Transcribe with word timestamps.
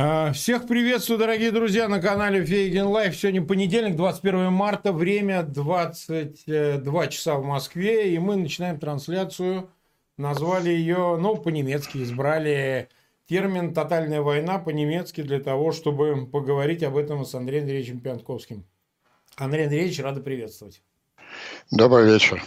А, 0.00 0.32
всех 0.32 0.68
приветствую, 0.68 1.18
дорогие 1.18 1.50
друзья, 1.50 1.88
на 1.88 2.00
канале 2.00 2.44
Фейгин 2.44 2.86
Live. 2.86 3.16
Сегодня 3.16 3.44
понедельник, 3.44 3.96
21 3.96 4.52
марта, 4.52 4.92
время 4.92 5.42
22 5.42 7.06
часа 7.08 7.34
в 7.34 7.42
Москве, 7.42 8.14
и 8.14 8.18
мы 8.20 8.36
начинаем 8.36 8.78
трансляцию. 8.78 9.72
Назвали 10.16 10.70
ее, 10.70 11.16
ну, 11.20 11.34
по-немецки, 11.34 11.98
избрали 11.98 12.88
термин 13.26 13.74
«тотальная 13.74 14.22
война» 14.22 14.60
по-немецки 14.60 15.20
для 15.20 15.40
того, 15.40 15.72
чтобы 15.72 16.28
поговорить 16.28 16.84
об 16.84 16.96
этом 16.96 17.24
с 17.24 17.34
Андреем 17.34 17.64
Андреевичем 17.64 17.98
Пионтковским. 17.98 18.64
Андрей 19.34 19.64
Андреевич, 19.64 19.98
рад 19.98 20.20
приветствовать. 20.20 20.80
Добрый 21.72 22.06
вечер. 22.06 22.40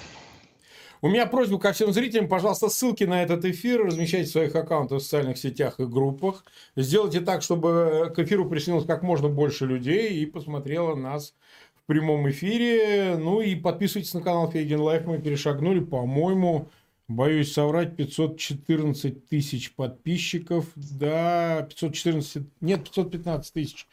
У 1.03 1.07
меня 1.07 1.25
просьба 1.25 1.57
ко 1.57 1.73
всем 1.73 1.91
зрителям, 1.93 2.27
пожалуйста, 2.27 2.69
ссылки 2.69 3.05
на 3.05 3.23
этот 3.23 3.43
эфир 3.43 3.83
размещайте 3.83 4.29
в 4.29 4.31
своих 4.31 4.55
аккаунтах 4.55 4.99
в 4.99 5.01
социальных 5.01 5.39
сетях 5.39 5.79
и 5.79 5.85
группах. 5.85 6.45
Сделайте 6.75 7.21
так, 7.21 7.41
чтобы 7.41 8.13
к 8.15 8.19
эфиру 8.19 8.47
присоединилось 8.47 8.85
как 8.85 9.01
можно 9.01 9.27
больше 9.27 9.65
людей 9.65 10.19
и 10.19 10.27
посмотрело 10.27 10.93
нас 10.93 11.33
в 11.73 11.87
прямом 11.87 12.29
эфире. 12.29 13.17
Ну 13.17 13.41
и 13.41 13.55
подписывайтесь 13.55 14.13
на 14.13 14.21
канал 14.21 14.51
Фейгин 14.51 14.79
Live. 14.79 15.07
Мы 15.07 15.17
перешагнули, 15.17 15.79
по-моему, 15.79 16.69
боюсь 17.07 17.51
соврать, 17.51 17.95
514 17.95 19.27
тысяч 19.27 19.73
подписчиков. 19.73 20.67
Да, 20.75 21.65
514, 21.67 22.43
нет, 22.61 22.83
515 22.83 23.53
тысяч 23.53 23.87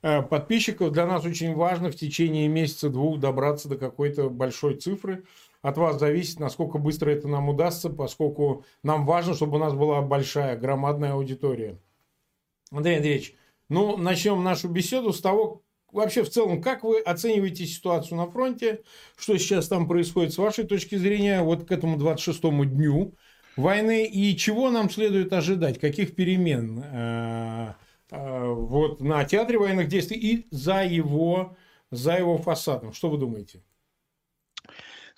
э, 0.00 0.22
подписчиков. 0.22 0.92
Для 0.92 1.06
нас 1.06 1.26
очень 1.26 1.54
важно 1.54 1.90
в 1.90 1.94
течение 1.94 2.48
месяца-двух 2.48 3.20
добраться 3.20 3.68
до 3.68 3.76
какой-то 3.76 4.30
большой 4.30 4.76
цифры 4.76 5.24
от 5.64 5.78
вас 5.78 5.98
зависит, 5.98 6.40
насколько 6.40 6.76
быстро 6.76 7.10
это 7.10 7.26
нам 7.26 7.48
удастся, 7.48 7.88
поскольку 7.88 8.66
нам 8.82 9.06
важно, 9.06 9.32
чтобы 9.32 9.56
у 9.56 9.58
нас 9.58 9.72
была 9.72 10.02
большая, 10.02 10.58
громадная 10.58 11.14
аудитория. 11.14 11.80
Андрей 12.70 12.96
Андреевич, 12.96 13.34
ну, 13.70 13.96
начнем 13.96 14.44
нашу 14.44 14.68
беседу 14.68 15.14
с 15.14 15.22
того, 15.22 15.62
вообще 15.90 16.22
в 16.22 16.28
целом, 16.28 16.60
как 16.60 16.84
вы 16.84 17.00
оцениваете 17.00 17.64
ситуацию 17.64 18.18
на 18.18 18.30
фронте, 18.30 18.82
что 19.16 19.38
сейчас 19.38 19.66
там 19.68 19.88
происходит 19.88 20.34
с 20.34 20.38
вашей 20.38 20.64
точки 20.64 20.96
зрения, 20.96 21.40
вот 21.40 21.64
к 21.66 21.72
этому 21.72 21.96
26-му 21.96 22.66
дню 22.66 23.14
войны, 23.56 24.04
и 24.04 24.36
чего 24.36 24.68
нам 24.68 24.90
следует 24.90 25.32
ожидать, 25.32 25.80
каких 25.80 26.14
перемен 26.14 26.78
э, 26.84 27.72
э, 28.10 28.52
вот 28.52 29.00
на 29.00 29.24
театре 29.24 29.58
военных 29.58 29.88
действий 29.88 30.18
и 30.18 30.46
за 30.50 30.84
его, 30.84 31.56
за 31.90 32.18
его 32.18 32.36
фасадом. 32.36 32.92
Что 32.92 33.08
вы 33.08 33.16
думаете? 33.16 33.62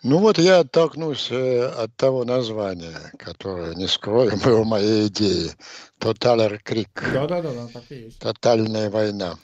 Ну 0.03 0.19
вот 0.19 0.39
я 0.39 0.61
оттолкнусь 0.61 1.29
э, 1.31 1.67
от 1.67 1.97
того 1.97 2.25
названия, 2.25 2.97
которое, 3.19 3.75
не 3.75 3.89
скрою, 3.89 4.37
было 4.45 4.63
моей 4.63 5.09
идеей. 5.09 5.53
Тоталер 5.99 6.61
Крик. 6.63 7.03
Да-да-да, 7.13 7.69
так 7.73 7.83
и 7.91 7.95
есть. 7.95 8.19
Тотальная 8.21 8.91
война. 8.91 9.37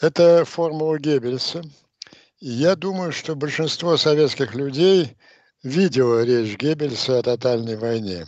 Это 0.00 0.44
формула 0.46 0.98
Геббельса. 0.98 1.62
И 2.38 2.48
я 2.48 2.74
думаю, 2.74 3.12
что 3.12 3.36
большинство 3.36 3.98
советских 3.98 4.54
людей 4.54 5.16
видело 5.62 6.24
речь 6.24 6.56
Геббельса 6.56 7.18
о 7.18 7.22
тотальной 7.22 7.76
войне. 7.76 8.26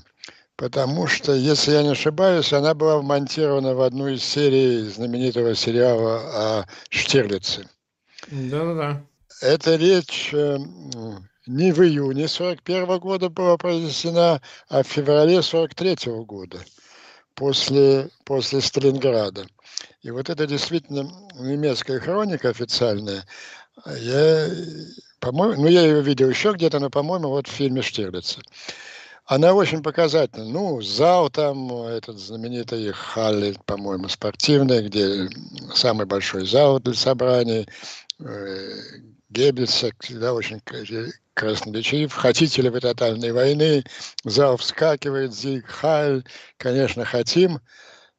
Потому 0.56 1.06
что, 1.06 1.32
если 1.32 1.72
я 1.72 1.82
не 1.82 1.92
ошибаюсь, 1.92 2.52
она 2.52 2.74
была 2.74 2.98
вмонтирована 2.98 3.74
в 3.74 3.80
одну 3.80 4.08
из 4.08 4.22
серий 4.22 4.82
знаменитого 4.82 5.54
сериала 5.54 6.18
о 6.18 6.66
Штирлице. 6.90 7.66
Да-да-да. 8.30 9.02
Эта 9.42 9.74
речь 9.74 10.30
э, 10.32 10.56
не 11.48 11.72
в 11.72 11.80
июне 11.82 12.28
41 12.28 13.00
года 13.00 13.28
была 13.28 13.56
произнесена, 13.56 14.40
а 14.68 14.84
в 14.84 14.86
феврале 14.86 15.42
43 15.42 15.96
года, 16.22 16.60
после, 17.34 18.08
после 18.24 18.60
Сталинграда. 18.60 19.44
И 20.02 20.12
вот 20.12 20.30
это 20.30 20.46
действительно 20.46 21.10
немецкая 21.34 21.98
хроника 21.98 22.50
официальная. 22.50 23.26
Я, 23.84 24.48
по-моему, 25.18 25.62
ну, 25.62 25.68
я 25.68 25.82
ее 25.82 26.02
видел 26.02 26.28
еще 26.28 26.52
где-то, 26.52 26.78
но, 26.78 26.88
по-моему, 26.88 27.28
вот 27.28 27.48
в 27.48 27.50
фильме 27.50 27.82
Штирлица. 27.82 28.40
Она 29.26 29.54
очень 29.54 29.82
показательна. 29.82 30.44
Ну, 30.44 30.80
зал 30.82 31.30
там, 31.30 31.72
этот 31.82 32.16
знаменитый 32.16 32.92
Халли, 32.92 33.56
по-моему, 33.66 34.08
спортивный, 34.08 34.86
где 34.86 35.28
самый 35.74 36.06
большой 36.06 36.46
зал 36.46 36.78
для 36.78 36.94
собраний, 36.94 37.66
э, 39.32 39.38
Геббельса 39.38 39.90
всегда 40.00 40.34
очень 40.34 40.60
красноречив. 41.34 42.12
Хотите 42.12 42.62
ли 42.62 42.68
вы 42.68 42.80
тотальной 42.80 43.32
войны? 43.32 43.84
Зал 44.24 44.56
вскакивает, 44.56 45.34
Зиг, 45.34 45.66
Хайль. 45.66 46.24
Конечно, 46.58 47.04
хотим, 47.04 47.60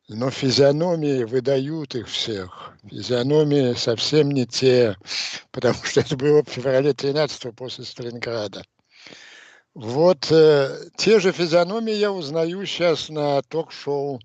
но 0.10 0.30
физиономии 0.32 1.24
выдают 1.24 1.96
их 1.96 2.08
всех. 2.08 2.74
Физиономии 2.90 3.74
совсем 3.74 4.32
не 4.32 4.46
те, 4.46 4.98
потому 5.52 5.76
что 5.84 6.02
это 6.02 6.18
было 6.18 6.44
в 6.44 6.50
феврале 6.50 6.94
13 6.94 7.56
после 7.56 7.86
Сталинграда. 7.86 8.64
Вот 9.74 10.32
э, 10.32 10.90
те 10.98 11.20
же 11.20 11.32
физиономии 11.32 11.94
я 11.94 12.12
узнаю 12.12 12.64
сейчас 12.66 13.10
на 13.10 13.42
ток-шоу 13.42 14.20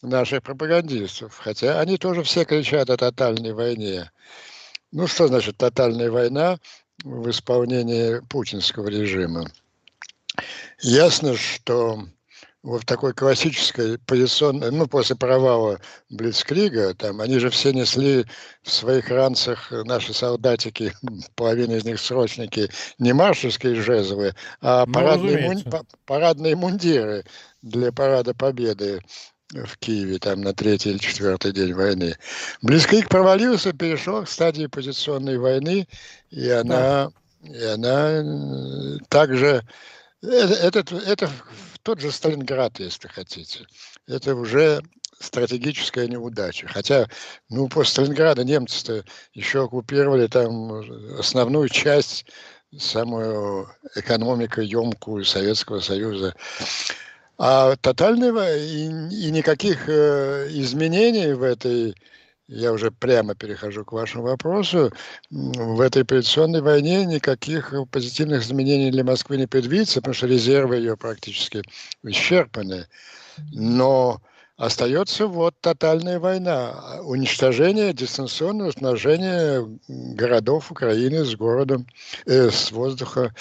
наших 0.00 0.42
пропагандистов, 0.42 1.36
хотя 1.36 1.80
они 1.80 1.98
тоже 1.98 2.22
все 2.22 2.44
кричат 2.44 2.88
о 2.88 2.96
тотальной 2.96 3.52
войне. 3.52 4.10
Ну, 4.92 5.06
что 5.06 5.28
значит 5.28 5.58
тотальная 5.58 6.10
война 6.10 6.58
в 7.04 7.28
исполнении 7.30 8.20
путинского 8.28 8.88
режима? 8.88 9.50
Ясно, 10.80 11.36
что 11.36 12.04
вот 12.62 12.84
такой 12.86 13.12
классической 13.12 13.98
позиционной, 13.98 14.70
ну, 14.70 14.86
после 14.86 15.16
провала 15.16 15.80
Блицкрига, 16.10 16.94
там, 16.94 17.20
они 17.20 17.38
же 17.38 17.50
все 17.50 17.72
несли 17.72 18.24
в 18.62 18.70
своих 18.70 19.10
ранцах, 19.10 19.70
наши 19.70 20.12
солдатики, 20.12 20.92
половина 21.34 21.74
из 21.74 21.84
них 21.84 22.00
срочники, 22.00 22.68
не 22.98 23.12
маршальские 23.12 23.74
жезлы, 23.76 24.34
а 24.60 24.86
ну, 24.86 24.92
парадные, 24.92 25.48
мун, 25.48 25.62
парадные 26.04 26.56
мундиры 26.56 27.24
для 27.62 27.92
парада 27.92 28.34
победы 28.34 29.02
в 29.52 29.78
Киеве 29.78 30.18
там 30.18 30.42
на 30.42 30.52
третий 30.52 30.90
или 30.90 30.98
четвертый 30.98 31.52
день 31.52 31.72
войны. 31.74 32.16
Близкрик 32.62 33.08
провалился, 33.08 33.72
перешел 33.72 34.24
к 34.24 34.28
стадии 34.28 34.66
позиционной 34.66 35.38
войны, 35.38 35.88
и 36.30 36.48
она, 36.50 37.10
да. 37.42 37.48
и 37.48 37.64
она 37.64 38.10
э, 38.10 38.98
также... 39.08 39.62
Это, 40.20 40.54
это, 40.54 40.96
это 40.96 41.30
тот 41.82 42.00
же 42.00 42.10
Сталинград, 42.10 42.78
если 42.80 43.08
хотите. 43.08 43.66
Это 44.06 44.34
уже 44.34 44.82
стратегическая 45.20 46.06
неудача. 46.08 46.66
Хотя, 46.68 47.08
ну, 47.48 47.68
после 47.68 47.92
Сталинграда 47.92 48.44
немцы-то 48.44 49.04
еще 49.32 49.64
оккупировали 49.64 50.26
там 50.26 51.18
основную 51.18 51.68
часть, 51.68 52.26
самую 52.76 53.70
экономико-емкую 53.94 55.24
Советского 55.24 55.80
Союза. 55.80 56.34
А 57.38 57.76
тотального 57.76 58.56
и, 58.56 58.86
и 58.86 59.30
никаких 59.30 59.88
э, 59.88 60.48
изменений 60.50 61.34
в 61.34 61.44
этой, 61.44 61.94
я 62.48 62.72
уже 62.72 62.90
прямо 62.90 63.36
перехожу 63.36 63.84
к 63.84 63.92
вашему 63.92 64.24
вопросу, 64.24 64.92
в 65.30 65.80
этой 65.80 66.04
позиционной 66.04 66.62
войне 66.62 67.04
никаких 67.06 67.72
позитивных 67.92 68.42
изменений 68.42 68.90
для 68.90 69.04
Москвы 69.04 69.36
не 69.36 69.46
предвидится, 69.46 70.00
потому 70.00 70.14
что 70.14 70.26
резервы 70.26 70.76
ее 70.76 70.96
практически 70.96 71.62
исчерпаны. 72.02 72.88
Но 73.52 74.20
остается 74.56 75.28
вот 75.28 75.54
тотальная 75.60 76.18
война, 76.18 76.98
уничтожение, 77.04 77.92
дистанционное 77.92 78.66
уничтожение 78.66 79.78
городов 79.86 80.72
Украины 80.72 81.24
с 81.24 81.36
городом, 81.36 81.86
э, 82.26 82.50
с 82.50 82.72
воздуха 82.72 83.32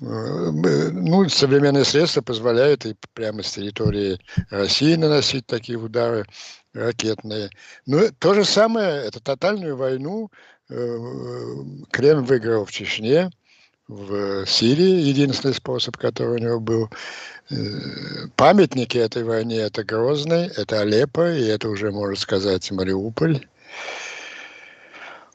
ну, 0.00 1.28
современные 1.28 1.84
средства 1.84 2.20
позволяют 2.20 2.84
и 2.84 2.96
прямо 3.12 3.42
с 3.42 3.52
территории 3.52 4.18
России 4.50 4.96
наносить 4.96 5.46
такие 5.46 5.78
удары 5.78 6.26
ракетные. 6.72 7.50
Но 7.86 8.08
то 8.18 8.34
же 8.34 8.44
самое, 8.44 9.04
это 9.04 9.20
тотальную 9.20 9.76
войну 9.76 10.30
э, 10.68 10.98
Кремль 11.92 12.24
выиграл 12.24 12.64
в 12.64 12.72
Чечне, 12.72 13.30
в 13.86 14.46
Сирии, 14.46 15.02
единственный 15.02 15.54
способ, 15.54 15.96
который 15.96 16.40
у 16.40 16.44
него 16.44 16.58
был. 16.58 16.90
Э, 17.50 17.54
памятники 18.34 18.98
этой 18.98 19.22
войне– 19.22 19.58
это 19.60 19.84
Грозный, 19.84 20.48
это 20.48 20.80
Алеппо, 20.80 21.32
и 21.32 21.44
это 21.44 21.68
уже, 21.68 21.92
можно 21.92 22.16
сказать, 22.16 22.68
Мариуполь. 22.72 23.46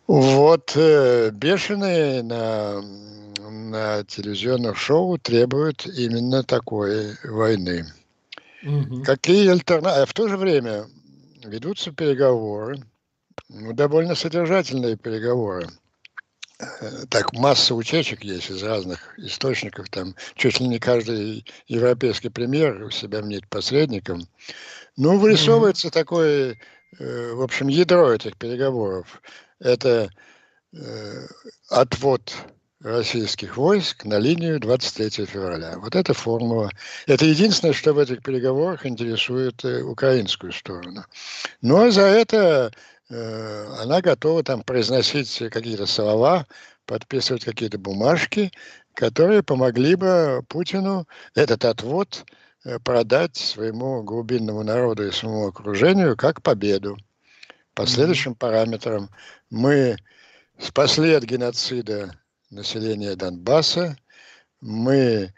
Вот 0.07 0.75
бешеные 0.75 2.23
на 2.23 2.83
на 3.39 4.03
телевизионных 4.03 4.77
шоу 4.77 5.17
требуют 5.17 5.85
именно 5.85 6.43
такой 6.43 7.15
войны. 7.23 7.85
Угу. 8.63 9.03
Какие 9.03 9.49
альтернативы? 9.49 10.01
А 10.01 10.05
в 10.05 10.13
то 10.13 10.27
же 10.27 10.37
время 10.37 10.85
ведутся 11.43 11.91
переговоры, 11.91 12.83
ну, 13.47 13.73
довольно 13.73 14.15
содержательные 14.15 14.97
переговоры. 14.97 15.69
Э, 16.59 17.05
так, 17.09 17.31
масса 17.33 17.73
утечек 17.73 18.23
есть 18.23 18.49
из 18.49 18.61
разных 18.63 19.17
источников, 19.17 19.89
там 19.89 20.15
чуть 20.35 20.59
ли 20.59 20.67
не 20.67 20.79
каждый 20.79 21.45
европейский 21.67 22.29
премьер 22.29 22.91
себя 22.93 23.21
мнит 23.21 23.47
посредником. 23.47 24.27
Ну, 24.97 25.17
вырисовывается 25.17 25.87
mm 25.87 25.91
такой 25.91 26.59
э, 26.99 27.33
в 27.33 27.41
общем, 27.41 27.67
ядро 27.69 28.11
этих 28.11 28.35
переговоров– 28.37 29.21
это 29.59 30.09
э, 30.73 31.27
отвод 31.69 32.33
российских 32.81 33.57
войск 33.57 34.05
на 34.05 34.19
линию 34.19 34.59
23 34.59 35.25
февраля. 35.25 35.77
Вот 35.79 35.95
эта 35.95 36.13
формула. 36.13 36.71
Это 37.07 37.25
единственное, 37.25 37.73
что 37.73 37.93
в 37.93 37.99
этих 37.99 38.23
переговорах 38.23 38.85
интересует 38.85 39.63
э, 39.65 39.81
украинскую 39.81 40.53
сторону. 40.53 41.03
Но 41.61 41.91
за 41.91 42.03
это 42.03 42.71
э, 43.09 43.65
она 43.81 44.01
готова 44.01 44.43
там 44.43 44.63
произносить 44.63 45.43
какие-то 45.51 45.85
слова, 45.87 46.47
подписывать 46.85 47.43
какие-то 47.43 47.77
бумажки, 47.77 48.51
которые 48.93 49.43
помогли 49.43 49.95
бы 49.95 50.43
Путину 50.47 51.05
этот 51.35 51.65
отвод 51.65 52.23
э, 52.63 52.79
продать 52.79 53.35
своему 53.35 54.03
глубинному 54.03 54.63
народу 54.63 55.05
и 55.05 55.11
своему 55.11 55.47
окружению 55.47 56.15
как 56.15 56.41
победу. 56.41 56.97
По 57.73 57.85
следующим 57.85 58.35
параметрам 58.35 59.09
мы 59.49 59.97
спасли 60.57 61.13
от 61.13 61.23
геноцида 61.23 62.18
населения 62.49 63.15
Донбасса, 63.15 63.97
мы 64.61 65.33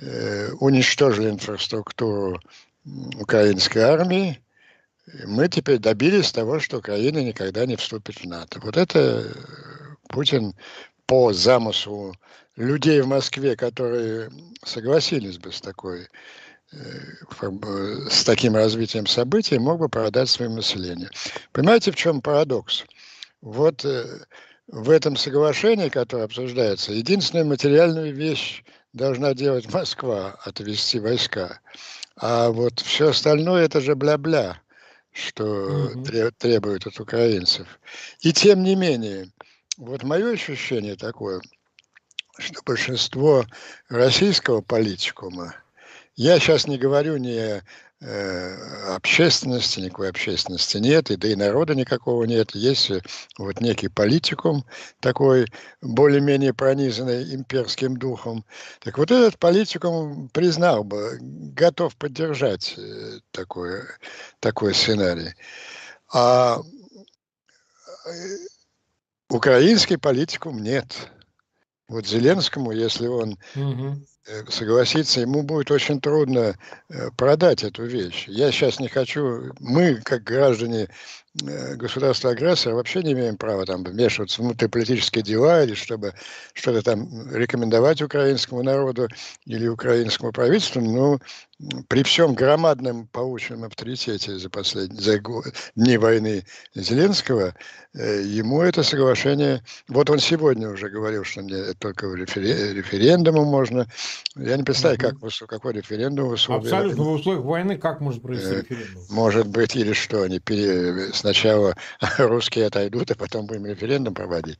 э, 0.00 0.50
уничтожили 0.52 1.30
инфраструктуру 1.30 2.40
украинской 3.18 3.78
армии, 3.78 4.42
мы 5.26 5.48
теперь 5.48 5.78
добились 5.78 6.32
того, 6.32 6.60
что 6.60 6.78
Украина 6.78 7.18
никогда 7.18 7.66
не 7.66 7.76
вступит 7.76 8.20
в 8.20 8.26
НАТО. 8.26 8.60
Вот 8.62 8.76
это 8.76 8.98
э, 8.98 9.32
Путин 10.08 10.54
по 11.06 11.32
замыслу 11.32 12.14
людей 12.56 13.00
в 13.00 13.08
Москве, 13.08 13.56
которые 13.56 14.30
согласились 14.64 15.38
бы 15.38 15.52
с 15.52 15.60
такой 15.60 16.08
э, 16.72 16.78
с 18.10 18.24
таким 18.24 18.54
развитием 18.54 19.06
событий, 19.06 19.58
мог 19.58 19.80
бы 19.80 19.88
продать 19.88 20.28
своему 20.28 20.56
населению. 20.56 21.10
Понимаете, 21.52 21.90
в 21.90 21.96
чем 21.96 22.20
парадокс? 22.20 22.84
Вот 23.40 23.84
в 24.72 24.90
этом 24.90 25.16
соглашении, 25.16 25.88
которое 25.88 26.24
обсуждается, 26.24 26.92
единственную 26.92 27.46
материальную 27.46 28.14
вещь 28.14 28.62
должна 28.92 29.34
делать 29.34 29.72
Москва, 29.72 30.38
отвести 30.44 31.00
войска. 31.00 31.60
А 32.16 32.50
вот 32.50 32.80
все 32.80 33.10
остальное 33.10 33.64
это 33.64 33.80
же 33.80 33.94
бля-бля, 33.94 34.60
что 35.12 35.90
угу. 35.94 36.04
требует 36.38 36.86
от 36.86 37.00
украинцев. 37.00 37.66
И 38.20 38.32
тем 38.32 38.62
не 38.62 38.76
менее, 38.76 39.32
вот 39.76 40.04
мое 40.04 40.32
ощущение 40.32 40.96
такое, 40.96 41.40
что 42.38 42.60
большинство 42.64 43.44
российского 43.88 44.60
политикума, 44.60 45.56
я 46.14 46.38
сейчас 46.38 46.66
не 46.66 46.78
говорю 46.78 47.16
не 47.16 47.34
Э, 47.36 47.60
общественности, 48.00 49.80
никакой 49.80 50.08
общественности 50.08 50.78
нет, 50.78 51.10
и 51.10 51.16
да 51.16 51.28
и 51.28 51.34
народа 51.34 51.74
никакого 51.74 52.24
нет. 52.24 52.54
Есть 52.54 52.90
э, 52.90 53.02
вот 53.36 53.60
некий 53.60 53.88
политикум 53.88 54.64
такой, 55.00 55.46
более-менее 55.82 56.54
пронизанный 56.54 57.34
имперским 57.34 57.96
духом. 57.98 58.44
Так 58.80 58.96
вот 58.96 59.10
этот 59.10 59.38
политикум 59.38 60.30
признал 60.30 60.82
бы, 60.82 61.18
готов 61.20 61.94
поддержать 61.96 62.74
э, 62.78 63.20
такой, 63.32 63.82
такой 64.40 64.74
сценарий. 64.74 65.34
А 66.12 66.62
украинский 69.28 69.98
политикум 69.98 70.62
нет. 70.62 71.10
Вот 71.86 72.06
Зеленскому, 72.06 72.72
если 72.72 73.08
он 73.08 73.36
угу. 73.54 74.00
Согласится, 74.48 75.20
ему 75.20 75.42
будет 75.42 75.70
очень 75.70 76.00
трудно 76.00 76.56
э, 76.88 77.10
продать 77.16 77.64
эту 77.64 77.84
вещь. 77.84 78.26
Я 78.28 78.52
сейчас 78.52 78.78
не 78.78 78.88
хочу, 78.88 79.52
мы, 79.58 79.96
как 80.04 80.22
граждане 80.24 80.88
Э, 81.46 81.76
государства-агрессора 81.76 82.74
вообще 82.74 83.04
не 83.04 83.12
имеем 83.12 83.36
права 83.36 83.64
там 83.64 83.84
вмешиваться 83.84 84.42
в 84.42 84.46
внутриполитические 84.46 85.22
дела 85.22 85.62
или 85.62 85.74
чтобы 85.74 86.12
что-то 86.54 86.82
там 86.82 87.30
рекомендовать 87.32 88.02
украинскому 88.02 88.64
народу 88.64 89.06
или 89.46 89.68
украинскому 89.68 90.32
правительству, 90.32 90.80
но 90.80 91.20
при 91.88 92.02
всем 92.02 92.34
громадном 92.34 93.06
полученном 93.08 93.64
авторитете 93.64 94.38
за 94.38 94.48
последние 94.48 95.00
за 95.00 95.20
дни 95.76 95.98
войны 95.98 96.44
Зеленского, 96.74 97.54
э, 97.94 98.22
ему 98.22 98.62
это 98.62 98.82
соглашение, 98.82 99.62
вот 99.88 100.08
он 100.08 100.18
сегодня 100.20 100.70
уже 100.70 100.88
говорил, 100.88 101.24
что 101.24 101.42
мне 101.42 101.74
только 101.78 102.06
референдумом 102.06 103.46
можно, 103.46 103.86
я 104.36 104.56
не 104.56 104.62
представляю, 104.62 105.16
как, 105.20 105.48
какой 105.48 105.74
референдум 105.74 106.28
в 106.28 106.32
условиях 106.32 106.72
Абсолютно, 106.72 107.04
в 107.04 107.12
условиях 107.12 107.44
войны 107.44 107.76
как 107.76 108.00
может 108.00 108.22
провести 108.22 108.54
э, 108.54 108.60
референдум? 108.60 109.02
Может 109.10 109.46
быть, 109.48 109.76
или 109.76 109.92
что, 109.92 110.22
они 110.22 110.38
пере, 110.38 111.12
сначала 111.12 111.74
русские 112.18 112.66
отойдут, 112.66 113.10
а 113.10 113.14
потом 113.16 113.46
будем 113.46 113.66
референдум 113.66 114.14
проводить. 114.14 114.58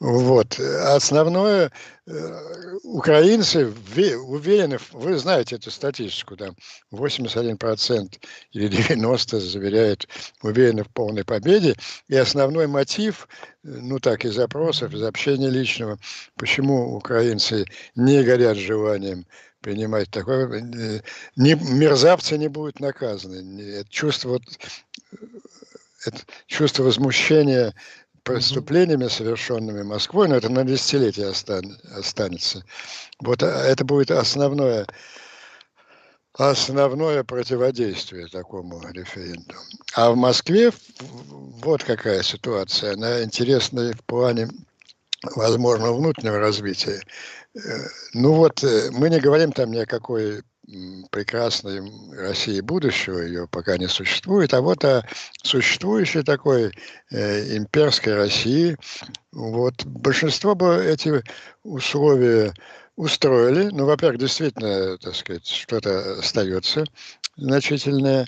Вот. 0.00 0.58
Основное, 0.58 1.70
украинцы 2.82 3.66
уверены, 3.66 4.78
вы 4.92 5.16
знаете 5.18 5.56
эту 5.56 5.70
статистику, 5.70 6.36
да, 6.36 6.50
81% 6.92 8.18
или 8.52 8.68
90% 8.68 9.38
заверяют, 9.38 10.08
уверены 10.42 10.82
в 10.82 10.88
полной 10.88 11.24
победе. 11.24 11.76
И 12.08 12.16
основной 12.16 12.66
мотив, 12.66 13.28
ну 13.62 14.00
так, 14.00 14.24
из 14.24 14.34
запросов, 14.34 14.92
из 14.94 15.02
общения 15.02 15.48
личного, 15.48 15.98
почему 16.36 16.96
украинцы 16.96 17.66
не 17.94 18.22
горят 18.24 18.56
желанием 18.56 19.24
принимать 19.60 20.10
такое, 20.10 20.48
э, 20.48 21.00
не, 21.36 21.54
мерзавцы 21.54 22.36
не 22.36 22.48
будут 22.48 22.80
наказаны. 22.80 23.84
Чувство 23.90 24.30
вот, 24.30 24.42
это 26.04 26.18
чувство 26.48 26.82
возмущения 26.82 27.72
преступлениями, 28.24 29.08
совершенными 29.08 29.82
Москвой, 29.82 30.28
но 30.28 30.36
это 30.36 30.48
на 30.48 30.64
десятилетие 30.64 31.28
останется. 31.28 32.64
Вот 33.20 33.42
а, 33.42 33.46
это 33.64 33.84
будет 33.84 34.10
основное, 34.10 34.86
основное 36.34 37.24
противодействие 37.24 38.28
такому 38.28 38.80
референдуму. 38.90 39.60
А 39.94 40.12
в 40.12 40.16
Москве 40.16 40.72
вот 41.00 41.82
какая 41.84 42.22
ситуация. 42.22 42.94
Она 42.94 43.22
интересна 43.22 43.92
в 43.92 44.04
плане 44.04 44.48
возможного 45.34 45.96
внутреннего 45.96 46.38
развития. 46.38 47.00
Э, 47.54 47.58
ну 48.14 48.34
вот 48.34 48.62
э, 48.64 48.90
мы 48.92 49.10
не 49.10 49.20
говорим 49.20 49.52
там 49.52 49.70
ни 49.70 49.78
о 49.78 49.86
какой 49.86 50.42
прекрасной 51.10 51.82
России 52.16 52.60
будущего, 52.60 53.18
ее 53.18 53.48
пока 53.48 53.76
не 53.78 53.88
существует, 53.88 54.54
а 54.54 54.60
вот 54.60 54.84
о 54.84 55.02
существующей 55.42 56.22
такой 56.22 56.72
э, 57.10 57.56
имперской 57.56 58.14
России. 58.14 58.76
Вот 59.32 59.84
большинство 59.84 60.54
бы 60.54 60.84
эти 60.84 61.22
условия 61.64 62.54
устроили. 62.96 63.70
Ну, 63.72 63.86
во-первых, 63.86 64.20
действительно, 64.20 64.96
так 64.98 65.14
сказать, 65.14 65.46
что-то 65.46 66.18
остается 66.18 66.84
значительное 67.36 68.26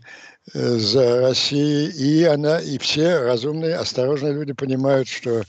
э, 0.53 0.59
за 0.59 1.21
Россией, 1.21 1.91
и 1.91 2.25
она, 2.25 2.59
и 2.59 2.79
все 2.79 3.19
разумные, 3.21 3.77
осторожные 3.77 4.33
люди 4.33 4.53
понимают, 4.53 5.09
что 5.09 5.43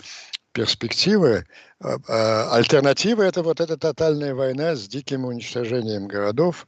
перспективы, 0.51 1.45
альтернатива 1.79 3.23
это 3.23 3.43
вот 3.43 3.59
эта 3.59 3.77
тотальная 3.77 4.33
война 4.33 4.75
с 4.75 4.87
диким 4.87 5.25
уничтожением 5.25 6.07
городов. 6.07 6.67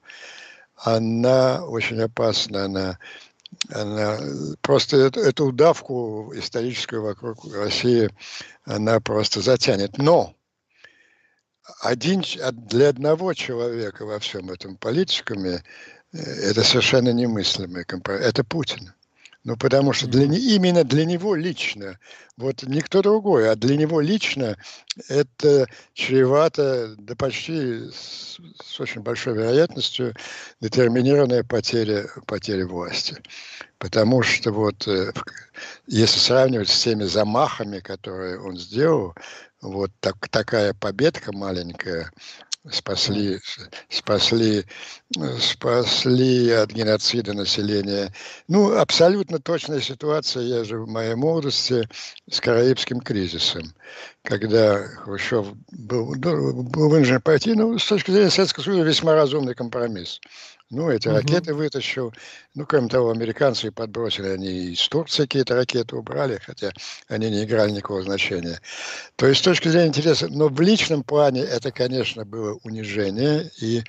Она 0.75 1.65
очень 1.65 1.99
опасна, 2.01 2.65
она, 2.65 2.99
она 3.69 4.19
просто 4.61 4.97
эту, 4.97 5.45
удавку 5.45 6.33
историческую 6.35 7.01
вокруг 7.01 7.51
России 7.53 8.09
она 8.65 8.99
просто 8.99 9.41
затянет. 9.41 9.97
Но 9.97 10.35
один, 11.81 12.23
для 12.51 12.89
одного 12.89 13.33
человека 13.33 14.05
во 14.05 14.19
всем 14.19 14.51
этом 14.51 14.77
политикуме 14.77 15.63
э, 16.13 16.17
это 16.17 16.63
совершенно 16.63 17.11
немыслимый 17.11 17.85
компромисс. 17.85 18.25
Это 18.25 18.43
Путин. 18.43 18.93
Ну, 19.47 19.55
потому 19.55 19.93
что 19.93 20.07
для, 20.07 20.25
именно 20.25 20.83
для 20.83 21.05
него 21.05 21.33
лично, 21.33 21.97
вот 22.35 22.63
никто 22.63 23.01
другой, 23.01 23.49
а 23.49 23.55
для 23.55 23.77
него 23.77 24.01
лично 24.01 24.57
это 25.07 25.67
чревато, 25.93 26.95
да 26.97 27.15
почти 27.15 27.89
с, 27.89 28.39
с 28.61 28.79
очень 28.81 28.99
большой 28.99 29.35
вероятностью, 29.35 30.13
детерминированная 30.59 31.45
потеря, 31.45 32.09
потеря 32.25 32.67
власти. 32.67 33.15
Потому 33.77 34.21
что 34.21 34.51
вот, 34.51 34.85
э, 34.85 35.13
если 35.85 36.19
сравнивать 36.19 36.67
с 36.67 36.83
теми 36.83 37.05
замахами, 37.05 37.79
которые 37.79 38.41
он 38.41 38.57
сделал, 38.57 39.15
вот 39.61 39.91
так, 40.01 40.27
такая 40.27 40.73
победка 40.73 41.31
маленькая, 41.31 42.11
спасли, 42.71 43.39
спасли 43.89 44.65
спасли 45.39 46.51
от 46.51 46.71
геноцида 46.71 47.33
населения. 47.33 48.13
Ну, 48.47 48.77
абсолютно 48.77 49.39
точная 49.39 49.81
ситуация, 49.81 50.43
я 50.43 50.63
же 50.63 50.79
в 50.79 50.87
моей 50.87 51.15
молодости, 51.15 51.87
с 52.29 52.41
Караибским 52.41 52.99
кризисом, 52.99 53.73
когда 54.23 54.83
Хрущев 54.83 55.47
был, 55.71 56.13
был 56.15 56.89
вынужден 56.89 57.21
пойти, 57.21 57.53
ну, 57.53 57.77
с 57.77 57.87
точки 57.87 58.11
зрения 58.11 58.29
Советского 58.29 58.63
Союза, 58.63 58.83
весьма 58.83 59.13
разумный 59.13 59.55
компромисс. 59.55 60.19
Ну, 60.69 60.89
эти 60.89 61.07
угу. 61.07 61.15
ракеты 61.15 61.53
вытащил. 61.53 62.13
Ну, 62.53 62.65
кроме 62.65 62.89
того, 62.89 63.11
американцы 63.11 63.71
подбросили, 63.71 64.27
они 64.27 64.73
из 64.73 64.87
Турции 64.89 65.23
какие-то 65.23 65.55
ракеты 65.55 65.95
убрали, 65.95 66.41
хотя 66.45 66.71
они 67.07 67.29
не 67.29 67.45
играли 67.45 67.71
никакого 67.71 68.03
значения. 68.03 68.59
То 69.15 69.27
есть, 69.27 69.39
с 69.39 69.43
точки 69.43 69.69
зрения 69.69 69.87
интереса, 69.87 70.27
но 70.27 70.49
в 70.49 70.59
личном 70.59 71.03
плане 71.03 71.41
это, 71.41 71.71
конечно, 71.71 72.25
было 72.25 72.59
унижение, 72.63 73.49
и 73.61 73.81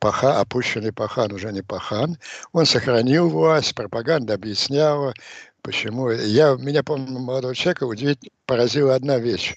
Паха, 0.00 0.40
опущенный 0.40 0.92
Пахан 0.92 1.32
уже 1.32 1.52
не 1.52 1.62
Пахан. 1.62 2.18
Он 2.52 2.66
сохранил 2.66 3.28
власть, 3.28 3.74
пропаганда 3.74 4.34
объясняла, 4.34 5.14
почему. 5.62 6.10
Я, 6.10 6.56
меня, 6.56 6.82
помню, 6.82 7.20
молодого 7.20 7.54
человека 7.54 7.84
удивительно 7.84 8.30
поразила 8.46 8.96
одна 8.96 9.18
вещь. 9.18 9.54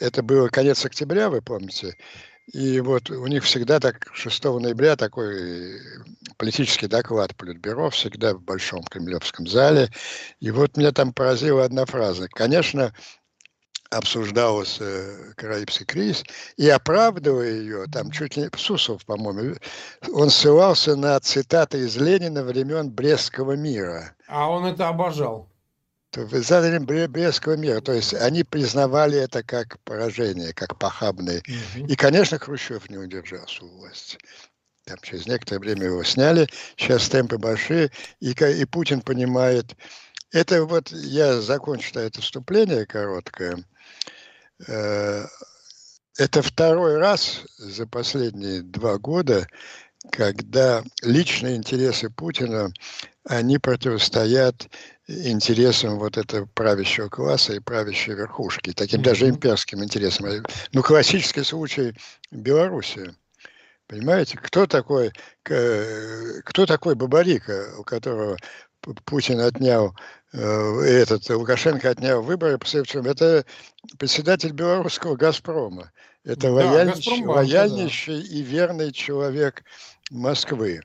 Это 0.00 0.24
было 0.24 0.48
конец 0.48 0.84
октября, 0.84 1.30
вы 1.30 1.42
помните, 1.42 1.96
и 2.52 2.80
вот 2.80 3.10
у 3.10 3.26
них 3.26 3.44
всегда 3.44 3.80
так 3.80 4.08
6 4.12 4.44
ноября 4.44 4.96
такой 4.96 5.80
политический 6.36 6.86
доклад 6.86 7.34
Политбюро, 7.36 7.90
всегда 7.90 8.34
в 8.34 8.42
Большом 8.42 8.84
Кремлевском 8.84 9.46
зале. 9.46 9.90
И 10.40 10.50
вот 10.50 10.76
меня 10.76 10.92
там 10.92 11.12
поразила 11.12 11.64
одна 11.64 11.86
фраза. 11.86 12.28
Конечно, 12.28 12.92
обсуждалась 13.90 14.78
э, 14.80 15.32
Караибский 15.36 15.86
кризис, 15.86 16.24
и 16.56 16.68
оправдывая 16.68 17.50
ее, 17.50 17.86
там 17.92 18.10
чуть 18.10 18.36
ли 18.36 18.48
Сусов, 18.56 19.04
по-моему, 19.06 19.56
он 20.12 20.30
ссылался 20.30 20.96
на 20.96 21.18
цитаты 21.20 21.78
из 21.78 21.96
Ленина 21.96 22.42
времен 22.42 22.90
Брестского 22.90 23.52
мира. 23.52 24.14
А 24.28 24.50
он 24.50 24.66
это 24.66 24.88
обожал 24.88 25.48
задали 26.16 26.78
Брестского 27.06 27.56
мира. 27.56 27.80
То 27.80 27.92
есть 27.92 28.14
они 28.14 28.44
признавали 28.44 29.18
это 29.18 29.42
как 29.42 29.78
поражение, 29.84 30.52
как 30.52 30.78
похабное. 30.78 31.38
Угу. 31.40 31.86
И, 31.86 31.96
конечно, 31.96 32.38
Хрущев 32.38 32.88
не 32.90 32.98
удержался 32.98 33.64
у 33.64 33.68
власти. 33.78 34.18
Там 34.84 34.98
через 35.02 35.26
некоторое 35.26 35.58
время 35.58 35.86
его 35.86 36.04
сняли, 36.04 36.48
сейчас 36.76 37.08
темпы 37.08 37.38
большие, 37.38 37.90
и, 38.20 38.30
и 38.30 38.64
Путин 38.66 39.00
понимает. 39.00 39.74
Это 40.32 40.64
вот, 40.64 40.90
я 40.92 41.40
закончу 41.40 41.98
это 41.98 42.20
вступление 42.20 42.86
короткое. 42.86 43.64
Э, 44.68 45.26
это 46.18 46.42
второй 46.42 46.98
раз 46.98 47.42
за 47.58 47.86
последние 47.86 48.62
два 48.62 48.96
года, 48.98 49.46
когда 50.10 50.84
личные 51.02 51.56
интересы 51.56 52.08
Путина, 52.08 52.72
они 53.24 53.58
противостоят 53.58 54.68
интересам 55.08 55.98
вот 55.98 56.16
этого 56.16 56.46
правящего 56.54 57.08
класса 57.08 57.54
и 57.54 57.60
правящей 57.60 58.14
верхушки, 58.14 58.72
таким 58.72 59.00
mm-hmm. 59.00 59.04
даже 59.04 59.28
имперским 59.28 59.84
интересам. 59.84 60.26
Ну, 60.72 60.82
классический 60.82 61.44
случай 61.44 61.94
Белоруссии. 62.30 63.14
Понимаете, 63.86 64.36
кто 64.36 64.66
такой, 64.66 65.12
кто 65.44 66.66
такой 66.66 66.96
Бабарика, 66.96 67.74
у 67.78 67.84
которого 67.84 68.36
Путин 69.04 69.40
отнял, 69.40 69.94
э, 70.32 70.38
этот 70.38 71.28
Лукашенко 71.30 71.90
отнял 71.90 72.22
выборы, 72.22 72.58
это 72.58 73.44
председатель 73.98 74.52
белорусского 74.52 75.16
«Газпрома». 75.16 75.92
Это 76.24 76.40
да, 76.40 76.52
лояльнейший, 76.52 77.24
лояльнейший 77.24 78.20
да. 78.20 78.28
и 78.28 78.42
верный 78.42 78.92
человек 78.92 79.62
Москвы. 80.10 80.82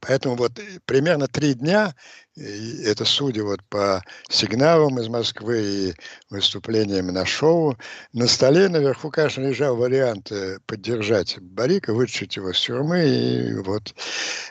Поэтому 0.00 0.36
вот 0.36 0.58
э, 0.58 0.80
примерно 0.84 1.28
три 1.28 1.54
дня, 1.54 1.94
это 2.38 3.04
судя 3.04 3.42
вот 3.42 3.62
по 3.64 4.02
сигналам 4.28 4.98
из 5.00 5.08
Москвы 5.08 5.60
и 5.60 5.94
выступлениям 6.30 7.08
на 7.08 7.24
шоу, 7.26 7.76
на 8.12 8.26
столе 8.26 8.68
наверху, 8.68 9.10
конечно, 9.10 9.42
лежал 9.42 9.76
вариант 9.76 10.30
э, 10.30 10.58
поддержать 10.66 11.38
Барика, 11.40 11.92
вытащить 11.92 12.36
его 12.36 12.52
с 12.52 12.60
тюрьмы. 12.60 13.04
И 13.06 13.54
вот 13.54 13.94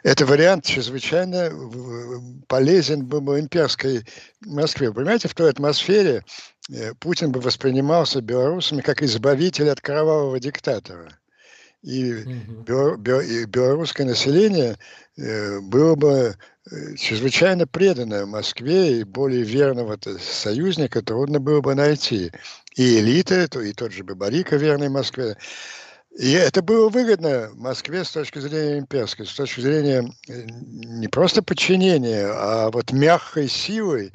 это 0.04 0.26
вариант 0.26 0.66
чрезвычайно 0.66 1.52
полезен 2.48 3.06
был 3.06 3.22
бы 3.22 3.40
имперской 3.40 4.06
Москве. 4.46 4.92
Понимаете, 4.92 5.28
в 5.28 5.36
той 5.36 5.50
атмосфере 5.50 6.24
э, 6.70 6.94
Путин 7.00 7.32
бы 7.32 7.40
воспринимался 7.40 8.22
белорусами 8.22 8.82
как 8.82 9.02
избавитель 9.02 9.70
от 9.70 9.82
кровавого 9.82 10.40
диктатора. 10.40 11.18
И, 11.84 12.12
угу. 12.12 12.98
белорусское 12.98 14.06
население 14.06 14.78
Э, 15.18 15.60
было 15.62 15.96
бы 15.96 16.38
чрезвычайно 16.98 17.68
предано 17.68 18.26
Москве 18.26 19.00
и 19.00 19.04
более 19.04 19.44
верного 19.44 19.98
союзника 20.20 21.02
трудно 21.02 21.40
было 21.40 21.62
бы 21.62 21.76
найти. 21.76 22.32
И 22.76 23.00
элита, 23.00 23.48
и 23.60 23.74
тот 23.74 23.92
же 23.92 24.04
Бабарика 24.04 24.56
верный 24.58 24.90
Москве. 24.90 25.38
И 26.18 26.32
это 26.32 26.62
было 26.62 26.90
выгодно 26.90 27.52
Москве 27.54 28.04
с 28.04 28.12
точки 28.12 28.40
зрения 28.40 28.80
имперской, 28.80 29.26
с 29.26 29.34
точки 29.34 29.62
зрения 29.62 30.12
э, 30.28 30.46
не 30.48 31.08
просто 31.08 31.44
подчинения, 31.44 32.28
а 32.28 32.72
вот 32.72 32.92
мягкой 32.92 33.48
силой 33.48 34.12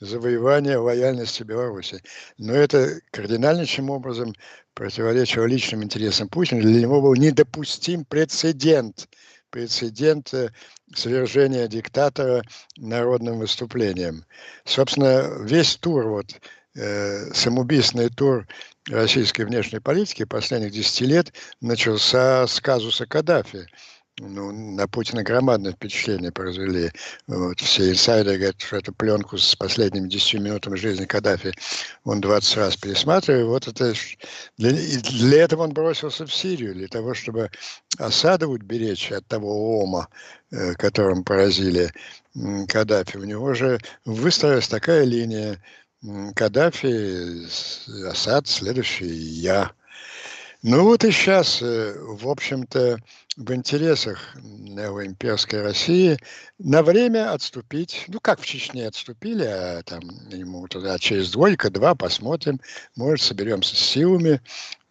завоевания 0.00 0.78
лояльности 0.78 1.42
Беларуси. 1.44 2.02
Но 2.36 2.52
это 2.52 3.00
кардинальнейшим 3.10 3.88
образом 3.88 4.34
противоречило 4.74 5.46
личным 5.46 5.82
интересам 5.82 6.28
Путина. 6.28 6.60
Для 6.60 6.82
него 6.82 7.00
был 7.00 7.14
недопустим 7.14 8.04
прецедент– 8.04 9.08
прецедент 9.56 10.34
свержения 10.94 11.66
диктатора 11.66 12.42
народным 12.76 13.38
выступлением. 13.38 14.26
Собственно, 14.66 15.42
весь 15.44 15.76
тур, 15.76 16.08
вот, 16.08 16.26
э, 16.74 17.32
самоубийственный 17.32 18.10
тур 18.10 18.46
российской 18.86 19.46
внешней 19.46 19.80
политики 19.80 20.26
последних 20.26 20.72
10 20.72 21.00
лет 21.06 21.32
начался 21.62 22.46
с 22.46 22.60
казуса 22.60 23.06
Каддафи– 23.06 23.66
ну, 24.18 24.50
на 24.50 24.88
Путина 24.88 25.22
громадное 25.22 25.72
впечатление 25.72 26.32
произвели. 26.32 26.90
Вот, 27.26 27.60
все 27.60 27.90
инсайдеры 27.90 28.36
говорят, 28.36 28.60
что 28.60 28.76
эту 28.76 28.94
пленку 28.94 29.36
с 29.36 29.54
последними 29.54 30.08
10 30.08 30.40
минутами 30.40 30.76
жизни 30.76 31.04
Каддафи 31.04 31.52
он 32.04 32.20
20 32.20 32.56
раз 32.56 32.76
пересматривал. 32.76 33.50
Вот 33.50 33.68
это 33.68 33.92
для, 34.56 34.72
для 34.72 35.42
этого 35.42 35.64
он 35.64 35.72
бросился 35.72 36.26
в 36.26 36.34
Сирию, 36.34 36.74
для 36.74 36.88
того, 36.88 37.12
чтобы 37.12 37.50
осаду 37.98 38.56
беречь 38.56 39.12
от 39.12 39.26
того 39.26 39.80
ома, 39.82 40.08
э, 40.50 40.72
которым 40.74 41.22
поразили 41.22 41.92
Каддафи. 42.68 43.18
У 43.18 43.24
него 43.24 43.52
же 43.52 43.78
выстроилась 44.06 44.68
такая 44.68 45.04
линия 45.04 45.62
Каддафи, 46.34 47.46
Асад, 48.06 48.46
следующий 48.46 49.06
я. 49.06 49.72
Ну 50.62 50.84
вот 50.84 51.04
и 51.04 51.10
сейчас, 51.10 51.60
э, 51.60 51.94
в 51.98 52.28
общем-то, 52.28 52.98
в 53.36 53.54
интересах 53.54 54.18
новоимперской 54.36 55.60
России 55.60 56.16
на 56.58 56.82
время 56.82 57.32
отступить, 57.32 58.06
ну 58.08 58.18
как 58.20 58.40
в 58.40 58.46
Чечне 58.46 58.88
отступили, 58.88 59.44
а 59.44 59.82
там 59.82 60.00
ему 60.30 60.66
туда 60.68 60.98
через 60.98 61.30
двойка-два 61.30 61.94
посмотрим, 61.94 62.60
может 62.96 63.24
соберемся 63.24 63.76
с 63.76 63.80
силами, 63.80 64.40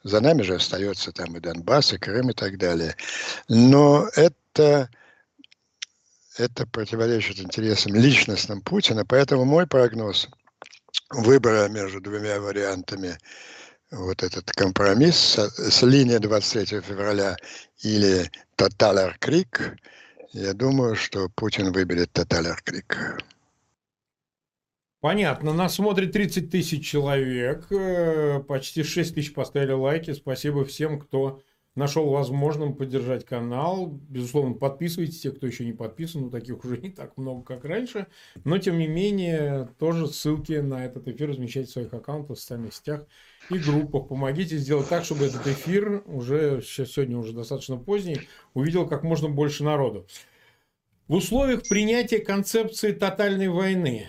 за 0.03 0.21
нами 0.21 0.43
же 0.43 0.55
остается 0.55 1.11
там 1.11 1.35
и 1.35 1.39
Донбасс, 1.39 1.93
и 1.93 1.97
Крым 1.97 2.29
и 2.29 2.33
так 2.33 2.59
далее. 2.59 2.95
Но 3.49 4.07
это, 4.15 4.89
это 6.37 6.67
противоречит 6.67 7.39
интересам 7.39 7.95
личностным 7.95 8.61
Путина, 8.61 9.03
поэтому 9.03 9.45
мой 9.45 9.65
прогноз 9.65 10.29
выбора 11.09 11.67
между 11.69 11.99
двумя 12.01 12.39
вариантами– 12.39 13.17
вот 13.91 14.23
этот 14.23 14.51
компромисс 14.51 15.15
с, 15.15 15.71
с 15.71 15.83
линией 15.83 16.19
23 16.19 16.81
февраля 16.81 17.35
или 17.81 18.29
Тоталер 18.55 19.17
Крик, 19.19 19.77
я 20.31 20.53
думаю, 20.53 20.95
что 20.95 21.29
Путин 21.29 21.71
выберет 21.71 22.11
Тоталер 22.11 22.61
Крик. 22.63 22.97
Понятно. 24.99 25.53
Нас 25.53 25.75
смотрит 25.75 26.13
30 26.13 26.49
тысяч 26.49 26.85
человек. 26.89 27.71
Э, 27.71 28.39
почти 28.39 28.81
6 28.81 29.13
тысяч 29.13 29.33
поставили 29.33 29.71
лайки. 29.71 30.13
Спасибо 30.13 30.65
всем, 30.65 30.99
кто 30.99 31.41
нашел 31.75 32.09
возможным 32.09 32.75
поддержать 32.75 33.25
канал. 33.25 33.87
Безусловно, 34.09 34.55
подписывайтесь, 34.55 35.21
те, 35.21 35.31
кто 35.31 35.45
еще 35.45 35.65
не 35.65 35.73
подписан, 35.73 36.23
но 36.23 36.29
таких 36.29 36.63
уже 36.63 36.77
не 36.77 36.89
так 36.89 37.17
много, 37.17 37.43
как 37.43 37.65
раньше. 37.65 38.07
Но, 38.43 38.57
тем 38.57 38.77
не 38.77 38.87
менее, 38.87 39.69
тоже 39.77 40.07
ссылки 40.07 40.53
на 40.53 40.85
этот 40.85 41.07
эфир 41.07 41.29
размещайте 41.29 41.69
в 41.69 41.73
своих 41.73 41.93
аккаунтах 41.93 42.37
в 42.37 42.39
социальных 42.39 42.73
сетях 42.73 43.05
и 43.49 43.57
группах. 43.57 44.07
Помогите 44.07 44.57
сделать 44.57 44.89
так, 44.89 45.03
чтобы 45.03 45.25
этот 45.25 45.45
эфир 45.47 46.03
уже 46.05 46.61
сейчас 46.63 46.91
сегодня 46.91 47.17
уже 47.17 47.33
достаточно 47.33 47.77
поздний 47.77 48.21
увидел 48.53 48.87
как 48.87 49.03
можно 49.03 49.29
больше 49.29 49.63
народу. 49.63 50.07
В 51.07 51.15
условиях 51.15 51.67
принятия 51.67 52.19
концепции 52.19 52.91
тотальной 52.91 53.47
войны 53.47 54.07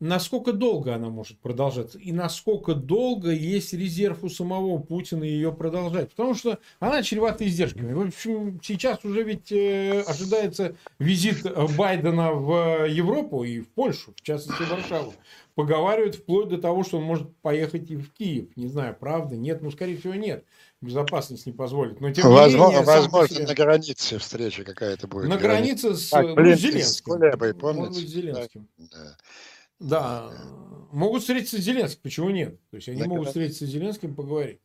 насколько 0.00 0.52
долго 0.52 0.94
она 0.94 1.08
может 1.08 1.38
продолжаться 1.38 1.98
и 1.98 2.12
насколько 2.12 2.74
долго 2.74 3.30
есть 3.30 3.72
резерв 3.72 4.22
у 4.22 4.28
самого 4.28 4.78
Путина 4.78 5.24
ее 5.24 5.52
продолжать. 5.52 6.10
Потому 6.10 6.34
что 6.34 6.58
она 6.78 7.02
чревата 7.02 7.46
издержками. 7.46 7.92
В 7.92 8.00
общем, 8.00 8.60
сейчас 8.62 9.04
уже 9.04 9.22
ведь 9.22 9.50
э, 9.50 10.02
ожидается 10.02 10.76
визит 10.98 11.46
Байдена 11.76 12.32
в 12.32 12.86
Европу 12.86 13.44
и 13.44 13.60
в 13.60 13.68
Польшу, 13.68 14.12
в 14.16 14.22
частности 14.22 14.62
в 14.62 14.70
Варшаву. 14.70 15.14
Поговаривают 15.54 16.14
вплоть 16.14 16.48
до 16.48 16.58
того, 16.58 16.84
что 16.84 16.98
он 16.98 17.04
может 17.04 17.34
поехать 17.38 17.90
и 17.90 17.96
в 17.96 18.12
Киев. 18.12 18.56
Не 18.56 18.68
знаю, 18.68 18.96
правда, 18.98 19.36
нет, 19.36 19.60
ну, 19.60 19.70
скорее 19.72 19.96
всего, 19.96 20.14
нет 20.14 20.44
безопасность 20.80 21.44
не 21.46 21.52
позволит. 21.52 22.00
Но 22.00 22.12
тем 22.12 22.30
возможно, 22.30 22.56
не 22.56 22.78
менее, 22.78 22.82
возможно 22.86 23.34
себе... 23.34 23.46
на 23.46 23.54
границе 23.54 24.18
встреча 24.18 24.62
какая-то 24.62 25.08
будет. 25.08 25.28
На 25.28 25.36
границе 25.36 25.94
с, 25.94 26.10
так, 26.10 26.24
с 26.24 26.60
Зеленским. 26.60 26.82
С 26.82 27.02
Кулебой, 27.02 27.54
помните? 27.54 27.88
Может 27.88 28.02
быть, 28.02 28.08
Зеленским. 28.08 28.68
Да. 28.78 28.86
Да, 28.96 29.16
могут 29.80 31.22
встретиться 31.22 31.58
с 31.58 31.64
Зеленским, 31.64 32.00
почему 32.02 32.30
нет? 32.30 32.58
То 32.70 32.76
есть 32.76 32.88
они 32.88 33.00
так, 33.00 33.08
могут 33.08 33.28
встретиться 33.28 33.66
с 33.66 33.68
Зеленским, 33.68 34.14
поговорить. 34.14 34.60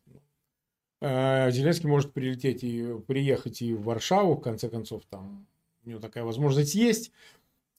А, 1.01 1.51
Зеленский 1.51 1.89
может 1.89 2.13
прилететь 2.13 2.63
и 2.63 2.97
приехать 3.07 3.61
и 3.61 3.73
в 3.73 3.83
Варшаву, 3.83 4.35
в 4.35 4.41
конце 4.41 4.69
концов, 4.69 5.03
там 5.09 5.45
у 5.85 5.89
него 5.89 5.99
такая 5.99 6.23
возможность 6.23 6.75
есть. 6.75 7.11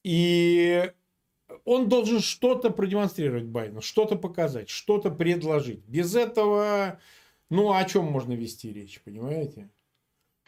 И 0.03 0.91
он 1.63 1.89
должен 1.89 2.19
что-то 2.19 2.69
продемонстрировать 2.69 3.45
Байдену, 3.45 3.81
что-то 3.81 4.15
показать, 4.15 4.69
что-то 4.69 5.09
предложить. 5.09 5.79
Без 5.87 6.15
этого, 6.15 6.99
ну, 7.49 7.73
о 7.73 7.83
чем 7.85 8.05
можно 8.05 8.33
вести 8.33 8.71
речь, 8.71 9.01
понимаете? 9.03 9.69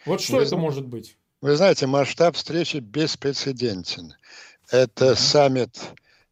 Вот 0.06 0.22
что 0.22 0.38
вы, 0.38 0.44
это 0.44 0.58
может 0.58 0.86
быть? 0.86 1.18
Вы 1.42 1.56
знаете, 1.56 1.88
масштаб 1.88 2.36
встречи 2.36 2.78
беспрецедентен. 2.78 4.14
Это 4.70 5.16
саммит 5.16 5.80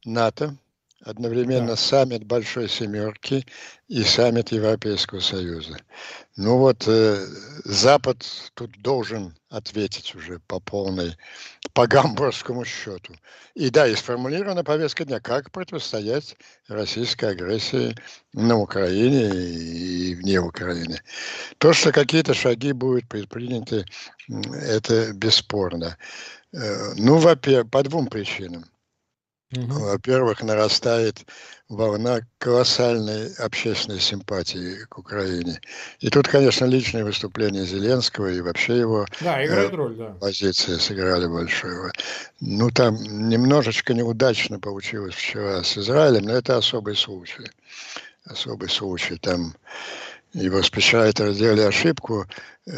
НАТО, 0.06 0.58
одновременно 1.06 1.70
да. 1.70 1.76
саммит 1.76 2.24
Большой 2.26 2.68
Семерки 2.68 3.46
и 3.88 4.04
саммит 4.04 4.52
Европейского 4.52 5.20
Союза. 5.20 5.78
Ну 6.36 6.58
вот 6.58 6.84
э, 6.88 7.26
Запад 7.64 8.26
тут 8.56 8.72
должен 8.82 9.38
ответить 9.50 10.16
уже 10.16 10.40
по 10.48 10.60
полной, 10.60 11.16
по 11.74 11.88
гамбургскому 11.88 12.66
счету. 12.66 13.14
И 13.54 13.70
да, 13.70 13.88
и 13.88 13.96
сформулирована 13.96 14.64
повестка 14.64 15.06
дня, 15.06 15.20
как 15.20 15.52
противостоять 15.52 16.36
российской 16.68 17.32
агрессии 17.32 17.96
на 18.34 18.58
Украине 18.58 19.30
и 19.30 20.16
вне 20.16 20.40
Украины. 20.40 21.00
То, 21.60 21.72
что 21.72 21.92
какие-то 21.92 22.34
шаги 22.34 22.74
будут 22.74 23.08
предприняты, 23.08 23.86
это 24.28 25.14
бесспорно. 25.14 25.98
Э, 26.52 26.94
ну, 26.96 27.18
во-первых, 27.18 27.70
по 27.70 27.84
двум 27.84 28.08
причинам. 28.08 28.66
Угу. 29.52 29.74
Во-первых, 29.74 30.42
нарастает 30.42 31.24
волна 31.70 32.22
колоссальной 32.40 33.34
общественной 33.36 34.00
симпатии 34.00 34.84
к 34.90 34.98
Украине. 34.98 35.60
И 36.00 36.10
тут, 36.10 36.28
конечно, 36.28 36.66
личные 36.66 37.04
выступления 37.04 37.66
Зеленского 37.66 38.28
и 38.28 38.42
вообще 38.42 38.80
его 38.80 39.06
да, 39.22 39.44
играет 39.46 39.72
э, 39.72 39.76
роль, 39.76 39.96
да. 39.96 40.16
позиции 40.20 40.78
сыграли 40.78 41.28
большую. 41.28 41.92
Ну, 42.40 42.70
там 42.72 42.96
немножечко 43.30 43.94
неудачно 43.94 44.60
получилось 44.60 45.16
вчера 45.16 45.64
с 45.64 45.78
Израилем, 45.78 46.26
но 46.26 46.34
это 46.34 46.58
особый 46.58 46.96
случай. 46.96 47.46
Особый 48.26 48.70
случай. 48.70 49.18
Там 49.18 49.56
его 50.34 50.62
спичрайтеры 50.64 51.34
сделали 51.34 51.62
ошибку. 51.62 52.26
Э, 52.66 52.72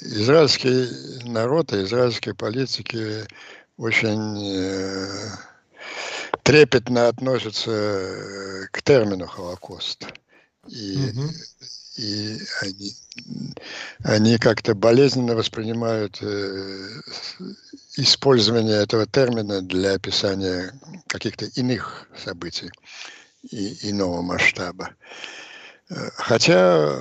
израильский 0.00 0.88
народ 1.28 1.72
и 1.72 1.82
израильские 1.82 2.34
политики 2.34 3.24
очень 3.76 4.56
э, 4.56 5.30
трепетно 6.42 7.08
относятся 7.08 7.70
э, 7.70 8.66
к 8.72 8.82
термину 8.82 9.26
Холокост. 9.26 10.06
И, 10.68 11.10
угу. 11.10 11.28
и 11.96 12.38
они, 12.62 12.96
они 14.04 14.38
как-то 14.38 14.74
болезненно 14.74 15.34
воспринимают 15.34 16.18
э, 16.22 16.88
использование 17.96 18.82
этого 18.82 19.06
термина 19.06 19.62
для 19.62 19.94
описания 19.94 20.72
каких-то 21.06 21.46
иных 21.46 22.08
событий 22.22 22.70
и 23.42 23.90
иного 23.90 24.22
масштаба. 24.22 24.90
Э, 25.90 26.10
хотя 26.16 26.98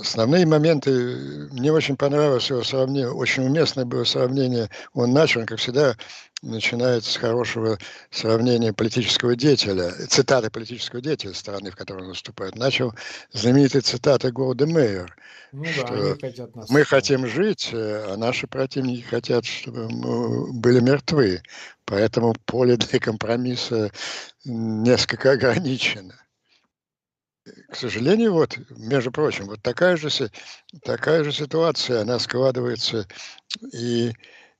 основные 0.00 0.46
моменты 0.46 1.48
мне 1.52 1.72
очень 1.72 1.96
понравилось 1.96 2.50
его 2.50 2.62
сравнение, 2.62 3.10
очень 3.10 3.44
уместное 3.44 3.84
было 3.84 4.04
сравнение. 4.04 4.70
Он 4.94 5.12
начал, 5.12 5.44
как 5.44 5.58
всегда, 5.58 5.96
начинается 6.42 7.10
с 7.12 7.16
хорошего 7.16 7.78
сравнения 8.10 8.72
политического 8.72 9.36
деятеля, 9.36 9.90
цитаты 10.08 10.50
политического 10.50 11.00
деятеля 11.00 11.34
страны, 11.34 11.70
в 11.70 11.76
которой 11.76 12.02
он 12.02 12.08
выступает. 12.08 12.56
Начал 12.56 12.94
знаменитой 13.32 13.80
цитаты 13.80 14.30
Голда 14.30 14.66
Мейер, 14.66 15.16
ну, 15.52 15.64
что 15.64 16.14
да, 16.14 16.16
хотят 16.20 16.54
нас 16.54 16.68
мы 16.68 16.84
хотим 16.84 17.26
жить, 17.26 17.70
а 17.72 18.16
наши 18.16 18.46
противники 18.46 19.02
хотят, 19.02 19.44
чтобы 19.44 19.88
мы 19.88 20.52
были 20.52 20.80
мертвы. 20.80 21.42
Поэтому 21.84 22.34
поле 22.46 22.76
для 22.76 22.98
компромисса 22.98 23.90
несколько 24.44 25.32
ограничено. 25.32 26.14
К 27.70 27.76
сожалению, 27.76 28.32
вот, 28.32 28.58
между 28.70 29.12
прочим, 29.12 29.46
вот 29.46 29.62
такая 29.62 29.96
же, 29.96 30.10
такая 30.82 31.22
же 31.22 31.30
ситуация, 31.30 32.02
она 32.02 32.18
складывается 32.18 33.06
и 33.72 34.12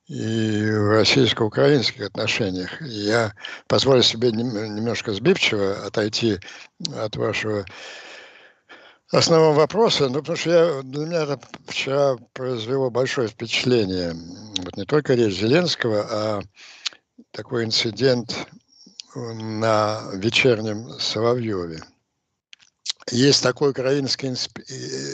и 0.07 0.69
в 0.71 0.91
российско-украинских 0.91 2.01
отношениях. 2.01 2.81
Я 2.81 3.33
позволю 3.67 4.03
себе 4.03 4.31
немножко 4.31 5.13
сбивчиво 5.13 5.85
отойти 5.85 6.39
от 6.95 7.15
вашего 7.17 7.65
основного 9.11 9.53
вопроса, 9.53 10.09
ну, 10.09 10.19
потому 10.19 10.37
что 10.37 10.49
я, 10.49 10.81
для 10.81 11.05
меня 11.05 11.23
это 11.23 11.39
вчера 11.67 12.17
произвело 12.33 12.89
большое 12.89 13.27
впечатление. 13.27 14.15
Вот 14.59 14.77
не 14.77 14.85
только 14.85 15.13
речь 15.13 15.39
Зеленского, 15.39 16.07
а 16.09 16.41
такой 17.31 17.65
инцидент 17.65 18.47
на 19.15 20.09
вечернем 20.13 20.99
Соловьеве. 20.99 21.81
Есть 23.09 23.41
такой 23.41 23.71
украинский 23.71 24.33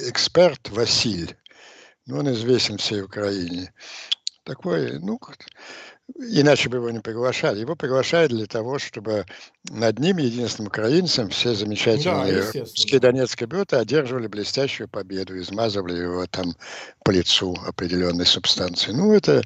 эксперт 0.10 0.70
Василь, 0.70 1.36
ну, 2.06 2.20
он 2.20 2.32
известен 2.34 2.78
всей 2.78 3.02
Украине 3.02 3.72
такой, 4.44 5.00
ну, 5.00 5.20
иначе 6.18 6.70
бы 6.70 6.78
его 6.78 6.90
не 6.90 7.00
приглашали. 7.00 7.60
Его 7.60 7.76
приглашают 7.76 8.32
для 8.32 8.46
того, 8.46 8.80
чтобы 8.80 9.26
над 9.70 10.00
ним, 10.00 10.18
единственным 10.18 10.68
украинцем, 10.68 11.30
все 11.30 11.54
замечательные 11.54 12.42
да, 12.42 12.60
русские 12.60 13.00
да. 13.00 13.12
донецкие 13.12 13.48
бюты 13.48 13.78
одерживали 13.78 14.28
блестящую 14.28 14.90
победу, 14.90 15.38
измазывали 15.40 16.02
его 16.02 16.26
там 16.28 16.56
по 17.04 17.12
лицу 17.12 17.56
определенной 17.66 18.26
субстанции. 18.26 18.92
Ну, 18.92 19.14
это 19.14 19.42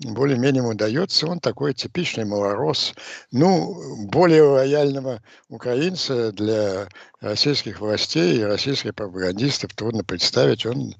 более-менее 0.00 0.62
удается. 0.62 1.26
Он 1.26 1.40
такой 1.40 1.72
типичный 1.74 2.24
малорос. 2.24 2.94
Ну, 3.32 4.06
более 4.06 4.42
лояльного 4.42 5.22
украинца 5.48 6.32
для 6.32 6.88
российских 7.20 7.80
властей 7.80 8.38
и 8.38 8.44
российских 8.44 8.94
пропагандистов 8.94 9.72
трудно 9.74 10.04
представить. 10.04 10.66
Он, 10.66 10.94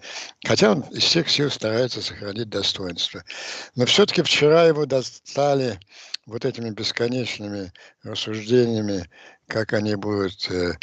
хотя 0.45 0.73
он 0.73 0.81
из 0.93 1.05
всех 1.05 1.29
сил 1.29 1.51
старается 1.51 2.01
сохранить 2.01 2.49
достоинство. 2.49 3.23
Но 3.75 3.85
все-таки 3.87 4.23
вчера 4.23 4.65
его 4.65 4.87
достали 4.87 5.79
вот 6.27 6.45
этими 6.45 6.71
бесконечными 6.71 7.73
рассуждениями 8.03 9.09
как 9.47 9.73
они 9.73 9.95
будут 9.95 10.51
э, 10.51 10.77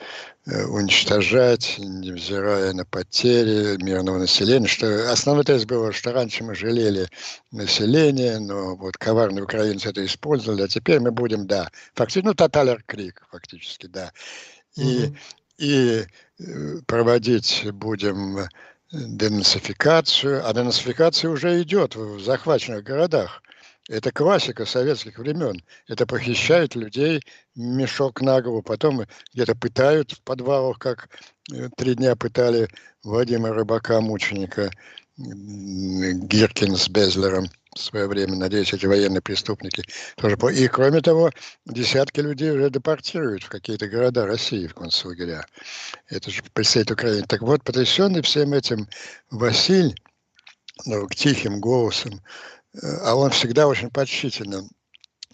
э, 0.45 0.65
уничтожать, 0.65 1.75
невзирая 1.79 2.73
на 2.73 2.85
потери 2.85 3.81
мирного 3.83 4.19
населения. 4.19 4.67
Что 4.67 5.11
основной 5.11 5.43
тезис 5.43 5.65
был, 5.65 5.91
что 5.91 6.13
раньше 6.13 6.43
мы 6.43 6.55
жалели 6.55 7.07
население, 7.51 8.39
но 8.39 8.75
вот 8.75 8.97
коварные 8.97 9.43
украинцы 9.43 9.89
это 9.89 10.05
использовали, 10.05 10.63
а 10.63 10.67
теперь 10.67 10.99
мы 10.99 11.11
будем, 11.11 11.45
да, 11.45 11.69
фактически, 11.93 12.25
ну, 12.25 12.33
тоталер 12.33 12.83
крик, 12.85 13.25
фактически, 13.31 13.87
да. 13.87 14.11
И, 14.75 14.81
mm-hmm. 14.81 15.17
и 15.57 16.05
э, 16.39 16.77
проводить 16.85 17.67
будем 17.73 18.47
денацификацию, 18.93 20.47
а 20.47 20.53
денацификация 20.53 21.31
уже 21.31 21.61
идет 21.63 21.95
в 21.95 22.19
захваченных 22.23 22.83
городах. 22.83 23.41
Это 23.89 24.11
классика 24.11 24.65
советских 24.65 25.17
времен. 25.17 25.61
Это 25.87 26.05
похищают 26.05 26.75
людей, 26.75 27.21
мешок 27.55 28.21
на 28.21 28.41
голову, 28.41 28.61
потом 28.61 29.05
где-то 29.33 29.55
пытают 29.55 30.13
в 30.13 30.21
подвалах, 30.21 30.79
как 30.79 31.09
э, 31.51 31.69
три 31.75 31.95
дня 31.95 32.15
пытали 32.15 32.69
Вадима 33.03 33.49
Рыбака, 33.49 33.99
мученика, 33.99 34.71
Гиркин 35.17 36.75
с 36.75 36.89
Безлером 36.89 37.45
в 37.75 37.79
свое 37.79 38.07
время. 38.07 38.35
Надеюсь, 38.35 38.73
эти 38.73 38.85
военные 38.85 39.21
преступники 39.21 39.83
тоже. 40.15 40.37
И 40.53 40.67
кроме 40.67 41.01
того, 41.01 41.29
десятки 41.65 42.21
людей 42.21 42.51
уже 42.51 42.69
депортируют 42.69 43.43
в 43.43 43.49
какие-то 43.49 43.87
города 43.87 44.25
России, 44.25 44.65
в 44.65 44.73
концлагеря. 44.73 45.45
Это 46.07 46.31
же 46.31 46.41
представитель 46.53 46.93
Украины. 46.93 47.25
Так 47.27 47.41
вот, 47.41 47.63
потрясенный 47.63 48.21
всем 48.21 48.53
этим 48.53 48.87
Василь, 49.29 49.93
ну, 50.85 51.07
тихим 51.09 51.59
голосом, 51.59 52.21
а 52.81 53.15
он 53.15 53.31
всегда 53.31 53.67
очень 53.67 53.89
почтительно 53.89 54.67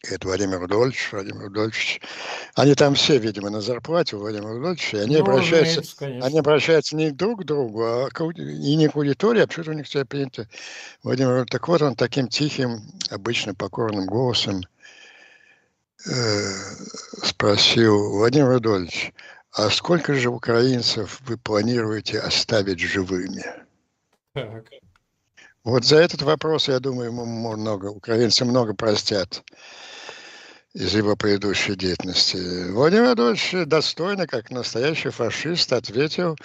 это 0.04 0.28
Владимир 0.28 0.60
Рудольевич, 0.60 1.10
Владимир 1.12 1.44
Рудольевич. 1.44 2.02
Они 2.56 2.74
там 2.74 2.96
все, 2.96 3.18
видимо, 3.18 3.50
на 3.50 3.62
зарплате 3.62 4.16
у 4.16 4.20
Владимира 4.20 4.54
Рудольевича, 4.54 4.98
и 4.98 5.02
они, 5.02 5.18
ну, 5.18 5.24
обращаются, 5.24 6.06
они 6.06 6.40
обращаются 6.40 6.96
не 6.96 7.12
друг 7.12 7.42
к 7.42 7.46
другу, 7.46 7.84
а 7.84 8.10
к, 8.10 8.22
и 8.22 8.76
не 8.76 8.88
к 8.88 8.96
аудитории, 8.96 9.42
а 9.42 9.48
почему-то 9.48 9.72
у 9.72 9.74
них 9.74 9.86
все 9.86 10.06
принято. 10.06 10.48
Владимир, 11.04 11.46
так 11.46 11.68
вот 11.68 11.82
он 11.82 11.96
таким 11.96 12.28
тихим, 12.28 12.82
обычно 13.10 13.54
покорным 13.56 14.06
голосом 14.06 14.62
э, 16.06 16.54
спросил, 17.24 18.12
Владимир 18.12 18.48
Рудольевич, 18.48 19.14
а 19.52 19.70
сколько 19.70 20.14
же 20.14 20.30
украинцев 20.30 21.20
вы 21.22 21.38
планируете 21.38 22.20
оставить 22.20 22.80
живыми? 22.80 23.44
Так. 24.34 24.66
Вот 25.64 25.84
за 25.84 25.98
этот 25.98 26.22
вопрос, 26.22 26.68
я 26.70 26.80
думаю, 26.80 27.12
ему 27.12 27.26
много, 27.26 27.88
украинцы 27.88 28.46
много 28.46 28.74
простят 28.74 29.44
из 30.74 30.96
его 30.96 31.16
предыдущей 31.16 31.76
деятельности. 31.76 32.72
Владимир 32.72 33.06
Владимирович 33.06 33.68
достойно, 33.68 34.26
как 34.26 34.52
настоящий 34.52 35.10
фашист, 35.10 35.74
ответил 35.74 36.38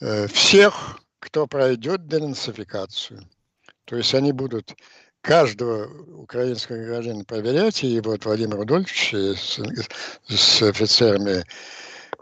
э, 0.00 0.26
всех, 0.26 1.00
кто 1.20 1.46
пройдет 1.46 2.06
денацификацию. 2.06 3.28
То 3.86 3.96
есть 3.96 4.14
они 4.14 4.32
будут 4.32 4.74
каждого 5.22 5.86
украинского 6.14 6.76
гражданина 6.76 7.24
проверять, 7.24 7.82
и 7.82 8.00
вот 8.00 8.24
Владимир 8.24 8.56
Рудольфович 8.56 9.14
с, 9.38 9.60
с 10.28 10.62
офицерами 10.62 11.44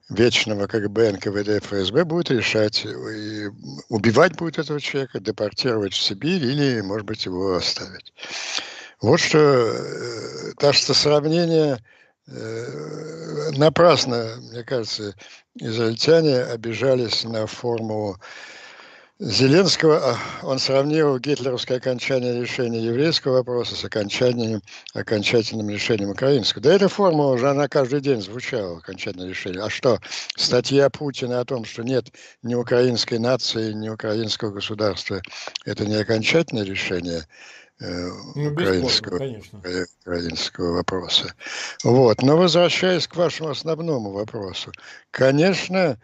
вечного 0.09 0.67
КГБ, 0.67 1.13
НКВД, 1.13 1.63
ФСБ 1.65 2.05
будет 2.05 2.31
решать, 2.31 2.85
и 2.85 3.49
убивать 3.89 4.37
будет 4.37 4.59
этого 4.59 4.81
человека, 4.81 5.21
депортировать 5.21 5.93
в 5.93 6.03
Сибирь 6.03 6.45
или, 6.45 6.81
может 6.81 7.07
быть, 7.07 7.27
его 7.27 7.57
оставить. 7.57 8.13
Вот 9.01 9.21
что, 9.21 9.39
э, 9.39 10.53
так 10.59 10.75
что 10.75 10.95
сравнение 10.95 11.79
э, 12.27 13.51
напрасно, 13.57 14.37
мне 14.51 14.65
кажется, 14.65 15.15
израильтяне 15.55 16.41
обижались 16.41 17.25
на 17.25 17.47
формулу 17.47 18.17
Зеленского. 19.21 19.99
А 20.13 20.47
он 20.47 20.59
сравнил 20.59 21.19
гитлеровское 21.19 21.79
окончание 21.79 22.41
решения 22.41 22.81
еврейского 22.81 23.39
вопроса 23.39 23.75
с 23.75 23.85
окончанием, 23.85 24.63
окончательным 24.95 25.69
решением 25.69 26.11
украинского. 26.11 26.63
Да 26.63 26.73
эта 26.73 26.89
формула 26.89 27.35
уже 27.35 27.51
она 27.51 27.69
каждый 27.69 28.01
день 28.01 28.21
звучала, 28.23 28.79
окончательное 28.79 29.29
решение. 29.29 29.63
А 29.63 29.71
что, 29.71 29.99
статья 30.37 30.89
Путина 30.89 31.41
о 31.41 31.45
том, 31.45 31.65
что 31.65 31.83
нет 31.83 32.07
ни 32.43 32.55
украинской 32.55 33.19
нации, 33.19 33.73
ни 33.73 33.89
украинского 33.89 34.51
государства, 34.51 35.21
это 35.65 35.85
не 35.85 35.97
окончательное 35.97 36.65
решение– 36.65 37.27
Э, 37.81 38.09
ну, 38.35 38.51
украинского, 38.51 39.23
э, 39.23 39.85
украинского 40.01 40.73
вопроса. 40.75 41.33
Вот. 41.85 42.23
Но 42.23 42.37
возвращаясь 42.37 43.07
к 43.07 43.15
вашему 43.15 43.51
основному 43.51 44.11
вопросу, 44.11 44.73
конечно, 45.13 45.97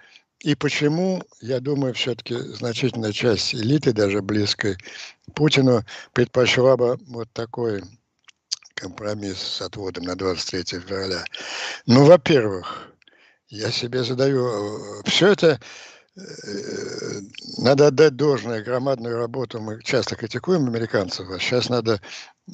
и 0.44 0.54
почему, 0.54 1.22
я 1.40 1.58
думаю, 1.58 1.94
все-таки 1.94 2.34
значительная 2.34 3.12
часть 3.12 3.54
элиты, 3.54 3.94
даже 3.94 4.20
близкой 4.20 4.76
Путину, 5.34 5.82
предпочла 6.12 6.76
бы 6.76 6.98
вот 7.08 7.32
такой 7.32 7.82
компромисс 8.74 9.38
с 9.38 9.62
отводом 9.62 10.04
на 10.04 10.16
23 10.16 10.80
февраля. 10.80 11.24
Ну, 11.86 12.04
во-первых, 12.04 12.90
я 13.48 13.70
себе 13.70 14.04
задаю, 14.04 15.00
э, 15.00 15.02
все 15.06 15.28
это 15.28 15.58
надо 17.58 17.88
отдать 17.88 18.14
должное, 18.14 18.62
громадную 18.62 19.16
работу. 19.18 19.60
Мы 19.60 19.82
часто 19.82 20.14
критикуем 20.14 20.68
американцев, 20.68 21.28
а 21.28 21.40
сейчас 21.40 21.68
надо 21.68 22.00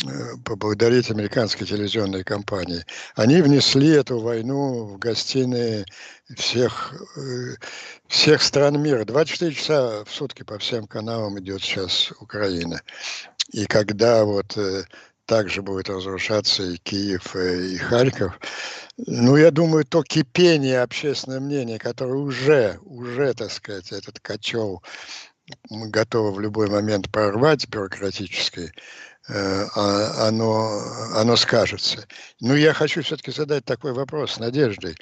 э, 0.02 0.08
поблагодарить 0.44 1.10
американские 1.10 1.66
телевизионные 1.66 2.24
компании. 2.24 2.84
Они 3.16 3.42
внесли 3.42 3.90
эту 3.90 4.18
войну 4.18 4.84
в 4.86 4.98
гостиные 4.98 5.84
всех, 6.34 6.94
э, 7.18 7.56
всех 8.08 8.42
стран 8.42 8.80
мира. 8.80 9.04
24 9.04 9.52
часа 9.52 10.04
в 10.04 10.10
сутки 10.10 10.42
по 10.42 10.58
всем 10.58 10.86
каналам 10.86 11.38
идет 11.38 11.60
сейчас 11.60 12.12
Украина. 12.20 12.80
И 13.52 13.66
когда 13.66 14.24
вот 14.24 14.56
также 15.30 15.62
будет 15.62 15.88
разрушаться 15.88 16.64
и 16.64 16.76
Киев, 16.76 17.36
и 17.36 17.76
Харьков, 17.76 18.36
ну, 18.96 19.36
я 19.36 19.52
думаю, 19.52 19.84
то 19.84 20.02
кипение 20.02 20.80
общественного 20.80 21.38
мнения, 21.38 21.78
которое 21.78 22.16
уже, 22.16 22.80
уже, 22.82 23.32
так 23.34 23.52
сказать, 23.52 23.92
этот 23.92 24.18
котел 24.18 24.82
мы 25.68 25.88
готовы 25.88 26.32
в 26.32 26.40
любой 26.40 26.68
момент 26.68 27.12
прорвать 27.12 27.68
бюрократически, 27.68 28.72
э, 29.28 29.66
а, 29.76 30.26
оно, 30.26 30.82
оно 31.14 31.36
скажется. 31.36 32.08
Но 32.40 32.56
я 32.56 32.72
хочу 32.72 33.00
все-таки 33.02 33.30
задать 33.30 33.64
такой 33.64 33.92
вопрос 33.92 34.32
с 34.32 34.38
надеждой. 34.40 34.96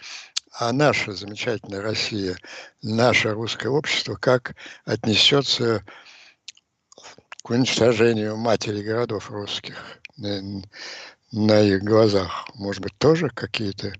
А 0.52 0.72
наша 0.72 1.12
замечательная 1.12 1.80
Россия, 1.80 2.36
наше 2.82 3.30
русское 3.30 3.70
общество, 3.70 4.16
как 4.16 4.56
отнесется 4.84 5.82
к 7.42 7.48
уничтожению 7.48 8.36
матери 8.36 8.82
городов 8.82 9.30
русских? 9.30 9.97
На 10.18 11.61
их 11.61 11.83
глазах. 11.83 12.48
Может 12.54 12.83
быть, 12.83 12.96
тоже 12.98 13.31
какие-то 13.31 13.92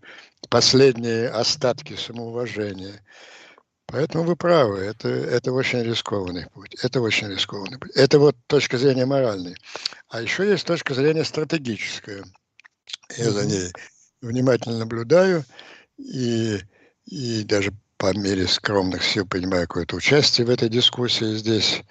последние 0.48 1.28
остатки 1.28 1.94
самоуважения. 1.96 3.02
Поэтому 3.87 4.24
вы 4.24 4.37
правы, 4.37 4.81
это, 4.81 5.09
это 5.09 5.50
очень 5.50 5.83
рискованный 5.83 6.46
путь. 6.50 6.74
Это 6.83 7.00
очень 7.00 7.28
рискованный 7.28 7.78
путь. 7.78 7.90
Это 7.94 8.18
вот 8.18 8.37
точка 8.46 8.76
зрения 8.76 9.07
моральной. 9.07 9.57
А 10.09 10.20
еще 10.20 10.46
есть 10.46 10.66
точка 10.66 10.92
зрения 10.92 11.24
стратегическая. 11.24 12.22
Я 13.16 13.31
за 13.31 13.46
ней 13.46 13.72
внимательно 14.20 14.78
наблюдаю 14.78 15.44
и, 15.96 16.61
и 17.07 17.44
даже 17.44 17.72
по 17.96 18.16
мере 18.16 18.46
скромных 18.46 19.02
сил 19.02 19.26
принимаю 19.26 19.66
какое-то 19.66 19.96
участие 19.96 20.46
в 20.46 20.50
этой 20.50 20.68
дискуссии 20.68 21.37
здесь. 21.37 21.83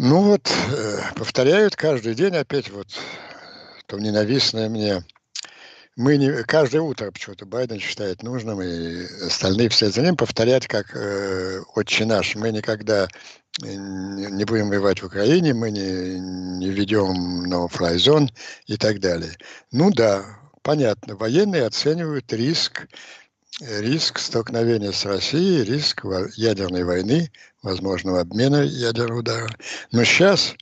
Ну 0.00 0.22
вот, 0.22 0.48
э, 0.48 1.00
повторяют 1.16 1.74
каждый 1.74 2.14
день 2.14 2.36
опять 2.36 2.70
вот 2.70 2.86
то 3.86 3.98
ненавистное 3.98 4.68
мне. 4.68 5.02
Мы 5.96 6.18
не, 6.18 6.44
каждое 6.44 6.82
утро 6.82 7.10
почему-то 7.10 7.46
Байден 7.46 7.80
считает 7.80 8.22
нужным, 8.22 8.62
и 8.62 9.06
остальные 9.26 9.70
вслед 9.70 9.92
за 9.92 10.02
ним 10.02 10.16
повторять, 10.16 10.68
как 10.68 10.94
э, 10.94 11.62
«Отче 11.74 12.04
наш». 12.04 12.36
Мы 12.36 12.52
никогда 12.52 13.08
не 13.60 14.44
будем 14.44 14.68
воевать 14.68 15.02
в 15.02 15.06
Украине, 15.06 15.52
мы 15.52 15.72
не, 15.72 16.20
не 16.60 16.70
ведем 16.70 17.52
no-fly 17.52 17.96
zone 17.96 18.28
и 18.68 18.76
так 18.76 19.00
далее. 19.00 19.36
Ну 19.72 19.90
да, 19.90 20.24
понятно, 20.62 21.16
военные 21.16 21.66
оценивают 21.66 22.32
риск, 22.32 22.86
риск 23.60 24.18
столкновения 24.18 24.92
с 24.92 25.04
Россией, 25.04 25.64
риск 25.64 26.04
ядерной 26.36 26.84
войны, 26.84 27.30
возможного 27.62 28.20
обмена 28.20 28.62
ядерного 28.62 29.20
удара. 29.20 29.50
Но 29.92 30.04
сейчас 30.04 30.54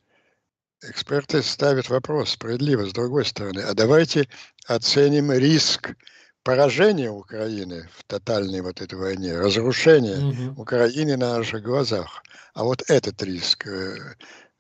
эксперты 0.83 1.43
ставят 1.43 1.89
вопрос 1.89 2.31
справедливо 2.31 2.87
с 2.87 2.93
другой 2.93 3.25
стороны. 3.25 3.61
А 3.61 3.75
давайте 3.75 4.29
оценим 4.67 5.33
риск 5.33 5.95
поражения 6.43 7.11
Украины 7.11 7.89
в 7.93 8.05
тотальной 8.05 8.61
вот 8.61 8.81
этой 8.81 8.99
войне, 8.99 9.37
разрушения 9.37 10.17
угу. 10.17 10.63
Украины 10.63 11.17
на 11.17 11.39
наших 11.39 11.63
глазах. 11.63 12.23
А 12.55 12.63
вот 12.65 12.89
этот 12.89 13.23
риск 13.23 13.67
э, 13.67 14.15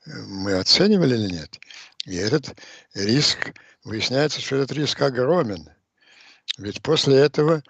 мы 0.04 0.54
оценивали 0.54 1.14
или 1.14 1.32
нет? 1.32 1.58
И 2.04 2.16
этот 2.16 2.56
риск, 2.94 3.52
выясняется, 3.84 4.40
что 4.40 4.56
этот 4.56 4.72
риск 4.72 5.00
огромен. 5.00 5.68
Ведь 6.58 6.82
после 6.82 7.18
этого 7.18 7.62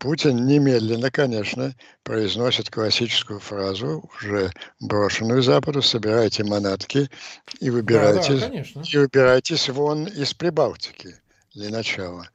Путин 0.00 0.46
немедленно, 0.46 1.10
конечно, 1.12 1.74
произносит 2.02 2.70
классическую 2.70 3.38
фразу, 3.38 4.08
уже 4.18 4.52
брошенную 4.80 5.42
Западу, 5.42 5.80
собирайте 5.80 6.42
манатки 6.42 7.08
и 7.60 7.70
выбирайтесь, 7.70 8.40
да, 8.40 8.48
да, 8.48 8.82
и 8.90 8.96
выбирайтесь 8.98 9.68
вон 9.68 10.06
из 10.06 10.34
Прибалтики 10.34 11.16
для 11.54 11.70
начала. 11.70 12.28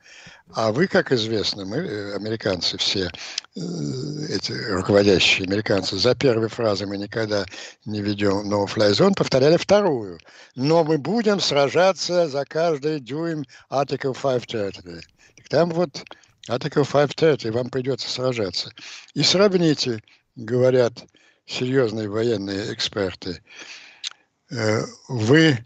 А 0.54 0.72
вы, 0.72 0.88
как 0.88 1.12
известно, 1.12 1.66
мы, 1.66 1.78
э, 1.78 2.16
американцы 2.16 2.78
все, 2.78 3.12
э, 3.56 3.60
эти 4.30 4.52
руководящие 4.52 5.46
американцы, 5.46 5.98
за 5.98 6.16
первой 6.16 6.48
фразой 6.48 6.88
мы 6.88 6.98
никогда 6.98 7.46
не 7.86 8.02
ведем 8.02 8.52
no-fly 8.52 8.92
zone, 8.92 9.14
повторяли 9.16 9.58
вторую. 9.58 10.20
Но 10.56 10.84
мы 10.84 10.98
будем 10.98 11.40
сражаться 11.40 12.28
за 12.28 12.46
каждый 12.46 13.00
дюйм 13.00 13.46
Article 13.70 14.16
5 14.20 14.46
territory. 14.46 15.02
Там 15.50 15.70
вот 15.70 16.04
Article 16.50 16.84
530, 16.84 17.52
вам 17.54 17.70
придется 17.70 18.10
сражаться. 18.10 18.72
И 19.14 19.22
сравните, 19.22 20.02
говорят 20.36 21.06
серьезные 21.46 22.10
военные 22.10 22.74
эксперты, 22.74 23.44
э, 24.50 24.82
вы 25.08 25.60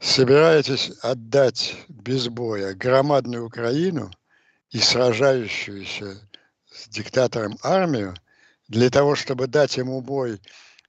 собираетесь 0.00 0.90
отдать 1.02 1.76
без 1.88 2.28
боя 2.28 2.72
громадную 2.72 3.44
Украину 3.44 4.10
и 4.70 4.78
сражающуюся 4.78 6.26
с 6.72 6.88
диктатором 6.88 7.58
армию 7.62 8.14
для 8.68 8.88
того, 8.88 9.16
чтобы 9.16 9.46
дать 9.46 9.76
ему 9.76 10.00
бой 10.00 10.40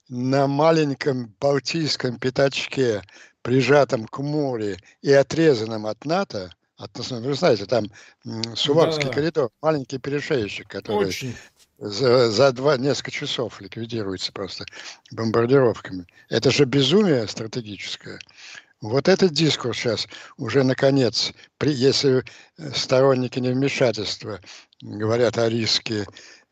на 0.08 0.48
маленьком 0.48 1.36
балтийском 1.42 2.20
пятачке, 2.20 3.02
прижатом 3.42 4.08
к 4.08 4.18
морю 4.20 4.78
и 5.02 5.12
отрезанном 5.12 5.88
от 5.88 6.06
НАТО, 6.06 6.52
от, 6.78 6.98
вы 6.98 7.34
знаете, 7.34 7.66
там 7.66 7.86
Суварский 8.56 9.06
да. 9.06 9.14
коридор, 9.14 9.50
маленький 9.62 9.98
перешеечек, 9.98 10.68
который 10.68 11.08
Очень. 11.08 11.36
за, 11.78 12.30
за 12.30 12.52
два, 12.52 12.78
несколько 12.78 13.12
часов 13.12 13.62
ликвидируется 13.62 14.32
просто 14.32 14.66
бомбардировками. 15.12 16.06
Это 16.30 16.52
же 16.52 16.66
безумие 16.66 17.28
стратегическое. 17.28 18.20
Вот 18.82 19.08
этот 19.08 19.32
дискурс 19.32 19.78
сейчас 19.78 20.08
уже 20.38 20.64
наконец, 20.64 21.32
при, 21.58 21.72
если 21.72 22.24
сторонники 22.74 23.40
невмешательства 23.40 24.42
говорят 24.82 25.38
о 25.38 25.50
риске 25.50 26.06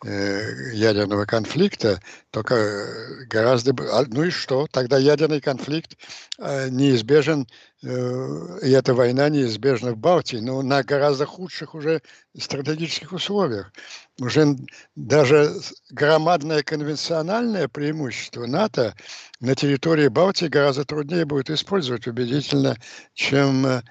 Э, 0.05 0.73
ядерного 0.73 1.25
конфликта, 1.25 2.01
только 2.31 3.25
гораздо... 3.29 3.73
А, 3.89 4.03
ну 4.05 4.23
и 4.23 4.31
что? 4.31 4.67
Тогда 4.69 4.97
ядерный 4.97 5.39
конфликт 5.39 5.97
э, 6.39 6.67
неизбежен, 6.69 7.43
э, 7.43 7.45
и 7.83 8.69
эта 8.71 8.93
война 8.93 9.27
неизбежна 9.27 9.91
в 9.91 9.97
Балтии, 9.97 10.37
но 10.37 10.61
на 10.61 10.83
гораздо 10.83 11.25
худших 11.25 11.75
уже 11.75 12.01
стратегических 12.37 13.11
условиях. 13.11 13.73
Уже 14.21 14.55
даже 14.95 15.51
громадное 15.89 16.63
конвенциональное 16.63 17.67
преимущество 17.67 18.45
НАТО 18.45 18.95
на 19.41 19.53
территории 19.55 20.07
Балтии 20.07 20.45
гораздо 20.45 20.85
труднее 20.85 21.25
будет 21.25 21.49
использовать 21.49 22.07
убедительно, 22.07 22.77
чем, 23.15 23.81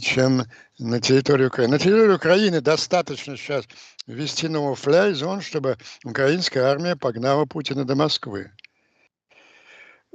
чем 0.00 0.44
на 0.78 1.00
территории 1.00 1.46
Украины. 1.46 1.72
На 1.72 1.78
территории 1.78 2.14
Украины 2.14 2.62
достаточно 2.62 3.36
сейчас 3.36 3.66
ввести 4.06 4.48
новый 4.48 4.74
фляй-зон, 4.74 5.42
чтобы 5.42 5.76
украинская 6.02 6.64
армия 6.64 6.96
погнала 6.96 7.44
Путина 7.44 7.84
до 7.84 7.94
Москвы. 7.94 8.52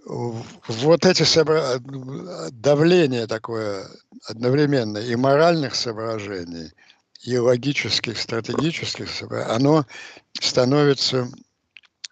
Вот 0.06 1.06
эти 1.06 1.24
собра... 1.24 1.80
давление 2.52 3.28
такое 3.28 3.88
одновременно 4.28 4.98
и 4.98 5.16
моральных 5.16 5.76
соображений, 5.76 6.72
и 7.24 7.38
логических, 7.38 8.18
стратегических, 8.20 9.10
оно 9.48 9.86
становится, 10.40 11.30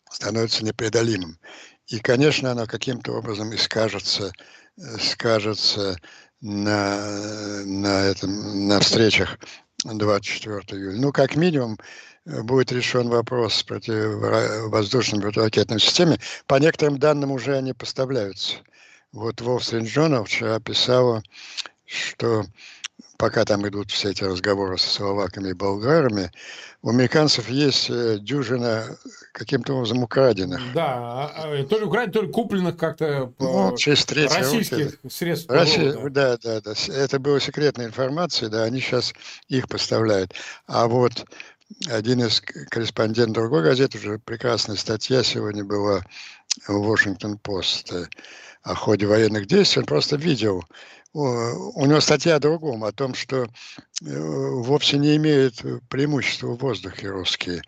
становится 0.10 0.64
непреодолимым. 0.64 1.38
И, 1.88 2.00
конечно, 2.00 2.52
оно 2.52 2.66
каким-то 2.66 3.12
образом 3.12 3.52
и 3.52 3.58
скажется, 3.58 4.32
скажется 5.00 5.98
на, 6.40 7.64
на, 7.66 8.06
этом, 8.06 8.68
на 8.68 8.80
встречах 8.80 9.38
24 9.84 10.80
июля. 10.80 10.98
Ну, 10.98 11.12
как 11.12 11.36
минимум, 11.36 11.78
будет 12.26 12.72
решен 12.72 13.10
вопрос 13.10 13.56
с 13.56 13.64
противовоздушной 13.64 15.22
противоракетной 15.22 15.80
системой. 15.80 16.20
По 16.48 16.56
некоторым 16.56 16.98
данным 16.98 17.32
уже 17.32 17.56
они 17.56 17.74
поставляются. 17.74 18.58
Вот 19.12 19.42
Street 19.42 19.84
Journal 19.84 20.26
вчера 20.26 20.60
писала, 20.60 21.22
что 21.86 22.46
пока 23.18 23.46
там 23.46 23.68
идут 23.68 23.92
все 23.92 24.10
эти 24.10 24.24
разговоры 24.24 24.80
со 24.80 24.90
словаками 24.90 25.50
и 25.50 25.54
болгарами, 25.54 26.32
у 26.82 26.90
американцев 26.90 27.50
есть 27.50 27.88
э, 27.92 28.18
дюжина 28.20 28.98
каким-то 29.32 29.74
образом 29.76 30.02
украденных. 30.02 30.60
Да, 30.74 30.96
а, 30.96 31.32
а, 31.36 31.64
то 31.66 31.78
ли 31.78 31.86
украденных, 31.86 32.14
то 32.14 32.22
ли 32.24 32.32
купленных 32.32 32.78
как-то 32.78 33.32
ну, 33.38 33.78
через 33.78 34.08
российских 34.08 34.98
руки. 35.04 35.14
средств. 35.14 35.52
Россия, 35.52 35.94
да, 36.10 36.38
да, 36.38 36.62
да. 36.62 36.74
Это 36.88 37.20
была 37.20 37.40
секретная 37.40 37.86
информация, 37.86 38.50
да, 38.50 38.64
они 38.64 38.80
сейчас 38.80 39.14
их 39.50 39.68
поставляют. 39.68 40.34
А 40.66 40.88
вот 40.88 41.24
один 41.88 42.22
из 42.26 42.42
корреспондентов 42.42 43.44
другой 43.44 43.64
газеты, 43.64 43.98
уже 43.98 44.20
прекрасная 44.20 44.76
статья 44.76 45.24
сегодня 45.24 45.64
была 45.64 46.04
в 46.68 46.74
Вашингтон-Пост 46.74 47.94
о 48.64 48.76
ходе 48.76 49.06
военных 49.08 49.48
действий, 49.48 49.82
он 49.82 49.86
просто 49.86 50.16
видел 50.16 50.64
у 51.14 51.86
него 51.86 52.00
статья 52.00 52.36
о 52.36 52.40
другом, 52.40 52.84
о 52.84 52.92
том, 52.92 53.14
что 53.16 53.44
э, 53.44 53.48
вовсе 54.02 54.98
не 54.98 55.18
имеют 55.18 55.62
преимущества 55.90 56.48
в 56.48 56.60
воздухе 56.60 57.10
русские. 57.10 57.62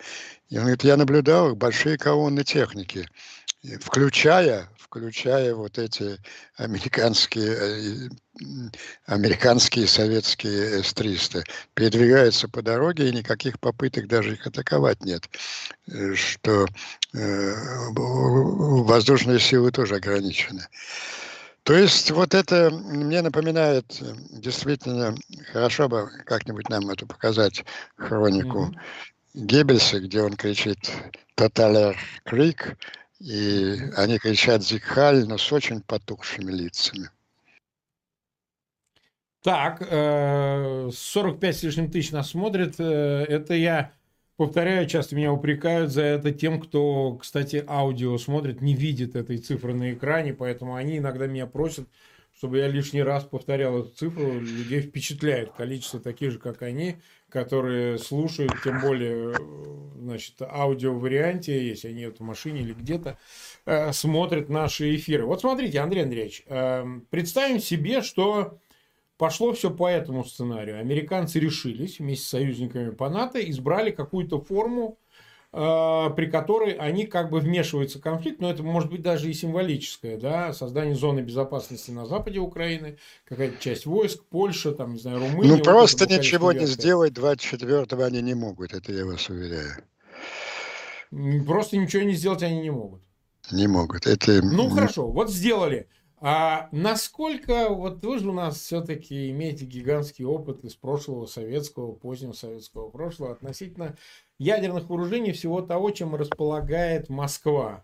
И 0.49 0.55
он 0.55 0.63
говорит, 0.63 0.83
я 0.83 0.95
наблюдал 0.95 1.55
большие 1.55 1.97
колонны 1.97 2.43
техники, 2.43 3.07
включая, 3.81 4.69
включая 4.93 5.56
вот 5.56 5.79
эти 5.79 6.19
американские, 6.56 7.56
э, 7.56 8.10
американские 9.08 9.88
советские 9.88 10.84
С-300, 10.84 11.43
передвигаются 11.73 12.47
по 12.47 12.62
дороге, 12.62 13.10
и 13.10 13.12
никаких 13.12 13.60
попыток 13.60 14.08
даже 14.08 14.34
их 14.34 14.45
атаковать 14.45 15.03
нет. 15.03 15.27
Э, 15.88 16.13
что 16.13 16.67
э, 17.13 17.53
воздушные 17.95 19.39
силы 19.39 19.71
тоже 19.71 19.95
ограничены. 19.95 20.67
То 21.63 21.73
есть 21.73 22.12
вот 22.12 22.36
это 22.36 22.69
мне 22.69 23.23
напоминает 23.23 23.99
действительно, 24.29 25.15
хорошо 25.51 25.89
бы 25.89 26.08
как-нибудь 26.25 26.69
нам 26.69 26.88
это 26.91 27.08
показать, 27.08 27.65
хронику 27.95 28.65
mm-hmm. 28.65 29.45
Геббельса, 29.45 29.99
где 30.01 30.21
он 30.21 30.36
кричит 30.36 30.91
«Тоталер 31.34 31.97
крик», 32.25 32.77
и 33.23 33.79
они 33.95 34.19
кричат 34.19 34.63
«Зикхаль», 34.63 35.25
но 35.25 35.38
с 35.38 35.51
очень 35.51 35.81
потухшими 35.81 36.51
лицами. 36.51 37.09
Так, 39.41 39.79
45 39.79 39.89
э, 39.91 40.91
с 40.91 41.63
лишним 41.63 41.89
тысяч 41.89 42.12
нас 42.12 42.29
смотрит. 42.29 42.75
Э, 42.79 43.25
это 43.27 43.53
я 43.53 43.93
Повторяю, 44.36 44.88
часто 44.88 45.15
меня 45.15 45.31
упрекают 45.31 45.91
за 45.91 46.01
это 46.01 46.31
тем, 46.31 46.59
кто, 46.59 47.15
кстати, 47.17 47.63
аудио 47.67 48.17
смотрит, 48.17 48.62
не 48.62 48.73
видит 48.73 49.15
этой 49.15 49.38
цифры 49.38 49.75
на 49.75 49.93
экране, 49.93 50.33
поэтому 50.33 50.73
они 50.73 50.97
иногда 50.97 51.27
меня 51.27 51.45
просят, 51.45 51.88
чтобы 52.35 52.57
я 52.57 52.67
лишний 52.67 53.03
раз 53.03 53.23
повторял 53.23 53.79
эту 53.79 53.89
цифру. 53.89 54.39
Людей 54.39 54.81
впечатляет 54.81 55.51
количество 55.53 55.99
таких 55.99 56.31
же, 56.31 56.39
как 56.39 56.61
они, 56.61 56.97
которые 57.29 57.97
слушают, 57.97 58.53
тем 58.63 58.81
более, 58.81 59.33
значит, 59.99 60.41
аудио 60.41 60.93
варианте, 60.93 61.67
если 61.67 61.89
они 61.89 62.07
в 62.07 62.19
машине 62.19 62.61
или 62.61 62.73
где-то, 62.73 63.17
э, 63.65 63.93
смотрят 63.93 64.49
наши 64.49 64.95
эфиры. 64.95 65.25
Вот 65.25 65.41
смотрите, 65.41 65.79
Андрей 65.79 66.03
Андреевич, 66.03 66.43
э, 66.47 66.85
представим 67.09 67.59
себе, 67.59 68.01
что 68.01 68.59
Пошло 69.17 69.53
все 69.53 69.69
по 69.69 69.87
этому 69.87 70.25
сценарию. 70.25 70.79
Американцы 70.79 71.39
решились 71.39 71.99
вместе 71.99 72.25
с 72.25 72.29
союзниками 72.29 72.89
по 72.89 73.09
НАТО, 73.09 73.39
избрали 73.39 73.91
какую-то 73.91 74.41
форму, 74.41 74.97
э, 74.97 75.02
при 75.53 76.31
которой 76.31 76.71
они 76.71 77.05
как 77.05 77.29
бы 77.29 77.39
вмешиваются 77.39 77.99
в 77.99 78.01
конфликт, 78.01 78.41
но 78.41 78.49
это 78.49 78.63
может 78.63 78.89
быть 78.89 79.03
даже 79.03 79.29
и 79.29 79.33
символическое, 79.33 80.17
да, 80.17 80.51
создание 80.51 80.95
зоны 80.95 81.19
безопасности 81.19 81.91
на 81.91 82.07
западе 82.07 82.39
Украины, 82.39 82.97
какая-то 83.25 83.61
часть 83.61 83.85
войск, 83.85 84.23
Польша, 84.31 84.71
там, 84.71 84.93
не 84.93 84.99
знаю, 84.99 85.19
Румыния. 85.19 85.55
Ну, 85.55 85.59
просто 85.59 86.05
вот 86.05 86.17
ничего 86.17 86.53
не 86.53 86.65
сделать 86.65 87.13
24-го 87.13 88.01
они 88.01 88.23
не 88.23 88.33
могут, 88.33 88.73
это 88.73 88.91
я 88.91 89.05
вас 89.05 89.29
уверяю. 89.29 89.83
Просто 91.45 91.77
ничего 91.77 92.01
не 92.01 92.15
сделать 92.15 92.41
они 92.41 92.59
не 92.59 92.71
могут. 92.71 93.03
Не 93.51 93.67
могут. 93.67 94.07
Это... 94.07 94.41
Ну, 94.41 94.69
хорошо, 94.69 95.07
вот 95.11 95.29
сделали. 95.29 95.87
А 96.25 96.69
насколько, 96.71 97.67
вот 97.67 98.01
вы 98.05 98.17
же 98.17 98.29
у 98.29 98.31
нас 98.31 98.57
все-таки 98.57 99.29
имеете 99.31 99.65
гигантский 99.65 100.23
опыт 100.23 100.63
из 100.63 100.73
прошлого 100.73 101.25
советского, 101.25 101.91
позднего 101.91 102.31
советского 102.31 102.89
прошлого 102.89 103.33
относительно 103.33 103.97
ядерных 104.39 104.88
вооружений, 104.88 105.33
всего 105.33 105.62
того, 105.62 105.91
чем 105.91 106.15
располагает 106.15 107.09
Москва. 107.09 107.83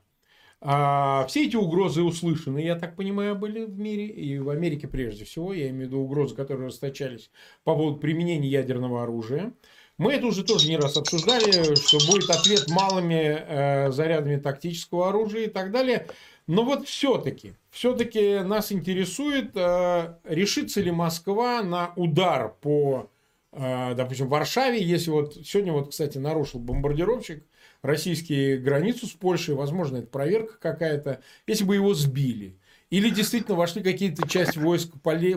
А, 0.61 1.25
все 1.27 1.47
эти 1.47 1.57
угрозы 1.57 2.01
услышаны, 2.01 2.59
я 2.59 2.77
так 2.77 2.95
понимаю, 2.95 3.35
были 3.35 3.65
в 3.65 3.77
мире, 3.77 4.07
и 4.07 4.39
в 4.39 4.49
Америке 4.49 4.87
прежде 4.87 5.25
всего, 5.25 5.51
я 5.51 5.67
имею 5.71 5.87
в 5.87 5.87
виду 5.87 5.99
угрозы, 5.99 6.33
которые 6.33 6.67
расточались 6.67 7.31
по 7.65 7.75
поводу 7.75 7.97
применения 7.97 8.47
ядерного 8.47 9.03
оружия. 9.03 9.51
Мы 9.97 10.13
это 10.13 10.27
уже 10.27 10.45
тоже 10.45 10.69
не 10.69 10.77
раз 10.77 10.95
обсуждали, 10.95 11.75
что 11.75 11.97
будет 12.09 12.29
ответ 12.29 12.69
малыми 12.69 13.15
э, 13.15 13.91
зарядами 13.91 14.37
тактического 14.37 15.09
оружия 15.09 15.47
и 15.47 15.49
так 15.49 15.71
далее. 15.71 16.07
Но 16.49 16.63
вот 16.63 16.87
все-таки, 16.87 17.53
все-таки 17.69 18.39
нас 18.39 18.71
интересует, 18.71 19.51
э, 19.53 20.15
решится 20.23 20.81
ли 20.81 20.89
Москва 20.89 21.61
на 21.61 21.93
удар 21.95 22.55
по, 22.59 23.11
э, 23.51 23.93
допустим, 23.93 24.29
Варшаве, 24.29 24.83
если 24.83 25.11
вот 25.11 25.35
сегодня 25.45 25.73
вот, 25.73 25.91
кстати, 25.91 26.17
нарушил 26.17 26.59
бомбардировщик 26.59 27.45
российские 27.83 28.57
границу 28.57 29.05
с 29.05 29.11
Польшей, 29.11 29.53
возможно, 29.53 29.97
это 29.97 30.07
проверка 30.07 30.57
какая-то, 30.57 31.21
если 31.45 31.65
бы 31.65 31.75
его 31.75 31.93
сбили. 31.93 32.57
Или 32.89 33.09
действительно 33.09 33.55
вошли 33.55 33.83
какие-то 33.83 34.27
части 34.27 34.57
войск 34.57 34.93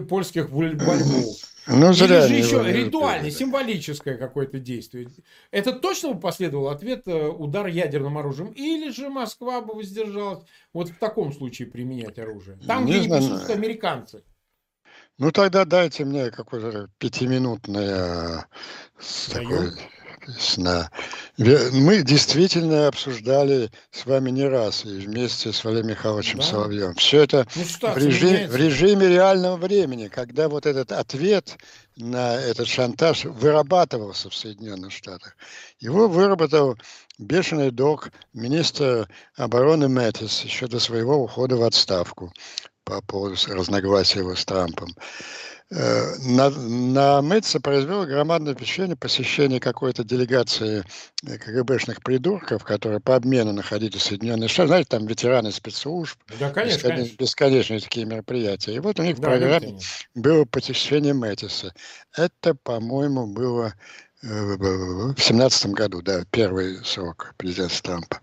польских 0.09 0.49
в 0.49 0.63
Львов. 0.63 1.37
Ну, 1.67 1.93
зря 1.93 2.27
Или 2.27 2.43
же 2.43 2.57
еще 2.57 2.73
ритуальное, 2.73 3.31
символическое 3.31 4.17
какое-то 4.17 4.59
действие. 4.59 5.09
Это 5.53 5.73
точно 5.73 6.15
бы 6.15 6.21
последовал 6.21 6.69
ответ 6.69 7.03
э, 7.07 7.29
удар 7.29 7.67
ядерным 7.69 8.19
оружием? 8.19 8.49
Или 8.53 8.91
же 8.91 9.11
Москва 9.11 9.61
бы 9.61 9.75
воздержалась 9.75 10.45
вот 10.73 10.89
в 10.89 10.99
таком 10.99 11.33
случае 11.33 11.69
применять 11.69 12.19
оружие? 12.19 12.59
Там, 12.67 12.85
не 12.85 12.93
где 12.93 13.03
знаю. 13.03 13.23
не 13.23 13.29
присутствуют 13.29 13.59
американцы. 13.59 14.25
Ну, 15.19 15.31
тогда 15.31 15.65
дайте 15.65 16.05
мне 16.05 16.31
какое-то 16.31 16.89
пятиминутное... 16.99 18.47
Такое, 19.33 19.73
на... 20.57 20.91
Мы 21.37 22.03
действительно 22.03 22.89
обсуждали 22.89 23.71
с 23.91 24.07
вами 24.07 24.31
не 24.31 24.45
раз 24.45 24.85
и 24.85 24.89
вместе 24.89 25.53
с 25.53 25.65
Валерием 25.65 25.89
Михайловичем 25.89 26.39
да. 26.39 26.45
Соловьем. 26.45 26.95
Все 26.95 27.23
это 27.23 27.47
ну, 27.55 27.63
в, 27.65 27.97
режим, 27.97 28.49
в 28.49 28.57
режиме 28.57 29.09
реального 29.09 29.57
времени, 29.57 30.09
когда 30.09 30.49
вот 30.49 30.67
этот 30.67 30.93
ответ 30.93 31.57
на 31.97 32.37
этот 32.37 32.69
шантаж 32.69 33.25
вырабатывался 33.25 34.31
в 34.31 34.35
Соединенных 34.35 34.93
Штатах. 34.93 35.37
Его 35.79 36.09
выработал 36.09 36.77
бешеный 37.19 37.71
док 37.71 38.11
министра 38.33 39.09
обороны 39.37 39.89
Мэттис 39.89 40.43
еще 40.43 40.67
до 40.67 40.79
своего 40.79 41.17
ухода 41.17 41.57
в 41.57 41.63
отставку 41.63 42.33
по 42.85 43.01
поводу 43.03 43.37
разногласия 43.49 44.21
его 44.21 44.35
с 44.35 44.45
Трампом. 44.45 44.89
Э, 45.75 46.17
на, 46.19 46.51
на 46.51 47.23
Мэтца 47.23 47.59
произвело 47.59 48.05
громадное 48.05 48.55
впечатление 48.55 48.97
посещение 48.97 49.59
какой-то 49.59 50.05
делегации 50.05 50.85
э, 51.27 51.39
КГБшных 51.39 52.03
придурков, 52.03 52.65
которые 52.65 53.01
по 53.01 53.17
обмену 53.17 53.53
находились 53.53 54.03
в 54.03 54.05
Соединенных 54.05 54.51
Штатах. 54.51 54.69
Знаете, 54.69 54.89
там 54.91 55.07
ветераны 55.07 55.51
спецслужб. 55.51 56.19
Да, 56.39 56.51
конечно, 56.51 56.77
бесконечные, 56.77 56.97
конечно. 56.97 57.17
бесконечные 57.19 57.81
такие 57.81 58.07
мероприятия. 58.07 58.75
И 58.75 58.81
вот 58.81 59.01
у 59.01 59.03
них 59.03 59.17
да, 59.17 59.21
в 59.21 59.25
программе 59.25 59.79
было 60.15 60.45
посещение 60.45 61.15
Мэттиса. 61.15 61.73
Это, 62.15 62.55
по-моему, 62.55 63.27
было 63.27 63.73
э, 64.23 64.27
в 64.29 65.15
семнадцатом 65.19 65.73
году, 65.73 66.03
да, 66.03 66.25
первый 66.31 66.85
срок 66.85 67.35
президента 67.39 67.83
Трампа. 67.83 68.21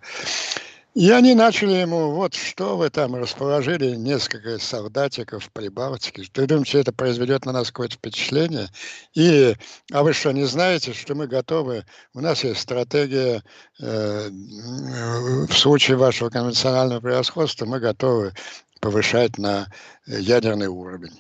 И 1.00 1.12
они 1.12 1.34
начали 1.34 1.76
ему, 1.76 2.12
вот 2.12 2.34
что 2.34 2.76
вы 2.76 2.90
там 2.90 3.16
расположили, 3.16 3.96
несколько 3.96 4.60
солдатиков 4.60 5.46
в 5.46 5.52
Прибалтике. 5.54 6.24
Ты 6.30 6.46
думаешь, 6.46 6.76
это 6.76 6.92
произведет 6.92 7.46
на 7.46 7.54
нас 7.54 7.70
какое-то 7.70 7.96
впечатление? 7.96 8.68
И, 9.14 9.56
а 9.94 10.04
вы 10.04 10.12
что, 10.12 10.34
не 10.34 10.44
знаете, 10.44 10.92
что 10.92 11.16
мы 11.16 11.28
готовы? 11.28 11.86
У 12.14 12.20
нас 12.20 12.44
есть 12.44 12.60
стратегия, 12.60 13.42
э, 13.80 14.30
в 14.30 15.54
случае 15.54 15.96
вашего 15.96 16.30
конвенционального 16.30 17.00
превосходства 17.00 17.66
мы 17.66 17.80
готовы 17.80 18.34
повышать 18.82 19.38
на 19.38 19.68
ядерный 20.06 20.68
уровень. 20.68 21.18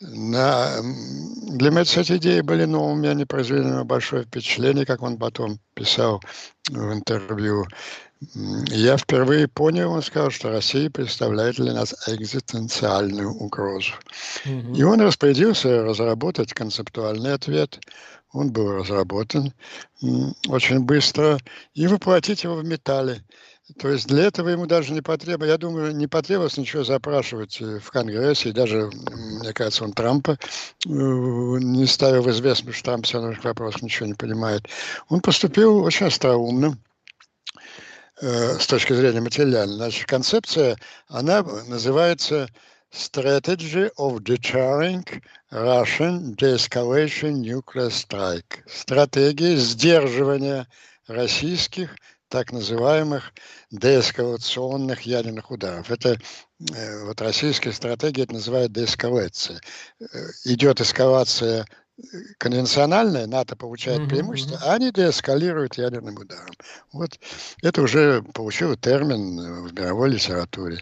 На, 0.00 0.82
для 0.82 1.70
меня 1.70 1.82
эти 1.82 2.16
идеи 2.16 2.40
были 2.40 2.64
новыми, 2.64 3.08
они 3.08 3.26
произвели 3.26 3.62
на 3.62 3.72
меня 3.72 3.84
большое 3.84 4.24
впечатление, 4.24 4.84
как 4.84 5.02
он 5.02 5.18
потом 5.18 5.58
писал 5.74 6.20
в 6.68 6.92
интервью. 6.92 7.66
Я 8.20 8.96
впервые 8.96 9.46
понял, 9.46 9.92
он 9.92 10.02
сказал, 10.02 10.30
что 10.30 10.50
Россия 10.50 10.88
представляет 10.88 11.56
для 11.56 11.74
нас 11.74 11.94
экзистенциальную 12.08 13.30
угрозу. 13.30 13.92
Угу. 14.46 14.74
И 14.74 14.82
он 14.82 15.00
распорядился 15.02 15.82
разработать 15.82 16.54
концептуальный 16.54 17.34
ответ. 17.34 17.78
Он 18.32 18.52
был 18.52 18.72
разработан 18.72 19.52
очень 20.48 20.80
быстро 20.80 21.38
и 21.74 21.86
воплотить 21.86 22.44
его 22.44 22.56
в 22.56 22.64
металле. 22.64 23.22
То 23.78 23.88
есть 23.88 24.06
для 24.06 24.24
этого 24.24 24.48
ему 24.48 24.66
даже 24.66 24.92
не 24.92 25.02
потребовалось, 25.02 25.50
я 25.50 25.58
думаю, 25.58 25.94
не 25.94 26.06
потребовалось 26.06 26.56
ничего 26.56 26.84
запрашивать 26.84 27.60
э, 27.60 27.80
в 27.80 27.90
Конгрессе, 27.90 28.50
и 28.50 28.52
даже, 28.52 28.90
мне 29.10 29.52
кажется, 29.52 29.82
он 29.82 29.92
Трампа 29.92 30.32
э, 30.32 30.88
не 30.88 31.84
ставил 31.86 32.22
в 32.22 32.30
известность, 32.30 32.78
что 32.78 32.84
Трамп 32.84 33.06
все 33.06 33.20
равно 33.20 33.36
вопросов 33.42 33.82
ничего 33.82 34.06
не 34.06 34.14
понимает. 34.14 34.68
Он 35.08 35.20
поступил 35.20 35.82
очень 35.82 36.06
остроумно, 36.06 36.78
Э, 38.22 38.58
с 38.58 38.66
точки 38.66 38.94
зрения 38.94 39.20
материальной. 39.20 39.76
Значит, 39.76 40.06
концепция, 40.06 40.78
она 41.08 41.42
называется 41.42 42.48
Strategy 42.90 43.90
of 43.98 44.20
Deterring 44.20 45.04
Russian 45.52 46.34
De-Escalation 46.36 47.42
Nuclear 47.42 47.90
Strike. 47.90 48.66
Стратегия 48.66 49.56
сдерживания 49.56 50.66
российских 51.08 51.94
так 52.28 52.52
называемых 52.52 53.34
деэскалационных 53.70 55.02
ядерных 55.02 55.50
ударов. 55.50 55.90
Это 55.90 56.16
э, 56.74 57.04
вот 57.04 57.20
российская 57.20 57.72
стратегия 57.72 58.22
это 58.22 58.32
называют 58.32 58.72
деэскалация. 58.72 59.60
Э, 60.00 60.04
идет 60.44 60.80
эскалация 60.80 61.66
конвенциональная, 62.38 63.26
НАТО 63.26 63.56
получает 63.56 64.00
mm-hmm. 64.00 64.08
преимущество, 64.08 64.58
а 64.62 64.74
они 64.74 64.90
деэскалируют 64.90 65.78
ядерным 65.78 66.16
ударом. 66.16 66.54
Вот 66.92 67.18
это 67.62 67.82
уже 67.82 68.22
получил 68.34 68.76
термин 68.76 69.66
в 69.66 69.72
мировой 69.72 70.10
литературе. 70.10 70.78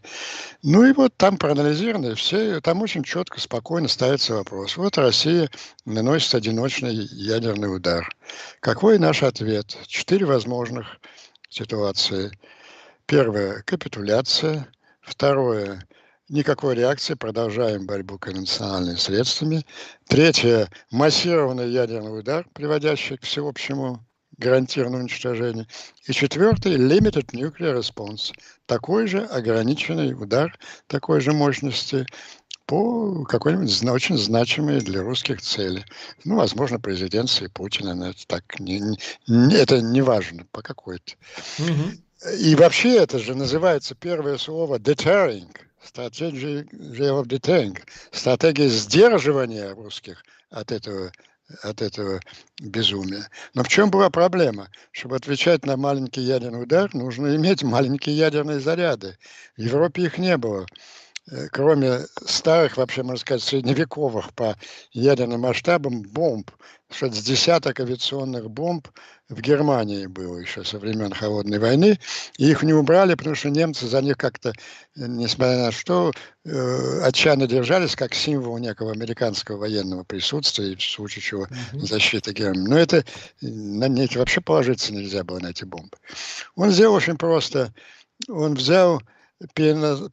Ну 0.62 0.84
и 0.84 0.92
вот 0.92 1.16
там 1.16 1.36
проанализированы 1.36 2.14
все, 2.14 2.60
там 2.60 2.82
очень 2.82 3.04
четко, 3.04 3.40
спокойно 3.40 3.88
ставится 3.88 4.34
вопрос. 4.34 4.76
Вот 4.76 4.98
Россия 4.98 5.50
наносит 5.84 6.34
одиночный 6.34 6.94
ядерный 6.94 7.74
удар. 7.74 8.08
Какой 8.60 8.98
наш 8.98 9.22
ответ? 9.22 9.76
Четыре 9.86 10.26
возможных 10.26 10.98
ситуации. 11.48 12.36
Первое– 13.06 13.62
капитуляция. 13.66 14.66
Второе 15.00 15.86
никакой 16.28 16.74
реакции, 16.74 17.14
продолжаем 17.14 17.86
борьбу 17.86 18.18
конвенциональными 18.18 18.96
средствами. 18.96 19.64
Третье– 20.08 20.68
массированный 20.90 21.70
ядерный 21.70 22.18
удар, 22.18 22.46
приводящий 22.52 23.16
к 23.16 23.22
всеобщему 23.22 24.04
гарантированному 24.38 25.04
уничтожению. 25.04 25.66
И 26.06 26.12
четвертый– 26.12 26.76
limited 26.76 27.26
nuclear 27.32 27.78
response, 27.78 28.32
такой 28.66 29.06
же 29.06 29.24
ограниченный 29.24 30.12
удар 30.12 30.58
такой 30.86 31.20
же 31.20 31.32
мощности 31.32 32.06
по 32.66 33.24
какой-нибудь 33.24 33.84
очень 33.90 34.16
значимой 34.16 34.80
для 34.80 35.02
русских 35.02 35.42
цели. 35.42 35.84
Ну, 36.24 36.36
возможно, 36.36 36.80
президенции 36.80 37.48
Путина, 37.48 37.94
но 37.94 38.08
это 38.08 38.26
так, 38.26 38.58
не, 38.58 38.80
не, 39.28 39.54
это 39.54 39.82
не 39.82 40.00
важно, 40.00 40.46
по 40.50 40.62
какой-то. 40.62 41.12
Угу. 41.58 42.32
И 42.38 42.54
вообще 42.54 42.96
это 42.96 43.18
же 43.18 43.34
называется 43.34 43.94
первое 43.94 44.38
слово 44.38 44.78
deterring– 44.78 45.54
стратегия 45.84 46.62
of 46.62 47.26
deterring, 47.26 47.78
стратегия 48.12 48.68
сдерживания 48.68 49.74
русских 49.74 50.22
от 50.50 50.72
этого 50.72 51.12
от 51.62 51.82
этого 51.82 52.20
безумия. 52.60 53.28
Но 53.52 53.62
в 53.62 53.68
чем 53.68 53.90
была 53.90 54.08
проблема? 54.10 54.68
Чтобы 54.92 55.16
отвечать 55.16 55.66
на 55.66 55.76
маленький 55.76 56.22
ядерный 56.22 56.62
удар, 56.62 56.92
нужно 56.94 57.36
иметь 57.36 57.62
маленькие 57.62 58.16
ядерные 58.16 58.60
заряды. 58.60 59.18
В 59.56 59.60
Европе 59.60 60.04
их 60.04 60.18
не 60.18 60.36
было. 60.38 60.66
Э, 61.30 61.48
кроме 61.50 62.00
старых, 62.26 62.76
вообще, 62.76 63.02
можно 63.02 63.18
сказать, 63.18 63.42
средневековых 63.42 64.32
по 64.34 64.56
ядерным 64.92 65.42
масштабам 65.42 66.02
бомб, 66.02 66.50
что 66.94 67.10
с 67.10 67.22
десяток 67.22 67.80
авиационных 67.80 68.50
бомб 68.50 68.88
в 69.28 69.40
Германии 69.40 70.06
было 70.06 70.38
еще 70.38 70.64
со 70.64 70.78
времен 70.78 71.12
Холодной 71.12 71.58
войны, 71.58 71.98
и 72.36 72.50
их 72.50 72.62
не 72.62 72.72
убрали, 72.72 73.14
потому 73.14 73.34
что 73.34 73.50
немцы 73.50 73.86
за 73.86 74.02
них 74.02 74.16
как-то, 74.16 74.52
несмотря 74.94 75.64
на 75.64 75.72
что, 75.72 76.12
э, 76.44 77.00
отчаянно 77.02 77.46
держались 77.46 77.96
как 77.96 78.14
символ 78.14 78.58
некого 78.58 78.92
американского 78.92 79.56
военного 79.56 80.04
присутствия, 80.04 80.72
и 80.72 80.76
в 80.76 80.82
случае 80.82 81.22
чего 81.22 81.44
mm-hmm. 81.46 81.80
защиты 81.80 82.32
Германии. 82.32 82.68
Но 82.68 82.78
это 82.78 83.04
на 83.40 83.88
них 83.88 84.14
вообще 84.14 84.40
положиться 84.40 84.92
нельзя 84.92 85.24
было 85.24 85.38
на 85.38 85.48
эти 85.48 85.64
бомбы. 85.64 85.96
Он 86.54 86.70
сделал 86.70 86.94
очень 86.94 87.16
просто. 87.16 87.72
Он 88.28 88.54
взял 88.54 89.02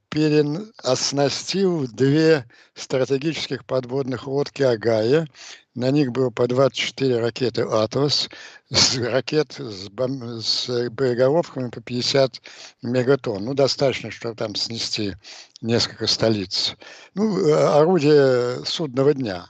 переоснастил 0.09 1.87
две 1.87 2.45
стратегических 2.73 3.65
подводных 3.65 4.27
лодки 4.27 4.63
Агая. 4.63 5.27
На 5.73 5.89
них 5.89 6.11
было 6.11 6.29
по 6.29 6.47
24 6.47 7.19
ракеты 7.19 7.61
«Атлас», 7.61 8.29
с 8.69 8.97
ракет 8.97 9.53
с, 9.57 9.89
бом... 9.89 10.41
с 10.41 10.89
боеголовками 10.89 11.69
по 11.69 11.81
50 11.81 12.41
мегатонн. 12.81 13.45
Ну, 13.45 13.53
достаточно, 13.53 14.11
чтобы 14.11 14.35
там 14.35 14.55
снести 14.55 15.13
несколько 15.61 16.07
столиц. 16.07 16.75
Ну, 17.13 17.53
орудие 17.53 18.65
судного 18.65 19.13
дня. 19.13 19.47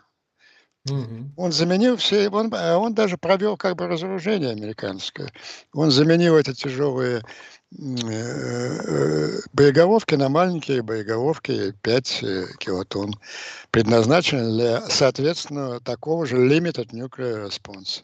Угу. 0.89 1.33
Он 1.37 1.51
заменил 1.51 1.97
все, 1.97 2.29
он, 2.29 2.51
он 2.53 2.93
даже 2.95 3.17
провел 3.17 3.57
как 3.57 3.75
бы 3.75 3.87
разоружение 3.87 4.51
американское. 4.51 5.31
Он 5.73 5.91
заменил 5.91 6.37
эти 6.37 6.53
тяжелые 6.53 7.21
Э, 7.21 7.23
боеголовки 9.53 10.15
на 10.15 10.29
маленькие 10.29 10.81
боеголовки 10.81 11.73
5 11.81 12.23
э, 12.23 12.45
килотонн, 12.59 13.13
предназначены 13.71 14.51
для, 14.51 14.81
соответственно, 14.89 15.79
такого 15.79 16.25
же 16.25 16.35
limited 16.37 16.89
nuclear 16.91 17.47
response. 17.47 18.03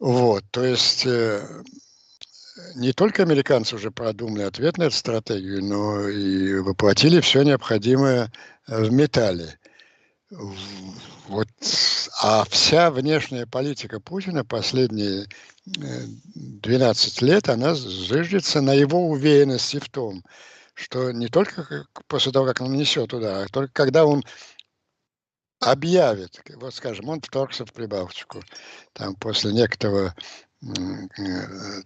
Вот, 0.00 0.44
то 0.50 0.64
есть 0.64 1.06
э, 1.06 1.46
не 2.74 2.92
только 2.92 3.22
американцы 3.22 3.76
уже 3.76 3.90
продумали 3.90 4.42
ответ 4.42 4.78
на 4.78 4.84
эту 4.84 4.96
стратегию, 4.96 5.64
но 5.64 6.08
и 6.08 6.54
воплотили 6.58 7.20
все 7.20 7.42
необходимое 7.42 8.32
в 8.66 8.90
металле. 8.90 9.58
Вот, 10.30 11.48
а 12.22 12.44
вся 12.50 12.90
внешняя 12.90 13.46
политика 13.46 14.00
Путина 14.00 14.44
последние 14.44 15.26
12 15.76 17.22
лет, 17.22 17.48
она 17.48 17.74
зыждется 17.74 18.60
на 18.60 18.74
его 18.74 19.08
уверенности 19.08 19.78
в 19.78 19.88
том, 19.88 20.24
что 20.74 21.12
не 21.12 21.28
только 21.28 21.86
после 22.06 22.32
того, 22.32 22.46
как 22.46 22.60
он 22.60 22.72
нанесет 22.72 23.12
удар, 23.12 23.44
а 23.44 23.48
только 23.48 23.72
когда 23.72 24.04
он 24.06 24.24
объявит, 25.60 26.42
вот 26.56 26.74
скажем, 26.74 27.08
он 27.08 27.20
вторгся 27.20 27.66
в 27.66 27.72
Прибалтику, 27.72 28.42
там 28.92 29.14
после 29.16 29.52
некоторого 29.52 30.14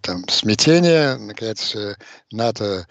там 0.01 0.27
смятения, 0.27 1.17
наконец, 1.17 1.75
НАТО 2.31 2.87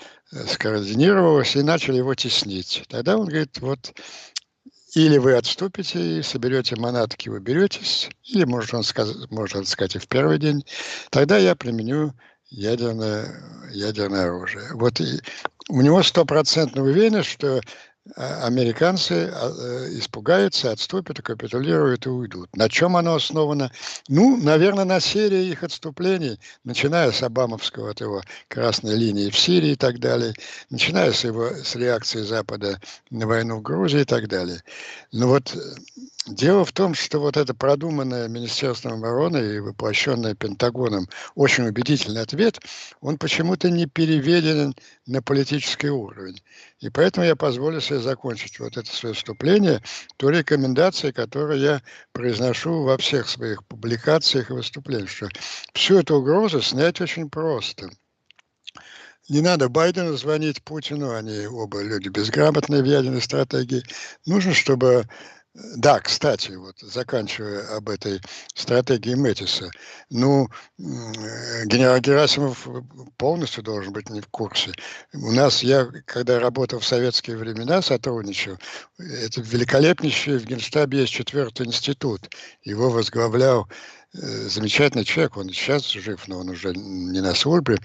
скоординировалось 0.49 1.57
и 1.57 1.63
начали 1.63 1.99
его 1.99 2.15
теснить. 2.15 2.85
Тогда 2.89 3.19
он 3.19 3.27
говорит, 3.27 3.59
вот 3.61 3.93
или 4.95 5.19
вы 5.19 5.35
отступите 5.35 6.19
и 6.19 6.23
соберете 6.23 6.77
манатки, 6.77 7.29
уберетесь, 7.29 8.09
или, 8.25 8.45
может 8.45 8.75
он, 8.75 8.85
сказать, 8.85 9.31
может 9.31 9.57
он 9.57 9.67
сказать, 9.67 9.97
и 9.97 9.99
в 9.99 10.09
первый 10.09 10.39
день, 10.39 10.65
тогда 11.11 11.37
я 11.37 11.57
применю 11.57 12.15
ядерное, 12.49 13.43
ядерное 13.73 14.27
оружие. 14.27 14.69
Вот 14.75 15.01
и 15.01 15.21
у 15.69 15.81
него 15.81 16.03
стопроцентная 16.03 16.85
уверенность, 16.85 17.31
что 17.31 17.61
американцы 18.17 19.31
а, 19.33 19.51
э, 19.51 19.99
испугаются, 19.99 20.71
отступят, 20.71 21.23
капитулируют 21.23 22.05
и 22.07 22.11
уйдут. 22.11 22.55
На 22.55 22.69
чем 22.69 22.97
оно 22.97 23.15
основано? 23.15 23.73
Ну, 24.09 24.37
наверное, 24.37 24.85
на 24.85 25.01
серии 25.01 25.47
их 25.47 25.63
отступлений, 25.63 26.39
начиная 26.65 27.13
с 27.13 27.23
Обамовского 27.23 27.91
от 27.91 28.01
его 28.01 28.23
красной 28.49 28.95
линии 28.95 29.31
в 29.31 29.39
Сирии 29.39 29.71
и 29.71 29.77
так 29.77 30.01
далее, 30.01 30.35
начиная 30.69 31.13
с 31.13 31.25
его 31.25 31.49
с 31.49 31.75
реакции 31.77 32.21
Запада 32.21 32.79
на 33.11 33.27
войну 33.27 33.57
в 33.57 33.63
Грузии 33.63 34.03
и 34.03 34.05
так 34.05 34.29
далее. 34.29 34.63
Но 35.11 35.29
вот 35.29 35.55
э, 35.55 35.59
Дело 36.27 36.65
в 36.65 36.73
том, 36.73 36.95
что 36.95 37.21
вот 37.21 37.37
это 37.37 37.53
продуманное 37.53 38.29
Министерством 38.29 38.95
обороны 38.95 39.57
и 39.57 39.59
воплощенное 39.59 40.35
Пентагоном 40.35 41.07
очень 41.35 41.67
убедительный 41.67 42.23
ответ, 42.23 42.61
он 43.03 43.19
почему-то 43.19 43.69
не 43.69 43.85
переведен 43.85 44.75
на 45.05 45.21
политический 45.21 45.91
уровень. 45.91 46.43
И 46.81 46.89
поэтому 46.89 47.27
я 47.27 47.37
позволю 47.37 47.83
себе 47.83 47.99
закончить 47.99 48.59
вот 48.59 48.79
это 48.79 48.91
свое 48.91 49.15
вступление 49.15 49.83
той 50.17 50.39
рекомендацией, 50.39 51.13
которую 51.13 51.61
я 51.61 51.83
произношу 52.13 52.85
во 52.85 52.97
всех 52.97 53.29
своих 53.29 53.63
публикациях 53.67 54.49
и 54.49 54.55
выступлениях, 54.55 55.11
что 55.11 55.29
всю 55.75 55.99
эту 55.99 56.17
угрозу 56.17 56.63
снять 56.63 57.03
очень 57.03 57.29
просто. 57.29 57.91
Не 59.29 59.43
надо 59.43 59.69
Байдену 59.69 60.17
звонить 60.17 60.63
Путину, 60.63 61.15
они 61.15 61.47
оба 61.47 61.83
люди 61.83 62.09
безграмотные 62.09 62.83
в 62.83 62.87
ядерной 62.87 63.23
стратегии. 63.23 63.83
Нужно, 64.25 64.55
чтобы 64.55 65.07
да, 65.55 66.01
кстати, 66.01 66.51
вот 66.51 66.81
заканчивая 66.81 67.77
об 67.77 67.89
этой 67.89 68.21
стратегии 68.55 69.15
Мэтиса, 69.15 69.71
ну, 70.11 70.49
генерал 70.79 72.01
Герасимов 72.01 72.67
полностью 73.17 73.63
должен 73.63 73.93
быть 73.93 74.11
не 74.11 74.21
в 74.21 74.27
курсе. 74.29 74.73
У 75.13 75.31
нас, 75.31 75.63
я, 75.63 75.87
когда 76.07 76.41
работал 76.41 76.81
в 76.81 76.87
советские 76.87 77.37
времена, 77.37 77.83
сотрудничал, 77.83 78.59
это 78.99 79.41
великолепнейший 79.43 80.39
в 80.39 80.45
Генштабе 80.45 81.03
есть 81.03 81.13
четвертый 81.13 81.67
институт. 81.67 82.29
Его 82.65 82.91
возглавлял 82.91 83.69
Э, 84.15 84.49
замечательный 84.49 85.05
человек, 85.05 85.37
он 85.37 85.49
сейчас 85.49 85.91
жив, 85.91 86.29
но 86.29 86.39
он 86.39 86.51
уже 86.51 86.73
не 86.73 87.21
на 87.21 87.35
службе, 87.35 87.79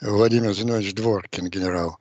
Владимир 0.00 0.52
Зинович 0.52 0.94
Дворкин, 0.94 1.48
генерал. 1.48 1.98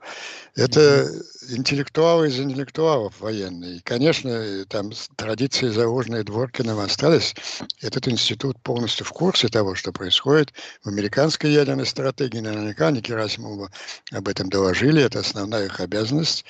Это 0.55 1.11
интеллектуалы 1.49 2.29
из 2.29 2.39
интеллектуалов 2.39 3.19
военные. 3.19 3.77
И, 3.77 3.79
конечно, 3.81 4.65
там 4.69 4.91
традиции, 5.17 5.67
заложенные 5.67 6.23
Дворкиным, 6.23 6.79
остались. 6.79 7.35
Этот 7.81 8.07
институт 8.07 8.59
полностью 8.61 9.05
в 9.05 9.11
курсе 9.11 9.49
того, 9.49 9.75
что 9.75 9.91
происходит 9.91 10.53
в 10.83 10.87
американской 10.87 11.51
ядерной 11.51 11.85
стратегии. 11.85 12.39
Наверняка 12.39 12.87
они 12.87 13.01
Герасимову 13.01 13.69
об 14.13 14.27
этом 14.29 14.49
доложили, 14.49 15.03
это 15.03 15.19
основная 15.19 15.65
их 15.65 15.79
обязанность. 15.81 16.45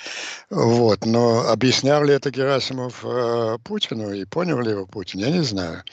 Вот. 0.51 1.03
Но 1.06 1.49
объяснял 1.49 2.03
ли 2.03 2.14
это 2.14 2.30
Герасимов 2.30 3.03
э, 3.03 3.58
Путину 3.64 4.14
и 4.14 4.26
понял 4.26 4.60
ли 4.62 4.72
его 4.72 4.86
Путин, 4.86 5.20
я 5.22 5.32
не 5.32 5.43
знаю. 5.43 5.84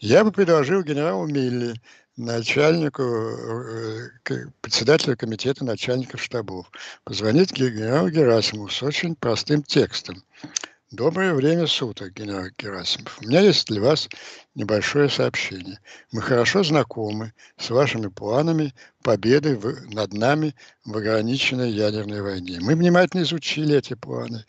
Я 0.00 0.22
бы 0.22 0.32
предложил 0.32 0.82
генералу 0.82 1.26
Милли, 1.26 1.74
начальнику, 2.16 3.02
э, 3.02 4.10
председателю 4.60 5.16
комитета 5.16 5.64
начальников 5.64 6.22
штабов, 6.22 6.70
позвонить 7.04 7.52
генералу 7.52 8.08
Герасимову 8.10 8.68
с 8.68 8.82
очень 8.82 9.16
простым 9.16 9.62
текстом. 9.62 10.22
Доброе 10.90 11.34
время 11.34 11.66
суток, 11.66 12.12
генерал 12.12 12.46
Герасимов. 12.56 13.18
У 13.20 13.26
меня 13.26 13.40
есть 13.40 13.66
для 13.66 13.80
вас 13.80 14.08
небольшое 14.54 15.08
сообщение. 15.08 15.78
Мы 16.12 16.22
хорошо 16.22 16.62
знакомы 16.62 17.32
с 17.58 17.70
вашими 17.70 18.06
планами 18.06 18.72
победы 19.02 19.56
в, 19.56 19.92
над 19.92 20.12
нами 20.14 20.54
в 20.84 20.96
ограниченной 20.96 21.70
ядерной 21.70 22.22
войне. 22.22 22.58
Мы 22.60 22.74
внимательно 22.74 23.22
изучили 23.22 23.76
эти 23.76 23.94
планы 23.94 24.44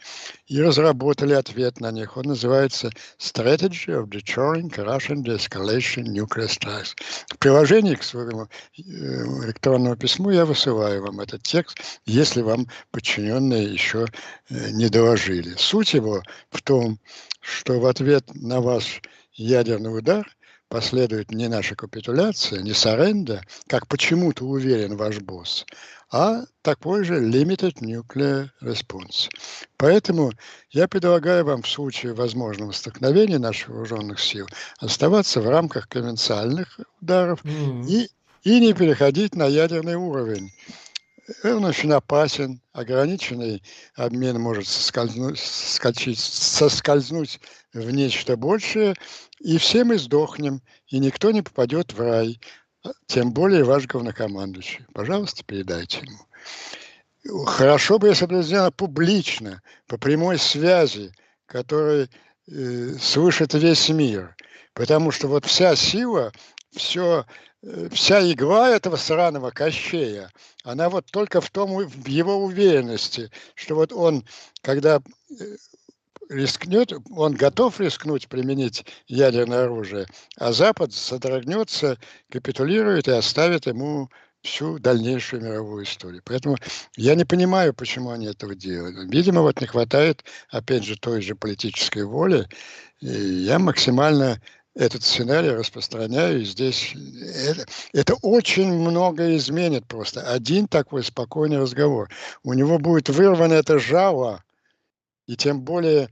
и 0.48 0.62
разработали 0.62 1.34
ответ 1.34 1.82
на 1.82 1.92
них. 1.92 2.16
Он 2.18 2.26
называется 2.28 2.90
Strategy 3.20 3.88
of 3.88 4.08
Deterring 4.08 4.70
Russian 4.70 5.24
De-Escalation 5.24 6.06
Nuclear 6.06 6.48
Strikes. 6.48 6.96
В 7.34 7.38
приложении 7.38 7.96
к 7.96 8.04
своему 8.04 8.48
э, 8.78 8.82
электронному 8.82 9.98
письму 9.98 10.30
я 10.30 10.46
высылаю 10.46 11.04
вам 11.04 11.20
этот 11.20 11.44
текст, 11.44 11.78
если 12.06 12.42
вам 12.42 12.68
подчиненные 12.92 13.66
еще 13.66 14.06
э, 14.50 14.70
не 14.72 14.88
доложили. 14.88 15.56
Суть 15.58 15.94
его 15.94 16.22
в 16.52 16.62
том, 16.62 17.00
что 17.42 17.80
в 17.80 17.86
ответ 17.86 18.24
на 18.34 18.62
ваш 18.62 19.02
ядерный 19.36 19.98
удар 19.98 20.28
последует 20.68 21.32
не 21.32 21.48
наша 21.48 21.76
капитуляция, 21.76 22.62
не 22.62 22.74
саренда, 22.74 23.44
как 23.68 23.88
почему-то 23.88 24.46
уверен 24.46 24.98
ваш 24.98 25.20
босс, 25.20 25.66
а 26.12 26.44
такой 26.62 27.04
же 27.04 27.22
limited 27.22 27.76
nuclear 27.82 28.50
response. 28.62 29.30
Поэтому 29.78 30.32
я 30.72 30.88
предлагаю 30.88 31.46
вам 31.46 31.62
в 31.62 31.70
случае 31.70 32.14
возможного 32.14 32.72
столкновения 32.72 33.40
наших 33.40 33.70
вооруженных 33.70 34.20
сил 34.20 34.48
оставаться 34.80 35.42
в 35.42 35.50
рамках 35.50 35.88
конвенциальных 35.88 36.80
ударов 37.02 37.44
mm-hmm. 37.44 37.86
и, 37.88 38.10
и 38.44 38.60
не 38.60 38.74
переходить 38.74 39.36
на 39.36 39.46
ядерный 39.46 39.96
уровень 39.96 40.52
он 41.44 41.66
очень 41.66 41.92
опасен, 41.92 42.62
ограниченный 42.72 43.64
обмен 43.96 44.40
может 44.40 44.68
соскользнуть, 44.68 45.40
соскочить, 45.40 46.20
соскользнуть 46.20 47.40
в 47.74 47.90
нечто 47.92 48.38
большее, 48.38 48.96
и 49.40 49.58
все 49.58 49.84
мы 49.84 49.98
сдохнем, 49.98 50.62
и 50.88 51.00
никто 51.00 51.32
не 51.32 51.42
попадет 51.42 51.94
в 51.94 52.00
рай, 52.00 52.40
тем 53.08 53.32
более 53.32 53.64
ваш 53.64 53.88
главнокомандующий. 53.88 54.86
Пожалуйста, 54.94 55.44
передайте 55.44 56.02
ему. 56.02 57.46
Хорошо 57.46 57.98
бы, 57.98 58.10
если 58.10 58.28
бы 58.28 58.44
сделано 58.44 58.72
публично, 58.72 59.64
по 59.88 59.98
прямой 59.98 60.38
связи, 60.38 61.12
которой 61.48 62.08
э, 62.48 62.94
слышит 63.02 63.54
весь 63.56 63.90
мир. 63.90 64.36
Потому 64.74 65.10
что 65.12 65.28
вот 65.28 65.46
вся 65.46 65.76
сила, 65.76 66.32
все 66.76 67.26
вся 67.92 68.32
игла 68.32 68.70
этого 68.70 68.96
сраного 68.96 69.52
Кощея, 69.52 70.32
она 70.64 70.90
вот 70.90 71.06
только 71.12 71.42
в 71.42 71.50
том, 71.50 71.88
в 71.88 72.08
его 72.08 72.38
уверенности, 72.44 73.32
что 73.56 73.76
вот 73.76 73.92
он, 73.92 74.26
когда 74.62 75.02
э, 75.30 75.56
рискнет, 76.30 76.94
он 77.12 77.34
готов 77.34 77.80
рискнуть 77.80 78.28
применить 78.28 78.86
ядерное 79.08 79.66
оружие, 79.66 80.08
а 80.38 80.54
Запад 80.54 80.94
содрогнется, 80.94 81.98
капитулирует 82.30 83.08
и 83.08 83.12
оставит 83.12 83.66
ему 83.66 84.10
всю 84.42 84.78
дальнейшую 84.78 85.44
мировую 85.44 85.86
историю. 85.86 86.22
Поэтому 86.24 86.58
я 86.96 87.16
не 87.16 87.26
понимаю, 87.26 87.74
почему 87.74 88.12
они 88.12 88.28
этого 88.28 88.54
делают. 88.54 89.12
Видимо, 89.12 89.42
вот 89.42 89.60
не 89.60 89.66
хватает, 89.66 90.24
опять 90.50 90.84
же, 90.84 90.98
той 90.98 91.22
же 91.22 91.36
политической 91.36 92.04
воли. 92.04 92.48
И 93.02 93.08
я 93.08 93.58
максимально 93.58 94.40
этот 94.76 95.04
сценарий 95.04 95.50
распространяю. 95.50 96.42
И 96.42 96.46
здесь 96.46 96.94
это, 97.48 97.66
это 97.94 98.16
очень 98.22 98.74
много 98.74 99.36
изменит 99.38 99.88
просто. 99.88 100.22
Один 100.22 100.68
такой 100.68 101.04
спокойный 101.04 101.60
разговор. 101.60 102.10
У 102.44 102.54
него 102.54 102.78
будет 102.78 103.10
вырвано 103.10 103.54
это 103.54 103.80
жало, 103.80 104.44
и 105.28 105.36
тем 105.36 105.62
более 105.62 106.10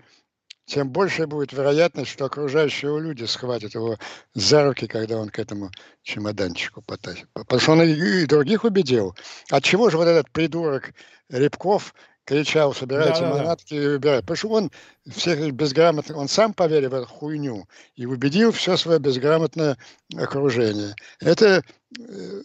тем 0.65 0.89
больше 0.89 1.27
будет 1.27 1.51
вероятность, 1.51 2.11
что 2.11 2.25
окружающие 2.25 2.97
люди 2.99 3.25
схватят 3.25 3.73
его 3.73 3.97
за 4.33 4.63
руки, 4.63 4.87
когда 4.87 5.17
он 5.17 5.29
к 5.29 5.37
этому 5.37 5.69
чемоданчику 6.03 6.81
потащит. 6.81 7.27
Потому 7.33 7.59
что 7.59 7.71
он 7.73 7.81
и 7.81 8.25
других 8.25 8.63
убедил. 8.63 9.13
От 9.49 9.63
чего 9.63 9.89
же 9.89 9.97
вот 9.97 10.07
этот 10.07 10.31
придурок 10.31 10.93
Рябков 11.29 11.93
кричал, 12.25 12.73
собирайте 12.73 13.21
да, 13.21 13.29
манатки 13.29 13.73
да, 13.73 13.79
да. 13.79 13.83
и 13.83 13.87
выбирайте. 13.87 14.21
Потому 14.23 14.37
что 14.37 14.49
он 14.49 14.71
всех 15.09 15.51
безграмотных, 15.53 16.17
он 16.17 16.27
сам 16.27 16.53
поверил 16.53 16.89
в 16.89 16.93
эту 16.93 17.07
хуйню 17.07 17.67
и 17.95 18.05
убедил 18.05 18.51
все 18.51 18.77
свое 18.77 18.99
безграмотное 18.99 19.77
окружение. 20.15 20.95
Это 21.19 21.63
э, 21.99 22.41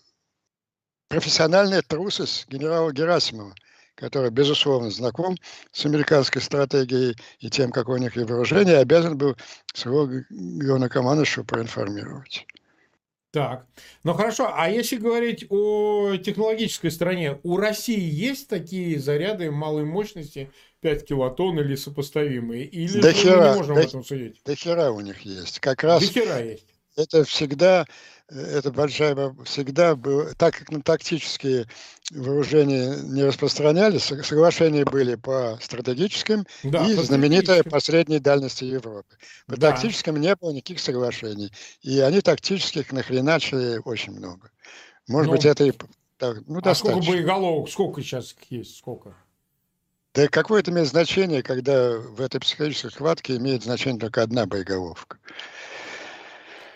профессиональная 1.08 1.82
трусость 1.82 2.48
генерала 2.48 2.92
Герасимова, 2.92 3.54
который, 3.94 4.30
безусловно, 4.30 4.90
знаком 4.90 5.36
с 5.72 5.84
американской 5.86 6.42
стратегией 6.42 7.16
и 7.38 7.50
тем, 7.50 7.70
какое 7.70 7.98
у 7.98 8.02
них 8.02 8.16
вооружение, 8.16 8.78
обязан 8.78 9.16
был 9.16 9.36
своего 9.74 10.08
главнокомандующего 10.30 11.44
проинформировать. 11.44 12.46
Так, 13.30 13.66
ну 14.04 14.14
хорошо, 14.14 14.50
а 14.54 14.70
если 14.70 14.96
говорить 14.96 15.44
о 15.50 16.16
технологической 16.16 16.90
стороне, 16.90 17.38
у 17.42 17.58
России 17.58 18.00
есть 18.00 18.48
такие 18.48 18.98
заряды 18.98 19.50
малой 19.50 19.84
мощности 19.84 20.50
5 20.80 21.06
килотонн 21.06 21.60
или 21.60 21.74
сопоставимые? 21.74 22.64
Или 22.64 23.02
до 23.02 23.12
хера, 23.12 23.36
мы 23.36 23.48
не 23.50 23.56
можем 23.56 23.74
до, 23.74 23.80
об 23.82 23.86
этом 23.86 24.04
судить? 24.04 24.40
До 24.46 24.54
хера 24.54 24.90
у 24.92 25.00
них 25.00 25.20
есть. 25.20 25.60
Как 25.60 25.84
раз 25.84 26.06
до 26.06 26.12
хера 26.12 26.40
есть. 26.40 26.66
это 26.96 27.24
всегда 27.24 27.84
это 28.30 28.70
большая 28.70 29.34
всегда 29.44 29.96
было, 29.96 30.34
так 30.34 30.56
как 30.56 30.70
на 30.70 30.82
тактические 30.82 31.66
вооружения 32.10 32.96
не 33.02 33.24
распространялись, 33.24 34.02
соглашения 34.02 34.84
были 34.84 35.14
по 35.14 35.58
стратегическим 35.62 36.44
да, 36.62 36.86
и 36.86 36.94
по 36.94 37.02
знаменитая 37.02 37.62
по 37.62 37.80
средней 37.80 38.18
дальности 38.18 38.64
Европы. 38.64 39.16
По 39.46 39.56
да. 39.56 39.70
тактическим 39.70 40.16
не 40.16 40.34
было 40.36 40.50
никаких 40.50 40.80
соглашений. 40.80 41.50
И 41.80 42.00
они 42.00 42.20
тактических 42.20 42.92
нахреначили 42.92 43.80
очень 43.84 44.12
много. 44.12 44.50
Может 45.06 45.30
ну, 45.30 45.36
быть, 45.36 45.46
это 45.46 45.64
и 45.64 45.72
так, 46.18 46.38
ну, 46.46 46.58
а 46.58 46.62
достаточно. 46.62 47.02
сколько 47.02 47.16
боеголовок, 47.16 47.70
сколько 47.70 48.02
сейчас 48.02 48.34
есть, 48.50 48.76
сколько? 48.76 49.14
Да 50.14 50.26
какое 50.28 50.60
это 50.60 50.70
имеет 50.70 50.88
значение, 50.88 51.42
когда 51.42 51.96
в 51.96 52.20
этой 52.20 52.40
психологической 52.40 52.90
схватке 52.90 53.36
имеет 53.36 53.62
значение 53.62 54.00
только 54.00 54.22
одна 54.22 54.46
боеголовка. 54.46 55.18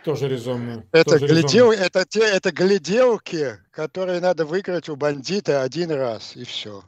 Тоже 0.05 0.28
резонно. 0.28 0.84
Это, 0.92 1.18
Тоже 1.18 1.26
глядел, 1.26 1.70
резонно. 1.70 1.86
это, 1.86 2.05
те, 2.05 2.20
это 2.20 2.50
гляделки, 2.50 3.59
которые 3.70 4.20
надо 4.20 4.44
выиграть 4.44 4.88
у 4.88 4.96
бандита 4.96 5.62
один 5.62 5.90
раз, 5.92 6.36
и 6.36 6.44
все. 6.44 6.82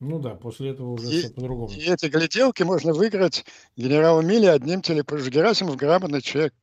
Ну 0.00 0.18
да, 0.18 0.34
после 0.34 0.70
этого 0.70 0.92
уже 0.92 1.06
и, 1.06 1.18
все 1.20 1.30
по-другому. 1.30 1.72
И 1.72 1.80
эти 1.90 2.06
гляделки 2.06 2.62
можно 2.62 2.92
выиграть 2.92 3.44
генералу 3.76 4.22
Милли 4.22 4.46
одним 4.46 4.82
телепожим. 4.82 5.30
Герасимов 5.30 5.76
грамотный 5.76 6.20
человек, 6.20 6.54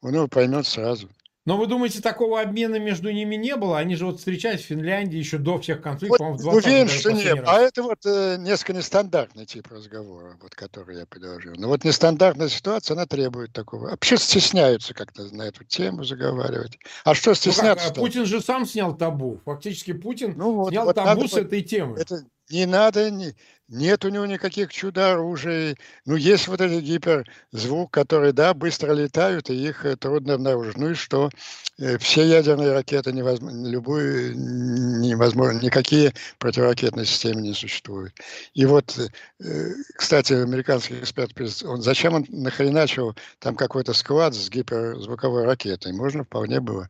он 0.00 0.14
его 0.14 0.28
поймет 0.28 0.66
сразу. 0.66 1.08
Но 1.46 1.56
вы 1.56 1.66
думаете, 1.66 2.02
такого 2.02 2.40
обмена 2.40 2.78
между 2.78 3.10
ними 3.10 3.34
не 3.36 3.56
было? 3.56 3.78
Они 3.78 3.96
же 3.96 4.04
вот 4.04 4.18
встречались 4.18 4.60
в 4.60 4.66
Финляндии 4.66 5.16
еще 5.16 5.38
до 5.38 5.58
всех 5.58 5.80
конфликтов, 5.80 6.20
вот, 6.20 6.40
в 6.40 6.42
20 6.42 6.66
Уверен, 6.66 6.88
что 6.88 7.12
нет. 7.12 7.44
А 7.46 7.58
это 7.60 7.82
вот 7.82 8.04
э, 8.04 8.36
несколько 8.38 8.74
нестандартный 8.74 9.46
тип 9.46 9.66
разговора, 9.68 10.36
вот, 10.42 10.54
который 10.54 10.98
я 10.98 11.06
предложил. 11.06 11.54
Но 11.56 11.68
вот 11.68 11.82
нестандартная 11.84 12.50
ситуация, 12.50 12.94
она 12.94 13.06
требует 13.06 13.54
такого. 13.54 13.88
Вообще 13.88 14.18
стесняются 14.18 14.92
как-то 14.92 15.34
на 15.34 15.42
эту 15.44 15.64
тему 15.64 16.04
заговаривать. 16.04 16.78
А 17.04 17.14
что 17.14 17.32
стесняться? 17.34 17.88
Ну 17.88 17.94
как, 17.94 18.02
Путин 18.02 18.26
же 18.26 18.42
сам 18.42 18.66
снял 18.66 18.94
табу. 18.94 19.40
Фактически 19.46 19.94
Путин 19.94 20.34
ну, 20.36 20.52
вот, 20.52 20.70
снял 20.70 20.84
вот 20.84 20.96
табу 20.96 21.26
с 21.26 21.34
этой 21.34 21.62
темы. 21.62 21.98
Это 21.98 22.22
не 22.50 22.66
надо, 22.66 23.10
не, 23.10 23.34
нет 23.70 24.04
у 24.04 24.08
него 24.08 24.26
никаких 24.26 24.72
чудо-оружий. 24.72 25.76
Ну, 26.04 26.16
есть 26.16 26.48
вот 26.48 26.60
этот 26.60 26.82
гиперзвук, 26.82 27.90
который, 27.90 28.32
да, 28.32 28.52
быстро 28.52 28.92
летают, 28.92 29.48
и 29.48 29.54
их 29.54 29.84
э, 29.86 29.96
трудно 29.96 30.34
обнаружить. 30.34 30.76
Ну 30.76 30.90
и 30.90 30.94
что? 30.94 31.30
Э, 31.78 31.96
все 31.98 32.26
ядерные 32.26 32.72
ракеты 32.72 33.12
невозможно, 33.12 33.68
любую 33.68 34.36
невозможно, 34.36 35.60
никакие 35.60 36.12
противоракетные 36.38 37.06
системы 37.06 37.42
не 37.42 37.54
существуют. 37.54 38.12
И 38.54 38.66
вот, 38.66 38.98
э, 38.98 39.68
кстати, 39.94 40.32
американский 40.32 40.98
эксперт, 40.98 41.32
он 41.64 41.80
зачем 41.80 42.14
он 42.14 42.26
нахреначил 42.28 43.14
там 43.38 43.54
какой-то 43.54 43.94
склад 43.94 44.34
с 44.34 44.50
гиперзвуковой 44.50 45.44
ракетой? 45.44 45.92
Можно 45.92 46.24
вполне 46.24 46.60
было 46.60 46.88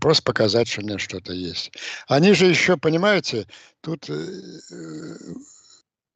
просто 0.00 0.24
показать, 0.24 0.66
что 0.66 0.80
у 0.80 0.84
меня 0.84 0.98
что-то 0.98 1.32
есть. 1.32 1.72
Они 2.08 2.32
же 2.34 2.46
еще, 2.46 2.76
понимаете, 2.76 3.46
тут 3.80 4.10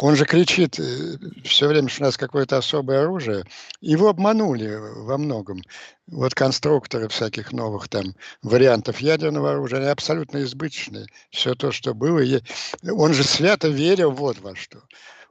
он 0.00 0.16
же 0.16 0.24
кричит 0.24 0.78
э, 0.80 1.18
все 1.44 1.68
время, 1.68 1.88
что 1.88 2.02
у 2.02 2.06
нас 2.06 2.16
какое-то 2.16 2.56
особое 2.56 3.02
оружие. 3.02 3.44
Его 3.80 4.08
обманули 4.08 4.74
во 4.76 5.18
многом. 5.18 5.62
Вот 6.08 6.34
конструкторы 6.34 7.08
всяких 7.08 7.52
новых 7.52 7.88
там 7.88 8.14
вариантов 8.42 8.98
ядерного 9.00 9.52
оружия, 9.52 9.80
они 9.80 9.88
абсолютно 9.88 10.42
избыточные. 10.42 11.06
Все 11.30 11.54
то, 11.54 11.70
что 11.70 11.94
было. 11.94 12.20
Он 12.90 13.14
же 13.14 13.22
свято 13.22 13.68
верил 13.68 14.10
вот 14.10 14.38
во 14.40 14.56
что. 14.56 14.82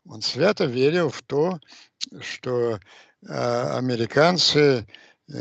Он 0.08 0.22
свято 0.22 0.66
верил 0.66 1.10
в 1.10 1.22
то, 1.24 1.60
что 2.22 2.80
э, 3.28 3.78
американцы 3.78 4.88
э, 5.30 5.36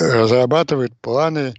разрабатывают 0.00 0.96
планы 1.00 1.52
Э, 1.52 1.54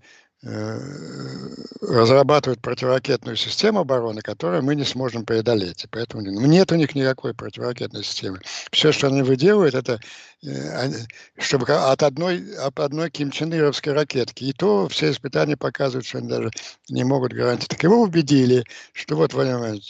разрабатывают 1.82 2.62
противоракетную 2.62 3.36
систему 3.36 3.80
обороны, 3.80 4.22
которую 4.22 4.64
мы 4.64 4.76
не 4.76 4.84
сможем 4.84 5.26
преодолеть. 5.26 5.84
И 5.84 5.88
поэтому 5.88 6.24
ну, 6.24 6.46
нет 6.46 6.72
у 6.72 6.76
них 6.76 6.96
никакой 6.96 7.34
противоракетной 7.34 8.04
системы. 8.04 8.40
Все, 8.72 8.92
что 8.92 9.08
они 9.08 9.22
выделывают, 9.22 9.76
это 9.76 10.00
э, 10.44 10.92
чтобы 11.38 11.66
от 11.68 12.04
одной, 12.04 12.56
от 12.58 12.80
одной 12.80 13.10
кимченеровской 13.10 13.94
ракетки. 13.94 14.46
И 14.46 14.54
то 14.54 14.88
все 14.88 15.12
испытания 15.12 15.58
показывают, 15.58 16.06
что 16.06 16.20
они 16.20 16.30
даже 16.30 16.52
не 16.90 17.04
могут 17.04 17.34
гарантировать. 17.34 17.70
Так 17.70 17.84
его 17.84 18.02
убедили, 18.02 18.64
что 18.94 19.16
вот, 19.16 19.34
Владимир 19.34 19.82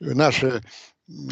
наши 0.00 0.62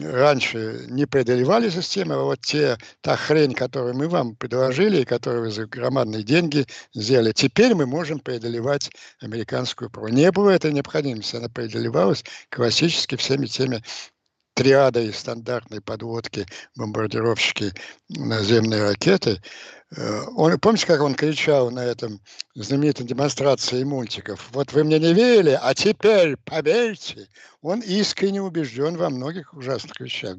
раньше 0.00 0.86
не 0.88 1.06
преодолевали 1.06 1.70
системы, 1.70 2.14
а 2.14 2.22
вот 2.22 2.40
те, 2.40 2.76
та 3.00 3.16
хрень, 3.16 3.54
которую 3.54 3.96
мы 3.96 4.08
вам 4.08 4.36
предложили, 4.36 5.02
и 5.02 5.04
которую 5.04 5.44
вы 5.44 5.50
за 5.50 5.66
громадные 5.66 6.22
деньги 6.22 6.66
сделали, 6.94 7.32
теперь 7.32 7.74
мы 7.74 7.86
можем 7.86 8.18
преодолевать 8.18 8.90
американскую 9.20 9.90
ПРО. 9.90 10.08
Не 10.08 10.32
было 10.32 10.50
этой 10.50 10.72
необходимости, 10.72 11.36
она 11.36 11.48
преодолевалась 11.48 12.24
классически 12.50 13.16
всеми 13.16 13.46
теми 13.46 13.82
триадой 14.58 15.12
стандартной 15.12 15.80
подводки, 15.80 16.44
бомбардировщики, 16.74 17.72
наземные 18.08 18.82
ракеты. 18.82 19.40
Э, 19.96 20.22
он, 20.34 20.58
помните, 20.58 20.84
как 20.84 21.00
он 21.00 21.14
кричал 21.14 21.70
на 21.70 21.84
этом 21.84 22.20
знаменитой 22.56 23.06
демонстрации 23.06 23.84
мультиков? 23.84 24.48
Вот 24.50 24.72
вы 24.72 24.82
мне 24.82 24.98
не 24.98 25.14
верили, 25.14 25.56
а 25.62 25.74
теперь 25.74 26.36
поверьте. 26.38 27.28
Он 27.62 27.80
искренне 27.82 28.42
убежден 28.42 28.96
во 28.96 29.10
многих 29.10 29.54
ужасных 29.54 30.00
вещах. 30.00 30.38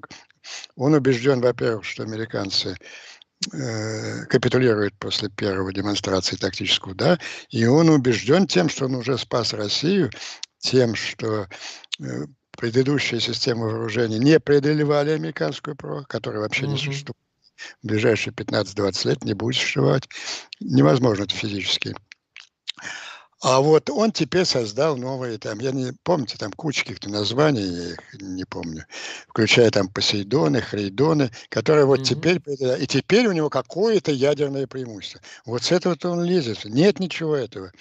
Он 0.75 0.95
убежден, 0.95 1.39
во-первых, 1.39 1.85
что 1.85 2.03
американцы 2.03 2.75
э, 3.53 4.25
капитулируют 4.25 4.99
после 4.99 5.29
первой 5.29 5.73
демонстрации 5.73 6.35
тактического 6.35 6.93
да, 6.93 7.17
и 7.51 7.65
он 7.65 7.89
убежден 7.89 8.47
тем, 8.47 8.67
что 8.67 8.87
он 8.87 8.95
уже 8.95 9.17
спас 9.17 9.53
Россию, 9.53 10.11
тем, 10.57 10.95
что 10.95 11.47
э, 12.01 12.25
предыдущие 12.59 13.21
системы 13.21 13.69
вооружений 13.69 14.19
не 14.19 14.37
преодолевали 14.37 15.11
американскую 15.11 15.77
ПРО, 15.77 16.03
которая 16.09 16.41
вообще 16.41 16.65
mm-hmm. 16.65 16.67
не 16.67 16.77
существует. 16.77 17.17
В 17.81 17.87
ближайшие 17.87 18.33
15-20 18.33 19.07
лет 19.07 19.23
не 19.23 19.33
будет 19.33 19.55
существовать. 19.55 20.09
Невозможно 20.59 21.23
это 21.23 21.33
физически. 21.33 21.95
А 23.41 23.61
вот 23.61 23.89
он 23.89 24.11
теперь 24.11 24.43
создал 24.43 24.97
новые, 24.97 25.37
там, 25.37 25.59
я 25.59 25.71
не 25.71 25.93
помните, 26.03 26.35
там 26.37 26.51
куча 26.51 26.81
каких-то 26.81 27.09
названий, 27.09 27.61
я 27.61 27.91
их 27.93 27.99
не 28.19 28.43
помню, 28.43 28.85
включая 29.29 29.71
там 29.71 29.87
Посейдоны, 29.87 30.59
Хрейдоны, 30.59 31.31
которые 31.47 31.85
вот 31.85 32.01
mm-hmm. 32.01 32.03
теперь, 32.03 32.41
и 32.81 32.87
теперь 32.87 33.27
у 33.27 33.31
него 33.31 33.49
какое-то 33.49 34.11
ядерное 34.11 34.67
преимущество. 34.67 35.21
Вот 35.45 35.63
с 35.63 35.71
этого-то 35.71 36.09
он 36.09 36.25
лезет. 36.25 36.65
Нет 36.65 36.99
ничего 36.99 37.37
этого. 37.37 37.71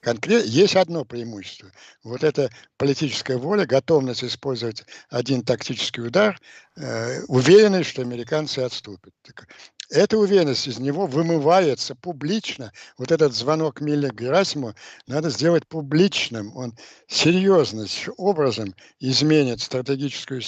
Конкрет... 0.00 0.46
Есть 0.46 0.76
одно 0.76 1.04
преимущество. 1.04 1.70
Вот 2.02 2.24
эта 2.24 2.50
политическая 2.78 3.36
воля, 3.36 3.66
готовность 3.66 4.24
использовать 4.24 4.84
один 5.10 5.42
тактический 5.42 6.02
удар, 6.02 6.38
э, 6.76 7.22
уверенность, 7.28 7.90
что 7.90 8.02
американцы 8.02 8.60
отступят. 8.60 9.12
Так, 9.22 9.46
эта 9.90 10.16
уверенность 10.16 10.68
из 10.68 10.78
него 10.78 11.06
вымывается 11.06 11.94
публично. 11.94 12.72
Вот 12.96 13.10
этот 13.10 13.34
звонок 13.34 13.80
Милля 13.80 14.10
Герасиму 14.10 14.74
надо 15.06 15.30
сделать 15.30 15.66
публичным. 15.66 16.56
Он 16.56 16.74
серьезным 17.08 17.86
образом 18.16 18.74
изменит 19.00 19.60
стратегическую 19.60 20.42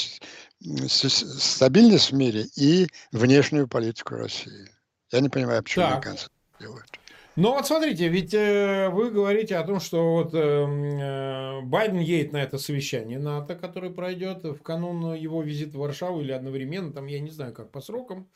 стабильность 0.79 2.13
в 2.13 2.15
мире 2.15 2.47
и 2.57 2.87
внешнюю 3.11 3.67
политику 3.67 4.15
России. 4.15 4.71
Я 5.11 5.21
не 5.21 5.29
понимаю, 5.29 5.63
почему 5.63 5.87
так. 5.87 5.95
американцы 5.95 6.29
делают. 6.61 7.02
Ну 7.35 7.53
вот 7.53 7.67
смотрите, 7.67 8.09
ведь 8.09 8.35
э, 8.35 8.91
вы 8.91 9.11
говорите 9.11 9.57
о 9.57 9.65
том, 9.65 9.81
что 9.81 10.17
вот 10.17 10.35
эм, 10.35 10.85
э, 10.85 11.63
Байден 11.63 11.99
едет 11.99 12.33
на 12.33 12.43
это 12.43 12.59
совещание 12.59 13.19
НАТО, 13.19 13.55
которое 13.55 13.91
пройдет 13.91 14.45
в 14.45 14.59
канун 14.59 15.15
его 15.15 15.43
визита 15.43 15.79
в 15.79 15.81
Варшаву 15.81 16.21
или 16.21 16.33
одновременно, 16.33 16.93
там 16.93 17.07
я 17.07 17.21
не 17.21 17.31
знаю, 17.31 17.55
как 17.55 17.71
по 17.71 17.81
срокам. 17.81 18.29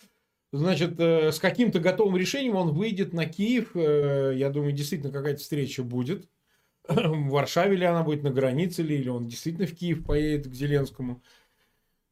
Значит, 0.51 0.99
э, 0.99 1.31
с 1.31 1.39
каким-то 1.39 1.79
готовым 1.79 2.17
решением 2.17 2.57
он 2.57 2.73
выйдет 2.73 3.13
на 3.13 3.27
Киев. 3.27 3.77
Э, 3.77 4.33
я 4.35 4.49
думаю, 4.49 4.73
действительно 4.73 5.13
какая-то 5.13 5.41
встреча 5.41 5.83
будет. 5.83 6.27
В 6.89 7.29
Варшаве 7.29 7.77
ли 7.77 7.85
она 7.85 8.03
будет, 8.03 8.23
на 8.23 8.31
границе 8.31 8.83
ли, 8.83 8.97
или 8.97 9.11
он 9.11 9.27
действительно 9.27 9.67
в 9.67 9.75
Киев 9.75 10.07
поедет 10.07 10.47
к 10.47 10.55
Зеленскому. 10.55 11.23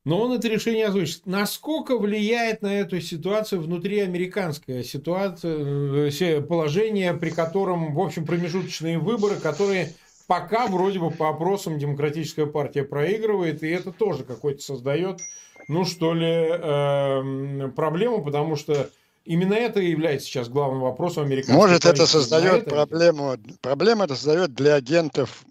Но 0.05 0.21
он 0.21 0.33
это 0.33 0.49
решение 0.49 0.87
озвучит. 0.87 1.25
Насколько 1.25 1.99
влияет 1.99 2.61
на 2.61 2.79
эту 2.79 3.01
ситуацию 3.01 3.63
внутри 3.63 4.01
американская 4.01 4.83
ситуация, 4.83 6.11
э, 6.11 6.41
положение, 6.43 7.15
при 7.15 7.31
котором, 7.31 7.95
в 7.95 8.01
общем, 8.01 8.27
промежуточные 8.27 8.99
выборы, 8.99 9.37
которые 9.37 9.95
пока 10.27 10.67
вроде 10.67 10.99
бы 10.99 11.11
по 11.11 11.31
опросам 11.31 11.79
демократическая 11.79 12.47
партия 12.47 12.85
проигрывает, 12.85 13.63
и 13.63 13.69
это 13.69 13.93
тоже 13.93 14.25
какой-то 14.25 14.63
создает, 14.63 15.21
ну 15.69 15.87
что 15.87 16.13
ли, 16.13 16.27
э, 16.27 17.69
проблему, 17.75 18.23
потому 18.23 18.57
что 18.57 18.91
Именно 19.25 19.55
это 19.55 19.81
и 19.81 19.91
является 19.91 20.27
сейчас 20.27 20.51
главным 20.51 20.83
вопросом 20.83 21.25
американского 21.25 21.57
Может, 21.57 21.87
это 21.87 22.07
создает 22.07 22.67
проблему, 22.67 23.37
проблема 23.63 24.05
это 24.05 24.17
создает 24.17 24.53
для 24.55 24.75
агентов 24.75 25.47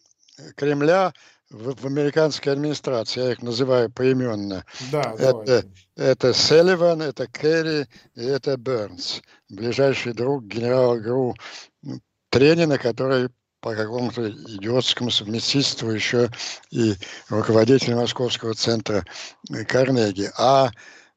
Кремля 0.56 1.14
в, 1.54 1.76
в 1.82 1.86
американской 1.86 2.52
администрации, 2.52 3.24
я 3.24 3.32
их 3.32 3.42
называю 3.42 3.90
поименно. 3.92 4.66
Да, 4.92 5.16
это, 5.18 5.64
это 5.96 6.34
Селливан, 6.34 7.02
это 7.02 7.28
Керри 7.28 7.86
и 8.16 8.26
это 8.26 8.58
Бернс, 8.58 9.22
ближайший 9.50 10.14
друг 10.14 10.46
генерала 10.46 10.98
ГРУ 10.98 11.36
Тренина, 12.30 12.78
который 12.78 13.30
по 13.62 13.76
какому-то 13.76 14.30
идиотскому 14.30 15.10
совместительству 15.10 15.90
еще 15.90 16.30
и 16.72 16.96
руководитель 17.30 17.96
Московского 17.96 18.56
центра 18.56 19.06
Карнеги. 19.68 20.30
А 20.38 20.70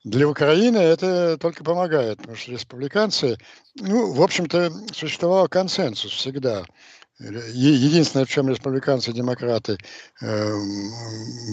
для 0.05 0.29
Украины 0.29 0.79
это 0.79 1.37
только 1.39 1.65
помогает, 1.65 2.19
потому 2.19 2.37
что 2.37 2.53
республиканцы, 2.53 3.39
ну, 3.75 4.13
в 4.13 4.23
общем-то, 4.23 4.71
существовал 4.93 5.49
консенсус 5.49 6.13
всегда. 6.13 6.65
Единственное, 7.19 8.27
в 8.27 8.29
чем 8.29 8.49
республиканцы 8.49 9.11
и 9.11 9.15
демократы 9.15 9.79
э, 10.21 10.53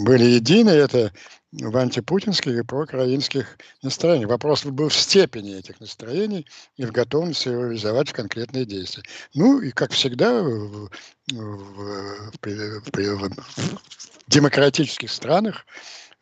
были 0.04 0.24
едины, 0.24 0.70
это 0.70 1.10
в 1.52 1.76
антипутинских 1.76 2.52
и 2.52 2.62
проукраинских 2.62 3.58
настроениях. 3.82 4.28
Вопрос 4.28 4.66
был 4.66 4.88
в 4.88 4.94
степени 4.94 5.56
этих 5.56 5.80
настроений 5.80 6.46
и 6.76 6.84
в 6.84 6.92
готовности 6.92 7.48
реализовать 7.48 8.12
конкретные 8.12 8.66
действия. 8.66 9.04
Ну 9.34 9.60
и, 9.60 9.70
как 9.70 9.92
всегда, 9.92 10.42
в, 10.42 10.48
в, 10.48 10.90
в, 11.32 12.82
в, 12.82 12.90
в 12.90 13.80
демократических 14.26 15.10
странах 15.10 15.64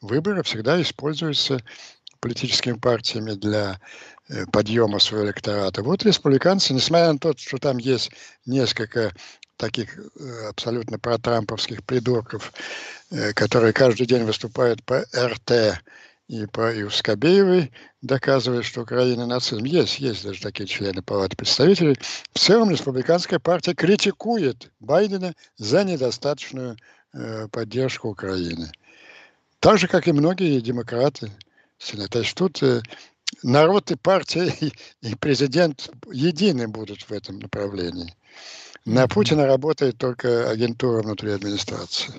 выборы 0.01 0.43
всегда 0.43 0.81
используются 0.81 1.61
политическими 2.21 2.75
партиями 2.75 3.33
для 3.33 3.81
подъема 4.53 4.99
своего 4.99 5.27
электората. 5.27 5.83
Вот 5.83 6.05
республиканцы, 6.05 6.73
несмотря 6.73 7.13
на 7.13 7.19
то, 7.19 7.35
что 7.37 7.59
там 7.59 7.79
есть 7.79 8.11
несколько 8.47 9.13
таких 9.57 9.97
э, 9.97 10.49
абсолютно 10.49 10.99
протрамповских 10.99 11.85
придурков, 11.85 12.53
э, 13.11 13.33
которые 13.33 13.73
каждый 13.73 14.07
день 14.07 14.25
выступают 14.25 14.83
по 14.85 15.05
РТ 15.15 15.81
и 16.29 16.47
по 16.47 16.75
Юскобеевой, 16.75 17.71
доказывая, 18.01 18.63
что 18.63 18.83
Украина 18.83 19.27
нацизм. 19.27 19.65
Есть, 19.65 20.01
есть 20.01 20.25
даже 20.25 20.41
такие 20.41 20.67
члены 20.67 21.03
Палаты 21.03 21.37
представителей. 21.37 21.97
В 22.33 22.39
целом 22.39 22.71
республиканская 22.71 23.39
партия 23.39 23.75
критикует 23.75 24.73
Байдена 24.81 25.35
за 25.57 25.85
недостаточную 25.85 26.77
э, 27.13 27.49
поддержку 27.49 28.09
Украины. 28.09 28.73
Так 29.61 29.79
же, 29.79 29.87
как 29.87 30.09
и 30.09 30.13
многие 30.13 30.61
демократы. 30.61 31.31
То 32.11 32.19
есть 32.19 32.35
тут 32.35 32.63
э, 32.63 32.81
народ 33.43 33.91
и 33.91 33.97
партия 33.97 34.53
и, 35.03 35.15
президент 35.17 35.91
едины 36.11 36.69
будут 36.69 37.03
в 37.03 37.13
этом 37.13 37.39
направлении. 37.39 38.15
На 38.85 39.07
Путина 39.07 39.47
работает 39.47 39.99
только 39.99 40.51
агентура 40.51 41.03
внутри 41.03 41.31
администрации. 41.31 42.13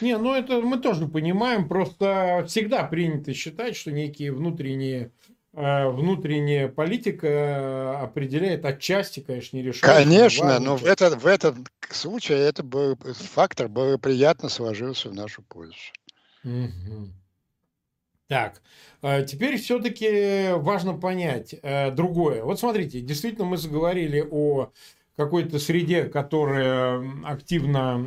Не, 0.00 0.16
ну 0.16 0.34
это 0.34 0.60
мы 0.60 0.78
тоже 0.78 1.06
понимаем, 1.06 1.68
просто 1.68 2.44
всегда 2.48 2.84
принято 2.84 3.34
считать, 3.34 3.76
что 3.76 3.92
некие 3.92 4.32
внутренние 4.32 5.12
э, 5.52 5.88
внутренняя 5.88 6.68
политика 6.68 7.26
э, 7.26 7.94
определяет 8.02 8.64
отчасти, 8.64 9.20
конечно, 9.20 9.56
не 9.56 9.62
решает. 9.62 10.04
Конечно, 10.04 10.58
но 10.58 10.76
в, 10.76 10.84
это, 10.84 11.10
в 11.10 11.26
этом 11.26 11.66
случае 11.90 12.38
это 12.38 12.62
был, 12.62 12.96
фактор 12.96 13.68
благоприятно 13.68 14.48
сложился 14.48 15.10
в 15.10 15.14
нашу 15.14 15.42
пользу. 15.42 15.76
Угу. 16.44 17.10
Так, 18.30 18.62
э, 19.02 19.24
теперь 19.24 19.58
все-таки 19.58 20.52
важно 20.52 20.94
понять 20.94 21.56
другое. 21.96 22.44
Вот 22.44 22.60
смотрите, 22.60 23.00
действительно 23.00 23.44
мы 23.44 23.56
заговорили 23.56 24.24
о 24.30 24.70
какой-то 25.16 25.58
среде, 25.58 26.04
которая 26.04 27.04
активно, 27.24 28.06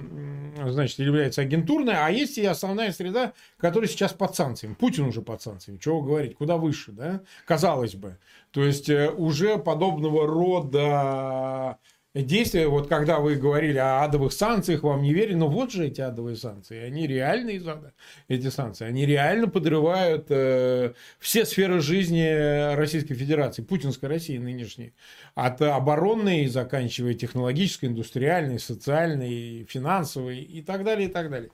значит, 0.66 1.00
является 1.00 1.42
агентурной, 1.42 1.96
а 1.96 2.10
есть 2.10 2.38
и 2.38 2.46
основная 2.46 2.94
среда, 2.94 3.34
которая 3.58 3.90
сейчас 3.90 4.14
под 4.14 4.34
санкциями. 4.34 4.76
Путин 4.76 5.06
уже 5.08 5.22
под 5.22 5.42
санкциями, 5.42 5.78
чего 5.78 6.02
говорить, 6.02 6.36
куда 6.36 6.56
выше, 6.56 6.94
да, 6.94 7.22
казалось 7.46 7.96
бы. 7.96 8.18
То 8.52 8.64
есть, 8.64 8.90
э, 8.90 9.12
уже 9.12 9.58
подобного 9.58 10.26
рода 10.26 11.78
действия, 12.22 12.68
вот 12.68 12.88
когда 12.88 13.20
вы 13.20 13.36
говорили 13.36 13.80
о 13.80 14.04
адовых 14.04 14.34
санкциях, 14.34 14.84
вам 14.84 15.02
не 15.02 15.14
верили, 15.14 15.34
но 15.34 15.48
вот 15.48 15.72
же 15.72 15.88
эти 15.88 16.00
адовые 16.00 16.36
санкции, 16.36 16.78
они 16.78 17.08
ада, 17.18 17.94
эти 18.28 18.50
санкции, 18.50 18.86
они 18.86 19.06
реально 19.08 19.48
подрывают 19.48 20.28
э, 20.30 20.94
все 21.20 21.46
сферы 21.46 21.82
жизни 21.82 22.76
Российской 22.76 23.16
Федерации, 23.16 23.64
путинской 23.64 24.10
России 24.10 24.38
нынешней, 24.38 24.94
от 25.34 25.60
оборонной, 25.64 26.46
заканчивая 26.46 27.16
технологической, 27.16 27.90
индустриальной, 27.90 28.60
социальной, 28.60 29.66
финансовой 29.68 30.40
и 30.40 30.62
так 30.62 30.84
далее, 30.84 31.10
и 31.10 31.12
так 31.12 31.32
далее. 31.32 31.50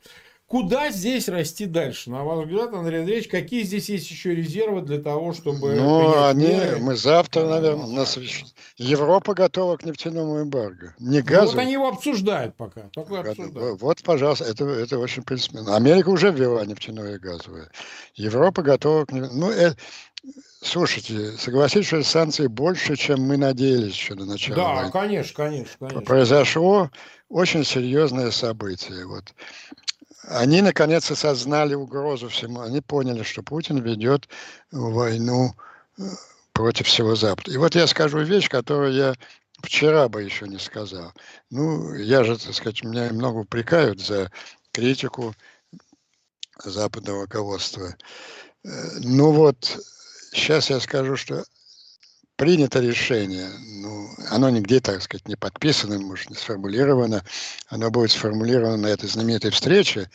Куда 0.49 0.89
здесь 0.89 1.29
расти 1.29 1.67
дальше? 1.67 2.09
На 2.09 2.23
ваш 2.23 2.47
взгляд, 2.47 2.73
Андрей 2.73 3.01
Андреевич, 3.01 3.27
какие 3.27 3.61
здесь 3.61 3.87
есть 3.87 4.09
еще 4.09 4.33
резервы 4.33 4.81
для 4.81 4.97
того, 4.97 5.31
чтобы... 5.31 5.75
Ну, 5.75 6.23
они, 6.23 6.47
меры? 6.47 6.79
мы 6.79 6.95
завтра, 6.95 7.45
наверное, 7.45 7.85
на 7.85 8.03
совещании. 8.03 8.51
Европа 8.77 9.35
готова 9.35 9.77
к 9.77 9.85
нефтяному 9.85 10.41
эмбарго. 10.41 10.95
Не 10.97 11.21
газу. 11.21 11.51
Ну, 11.51 11.51
вот 11.51 11.61
они 11.61 11.73
его 11.73 11.87
обсуждают 11.87 12.55
пока. 12.55 12.89
пока 12.95 13.19
обсуждают. 13.19 13.79
Вот, 13.79 14.01
пожалуйста, 14.01 14.45
это, 14.45 14.65
это 14.65 14.97
очень 14.97 15.21
принципиально. 15.21 15.75
Америка 15.75 16.09
уже 16.09 16.31
ввела 16.31 16.65
нефтяное 16.65 17.17
и 17.17 17.19
газовое. 17.19 17.69
Европа 18.15 18.63
готова 18.63 19.05
к... 19.05 19.11
Ну, 19.11 19.51
это... 19.51 19.77
Слушайте, 20.63 21.33
согласитесь, 21.33 21.85
что 21.85 22.01
санкции 22.03 22.47
больше, 22.47 22.95
чем 22.95 23.21
мы 23.21 23.37
надеялись 23.37 23.93
еще 23.93 24.15
на 24.15 24.25
начало 24.25 24.55
Да, 24.55 24.73
войны. 24.73 24.91
конечно, 24.91 25.33
конечно, 25.35 25.75
конечно. 25.79 26.01
Произошло 26.01 26.89
очень 27.29 27.63
серьезное 27.63 28.31
событие. 28.31 29.05
Вот 29.05 29.25
они 30.29 30.61
наконец 30.61 31.09
осознали 31.09 31.73
угрозу 31.73 32.29
всему. 32.29 32.61
Они 32.61 32.81
поняли, 32.81 33.23
что 33.23 33.41
Путин 33.41 33.79
ведет 33.79 34.29
войну 34.71 35.55
э, 35.97 36.03
против 36.53 36.87
всего 36.87 37.15
Запада. 37.15 37.51
И 37.51 37.57
вот 37.57 37.75
я 37.75 37.87
скажу 37.87 38.19
вещь, 38.19 38.47
которую 38.47 38.93
я 38.93 39.15
вчера 39.61 40.07
бы 40.07 40.21
еще 40.21 40.47
не 40.47 40.59
сказал. 40.59 41.13
Ну, 41.49 41.95
я 41.95 42.23
же, 42.23 42.37
так 42.37 42.53
сказать, 42.53 42.83
меня 42.83 43.11
много 43.11 43.39
упрекают 43.39 43.99
за 43.99 44.31
критику 44.71 45.33
западного 46.63 47.23
руководства. 47.23 47.95
Э, 48.63 48.69
ну 48.99 49.31
вот, 49.31 49.79
сейчас 50.31 50.69
я 50.69 50.79
скажу, 50.79 51.15
что 51.15 51.43
принято 52.39 52.79
решение, 52.79 53.49
ну, 53.81 54.09
оно 54.29 54.49
нигде, 54.49 54.79
так 54.79 55.01
сказать, 55.01 55.27
не 55.27 55.35
подписано, 55.35 55.99
может, 55.99 56.29
не 56.29 56.37
сформулировано, 56.37 57.21
оно 57.67 57.91
будет 57.91 58.11
сформулировано 58.11 58.77
на 58.77 58.87
этой 58.87 59.09
знаменитой 59.09 59.51
встрече, 59.51 60.09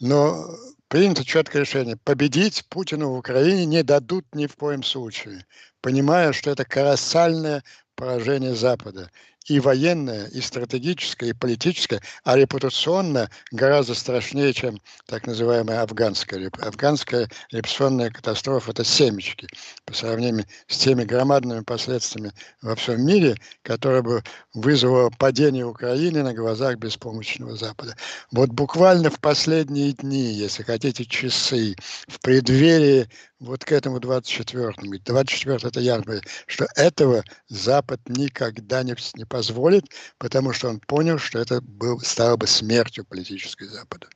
но 0.00 0.48
принято 0.88 1.26
четкое 1.26 1.62
решение. 1.62 1.98
Победить 1.98 2.64
Путину 2.70 3.10
в 3.10 3.18
Украине 3.18 3.66
не 3.66 3.82
дадут 3.82 4.24
ни 4.32 4.46
в 4.46 4.56
коем 4.56 4.82
случае, 4.82 5.44
понимая, 5.82 6.32
что 6.32 6.50
это 6.50 6.64
колоссальное 6.64 7.62
поражение 7.96 8.54
Запада 8.54 9.10
и 9.48 9.60
военная, 9.60 10.26
и 10.26 10.40
стратегическая, 10.40 11.30
и 11.30 11.32
политическая, 11.32 12.00
а 12.24 12.36
репутационно 12.36 13.30
гораздо 13.50 13.94
страшнее, 13.94 14.52
чем 14.52 14.80
так 15.06 15.26
называемая 15.26 15.82
афганская. 15.82 16.50
Афганская 16.60 17.28
репутационная 17.50 18.10
катастрофа– 18.10 18.70
это 18.72 18.84
семечки 18.84 19.48
по 19.84 19.94
сравнению 19.94 20.44
с 20.66 20.78
теми 20.78 21.04
громадными 21.04 21.60
последствиями 21.60 22.32
во 22.62 22.74
всем 22.76 23.04
мире, 23.04 23.36
которые 23.62 24.02
бы 24.02 24.22
вызвало 24.54 25.10
падение 25.18 25.64
Украины 25.64 26.22
на 26.22 26.34
глазах 26.34 26.76
беспомощного 26.76 27.56
Запада. 27.56 27.96
Вот 28.30 28.50
буквально 28.50 29.10
в 29.10 29.18
последние 29.20 29.92
дни, 29.92 30.32
если 30.32 30.62
хотите, 30.62 31.04
часы, 31.04 31.74
в 32.06 32.20
преддверии 32.20 33.08
вот 33.40 33.64
к 33.64 33.72
этому 33.72 33.98
24-му. 33.98 34.98
24 35.04 35.56
это 35.62 35.80
явно, 35.80 36.20
что 36.46 36.66
этого 36.76 37.24
Запад 37.48 38.00
никогда 38.08 38.82
не, 38.82 38.94
не 39.14 39.24
позволит, 39.24 39.84
потому 40.18 40.52
что 40.52 40.68
он 40.68 40.80
понял, 40.80 41.18
что 41.18 41.38
это 41.38 41.60
был, 41.60 42.00
стало 42.00 42.36
бы 42.36 42.46
смертью 42.46 43.04
политической 43.04 43.66
Запада. 43.66 44.08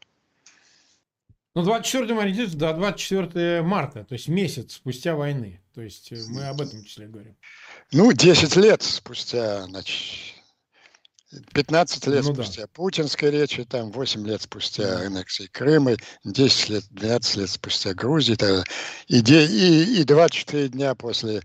Ну, 1.55 1.63
24 1.63 2.19
ориентируется 2.19 2.57
до 2.57 2.73
24 2.73 3.63
марта, 3.63 4.05
то 4.05 4.15
есть 4.15 4.29
месяц 4.29 4.75
спустя 4.75 5.15
войны. 5.15 5.61
То 5.75 5.83
есть 5.83 6.11
э, 6.13 6.17
мы 6.29 6.47
об 6.47 6.61
этом 6.61 6.83
числе 6.85 7.07
говорим. 7.07 7.37
Ну, 7.93 8.13
10 8.13 8.57
лет 8.57 8.83
спустя, 8.83 9.65
значит, 9.65 10.35
15 11.55 12.07
лет 12.09 12.25
ну, 12.25 12.35
спустя 12.35 12.63
да. 12.63 12.69
путинской 12.69 13.31
речи, 13.31 13.65
там 13.65 13.91
8 13.91 14.27
лет 14.27 14.43
спустя 14.43 14.99
аннексии 15.01 15.47
Крыма, 15.47 15.97
10 16.25 16.69
лет, 16.69 16.85
12 16.91 17.37
лет 17.37 17.51
спустя 17.51 17.95
Грузии, 17.95 18.37
и, 19.09 19.19
и, 19.19 20.01
и 20.01 20.05
24 20.05 20.69
дня 20.69 20.95
после 20.95 21.43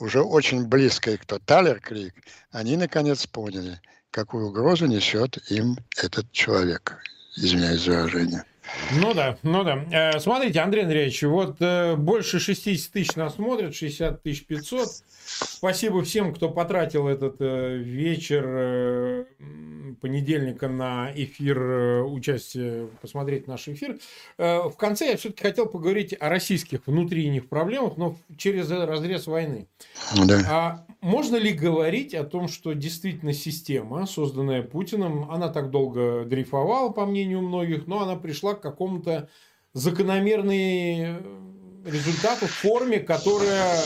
уже 0.00 0.22
очень 0.22 0.66
близкой 0.66 1.18
кто 1.18 1.38
Талер 1.38 1.80
Крик, 1.80 2.14
они 2.50 2.76
наконец 2.76 3.26
поняли, 3.26 3.80
какую 4.10 4.48
угрозу 4.48 4.86
несет 4.86 5.38
им 5.50 5.76
этот 5.96 6.30
человек. 6.32 6.98
Извиняюсь 7.36 7.82
за 7.82 7.90
выражение. 7.92 8.44
Ну 9.00 9.14
да, 9.14 9.36
ну 9.42 9.64
да. 9.64 9.84
Э, 9.90 10.18
смотрите, 10.18 10.60
Андрей 10.60 10.82
Андреевич, 10.82 11.22
вот 11.22 11.56
э, 11.60 11.96
больше 11.96 12.38
60 12.38 12.92
тысяч 12.92 13.16
нас 13.16 13.34
смотрят, 13.34 13.74
60 13.74 14.22
тысяч 14.22 14.46
500. 14.46 14.88
Спасибо 15.26 16.02
всем, 16.02 16.32
кто 16.34 16.48
потратил 16.48 17.08
этот 17.08 17.36
э, 17.40 17.76
вечер 17.76 19.26
понедельника 20.00 20.68
на 20.68 21.10
эфир, 21.14 22.04
участие, 22.04 22.88
посмотреть 23.00 23.46
наш 23.46 23.66
эфир. 23.68 23.98
В 24.36 24.74
конце 24.76 25.10
я 25.10 25.16
все-таки 25.16 25.42
хотел 25.42 25.66
поговорить 25.66 26.14
о 26.18 26.28
российских 26.28 26.86
внутренних 26.86 27.48
проблемах, 27.48 27.96
но 27.96 28.16
через 28.36 28.70
разрез 28.70 29.26
войны. 29.26 29.68
Да. 30.26 30.40
А 30.48 30.86
можно 31.00 31.36
ли 31.36 31.52
говорить 31.52 32.14
о 32.14 32.24
том, 32.24 32.48
что 32.48 32.72
действительно 32.72 33.32
система, 33.32 34.06
созданная 34.06 34.62
Путиным, 34.62 35.30
она 35.30 35.48
так 35.48 35.70
долго 35.70 36.24
дрейфовала, 36.24 36.90
по 36.90 37.06
мнению 37.06 37.42
многих, 37.42 37.86
но 37.86 38.02
она 38.02 38.16
пришла 38.16 38.55
к 38.56 38.62
какому-то 38.62 39.28
закономерный 39.72 41.16
результату 41.84 42.46
в 42.46 42.50
форме, 42.50 42.98
которая 42.98 43.82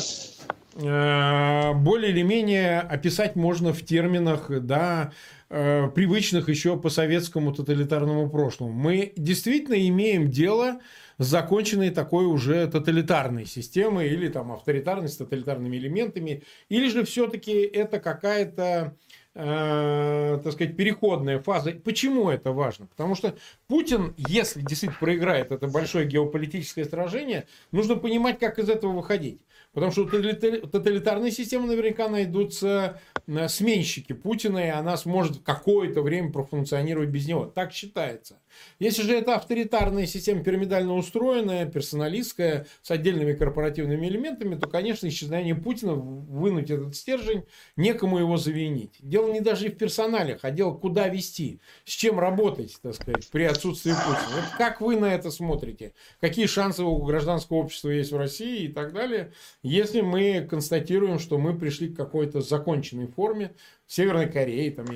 э, 0.77 1.75
более 1.75 2.11
или 2.11 2.23
менее 2.23 2.81
описать 2.81 3.37
можно 3.37 3.73
в 3.73 3.85
терминах, 3.85 4.51
да, 4.65 5.13
э, 5.51 5.89
привычных 5.95 6.49
еще 6.49 6.79
по 6.79 6.89
советскому 6.89 7.53
тоталитарному 7.53 8.31
прошлому. 8.31 8.73
Мы 8.73 9.13
действительно 9.17 9.87
имеем 9.89 10.31
дело 10.31 10.81
с 11.19 11.27
законченной 11.27 11.91
такой 11.91 12.25
уже 12.25 12.67
тоталитарной 12.67 13.45
системой 13.45 14.09
или 14.09 14.29
там 14.29 14.53
авторитарной 14.53 15.09
с 15.09 15.17
тоталитарными 15.17 15.77
элементами, 15.77 16.45
или 16.69 16.89
же 16.89 17.05
все-таки 17.05 17.53
это 17.53 18.01
какая-то 18.01 18.63
э, 18.63 19.20
так 19.33 20.53
сказать, 20.53 20.77
переходная 20.77 21.39
фаза. 21.39 21.73
Почему 21.73 22.31
это 22.31 22.53
важно? 22.53 22.87
Потому 22.87 23.15
что 23.15 23.37
Путин, 23.69 24.15
если 24.17 24.61
действительно 24.61 24.99
проиграет 24.99 25.53
это 25.53 25.69
большое 25.69 26.07
геополитическое 26.07 26.85
сражение, 26.85 27.47
нужно 27.71 27.95
понимать, 27.95 28.39
как 28.39 28.59
из 28.59 28.69
этого 28.69 28.93
выходить. 28.93 29.41
Потому 29.73 29.93
что 29.93 30.03
у 30.03 30.07
тоталитарной 30.07 31.31
системы 31.31 31.69
наверняка 31.69 32.09
найдутся 32.09 33.01
э, 33.29 33.49
сменщики 33.49 34.13
Путина, 34.13 34.59
и 34.59 34.69
она 34.69 34.97
сможет 34.97 35.45
какое-то 35.45 36.03
время 36.03 36.33
профункционировать 36.33 37.11
без 37.11 37.29
него. 37.29 37.45
Так 37.45 37.73
считается. 37.73 38.41
Если 38.79 39.03
же 39.03 39.15
это 39.15 39.37
авторитарная 39.37 40.07
система, 40.07 40.43
пирамидально 40.43 40.95
устроенная, 40.95 41.67
персоналистская, 41.67 42.67
с 42.83 42.91
отдельными 42.91 43.35
корпоративными 43.35 44.07
элементами, 44.07 44.55
то, 44.57 44.69
конечно, 44.69 45.07
исчезновение 45.07 45.55
Путина, 45.55 45.95
вынуть 45.95 46.71
этот 46.71 46.97
стержень, 46.97 47.45
некому 47.77 48.19
его 48.19 48.37
завинить. 48.37 48.97
Дело 49.01 49.33
не 49.33 49.41
даже 49.41 49.67
и 49.67 49.71
в 49.71 49.77
персоналях, 49.77 50.41
а 50.43 50.51
дело 50.51 50.75
куда 50.75 51.09
вести, 51.09 51.61
с 51.85 51.91
чем 51.91 52.19
работать, 52.19 52.77
так 52.83 52.95
сказать, 52.95 53.29
при 53.31 53.45
отсутствии 53.45 53.93
Путина. 53.93 54.37
Вот 54.37 54.57
как 54.57 54.81
вы 54.81 54.97
на 54.97 55.15
это 55.15 55.31
смотрите? 55.31 55.95
Какие 56.21 56.47
шансы 56.47 56.83
у 56.83 57.03
гражданского 57.03 57.59
общества 57.59 57.91
есть 57.91 58.13
в 58.13 58.17
России 58.17 58.65
и 58.65 58.69
так 58.69 58.93
далее, 58.93 59.33
если 59.63 60.01
мы 60.01 60.47
констатируем, 60.49 61.19
что 61.19 61.39
мы 61.39 61.59
пришли 61.59 61.89
к 61.89 61.97
какой-то 61.97 62.41
законченной 62.41 63.07
форме 63.07 63.55
в 63.87 63.93
Северной 63.93 64.31
Корее, 64.31 64.71
там, 64.71 64.87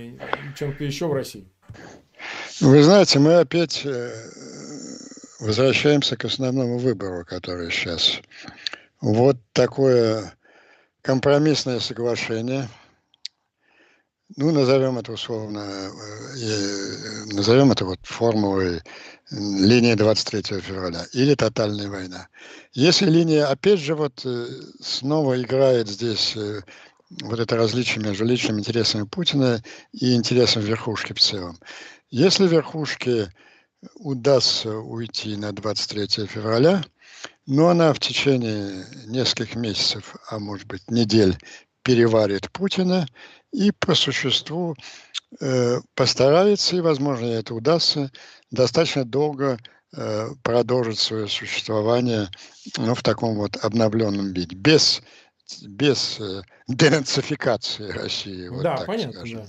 чем-то 0.56 0.84
еще 0.84 1.06
в 1.06 1.12
России? 1.12 1.48
Вы 2.60 2.82
знаете, 2.82 3.18
мы 3.18 3.34
опять 3.34 3.82
э, 3.84 4.12
возвращаемся 5.40 6.16
к 6.16 6.24
основному 6.24 6.78
выбору, 6.78 7.24
который 7.24 7.70
сейчас. 7.70 8.20
Вот 9.00 9.36
такое 9.52 10.34
компромиссное 11.02 11.80
соглашение, 11.80 12.68
ну, 14.36 14.52
назовем 14.52 14.98
это 14.98 15.12
условно, 15.12 15.58
э, 15.58 17.34
назовем 17.34 17.72
это 17.72 17.84
вот 17.84 17.98
формулой 18.02 18.82
линии 19.30 19.94
23 19.94 20.60
февраля 20.60 21.06
или 21.12 21.34
тотальная 21.34 21.88
война. 21.88 22.28
Если 22.72 23.06
линия, 23.06 23.46
опять 23.46 23.80
же, 23.80 23.94
вот 23.94 24.22
э, 24.24 24.46
снова 24.80 25.40
играет 25.40 25.88
здесь 25.88 26.36
вот 27.22 27.38
это 27.38 27.56
различие 27.56 28.04
между 28.04 28.24
личными 28.24 28.60
интересами 28.60 29.04
Путина 29.04 29.62
и 29.92 30.14
интересом 30.14 30.62
верхушки 30.62 31.12
в 31.12 31.20
целом. 31.20 31.58
Если 32.16 32.46
верхушке 32.46 33.32
удастся 33.96 34.70
уйти 34.78 35.34
на 35.34 35.50
23 35.50 36.28
февраля, 36.28 36.84
но 37.44 37.70
она 37.70 37.92
в 37.92 37.98
течение 37.98 38.86
нескольких 39.06 39.56
месяцев, 39.56 40.14
а 40.28 40.38
может 40.38 40.68
быть 40.68 40.88
недель, 40.88 41.36
переварит 41.82 42.52
Путина 42.52 43.08
и 43.50 43.72
по 43.72 43.96
существу 43.96 44.76
э, 45.40 45.80
постарается, 45.96 46.76
и 46.76 46.80
возможно 46.80 47.26
это 47.26 47.52
удастся, 47.52 48.12
достаточно 48.52 49.04
долго 49.04 49.58
э, 49.96 50.28
продолжить 50.44 51.00
свое 51.00 51.26
существование 51.26 52.28
ну, 52.78 52.94
в 52.94 53.02
таком 53.02 53.34
вот 53.34 53.56
обновленном 53.56 54.32
виде, 54.32 54.54
без, 54.54 55.02
без 55.66 56.20
э, 56.20 56.42
денацификации 56.68 57.90
России. 57.90 58.46
Вот 58.46 58.62
да, 58.62 58.76
понятно, 58.86 59.14
скажем. 59.14 59.38
да. 59.40 59.46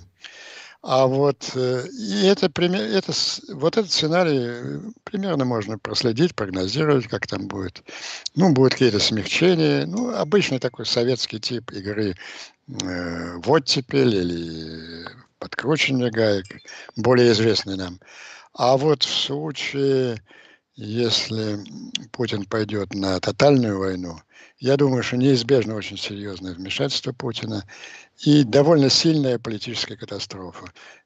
А 0.87 1.07
вот 1.07 1.51
э, 1.55 1.87
и 1.87 2.27
это, 2.27 2.45
это, 2.45 3.11
вот 3.55 3.75
этот 3.75 3.91
сценарий 3.91 4.37
э, 4.39 4.79
примерно 5.03 5.43
можно 5.43 5.79
проследить, 5.79 6.35
прогнозировать, 6.35 7.07
как 7.07 7.25
там 7.25 7.47
будет. 7.47 7.81
Ну, 8.35 8.53
будут 8.53 8.73
какие-то 8.73 8.99
смягчения. 8.99 9.87
Ну, 9.87 10.15
обычный 10.15 10.59
такой 10.59 10.85
советский 10.85 11.39
тип 11.39 11.71
игры 11.71 12.13
э, 12.67 13.37
в 13.37 13.49
оттепель 13.49 14.13
или 14.13 15.07
подкручивание 15.39 16.11
гаек, 16.11 16.45
более 16.95 17.31
известный 17.31 17.77
нам. 17.77 17.99
А 18.53 18.77
вот 18.77 19.01
в 19.01 19.11
случае, 19.11 20.21
если 20.75 21.61
Путин 22.11 22.45
пойдет 22.45 22.93
на 22.93 23.19
тотальную 23.19 23.79
войну, 23.79 24.19
я 24.59 24.77
думаю, 24.77 25.01
что 25.01 25.17
неизбежно 25.17 25.73
очень 25.73 25.97
серьезное 25.97 26.53
вмешательство 26.53 27.11
Путина 27.11 27.65
и 28.23 28.43
довольно 28.43 28.89
сильная 28.89 29.39
политическая 29.39 29.97
катастрофа, 29.97 30.65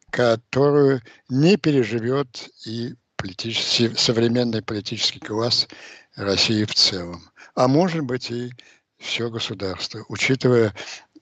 которую 0.09 1.01
не 1.29 1.57
переживет 1.57 2.49
и 2.65 2.95
политический, 3.15 3.95
современный 3.95 4.61
политический 4.61 5.19
класс 5.19 5.67
России 6.15 6.63
в 6.63 6.73
целом. 6.73 7.21
А 7.55 7.67
может 7.67 8.03
быть 8.03 8.31
и 8.31 8.51
все 8.97 9.29
государство, 9.29 10.05
учитывая, 10.09 10.73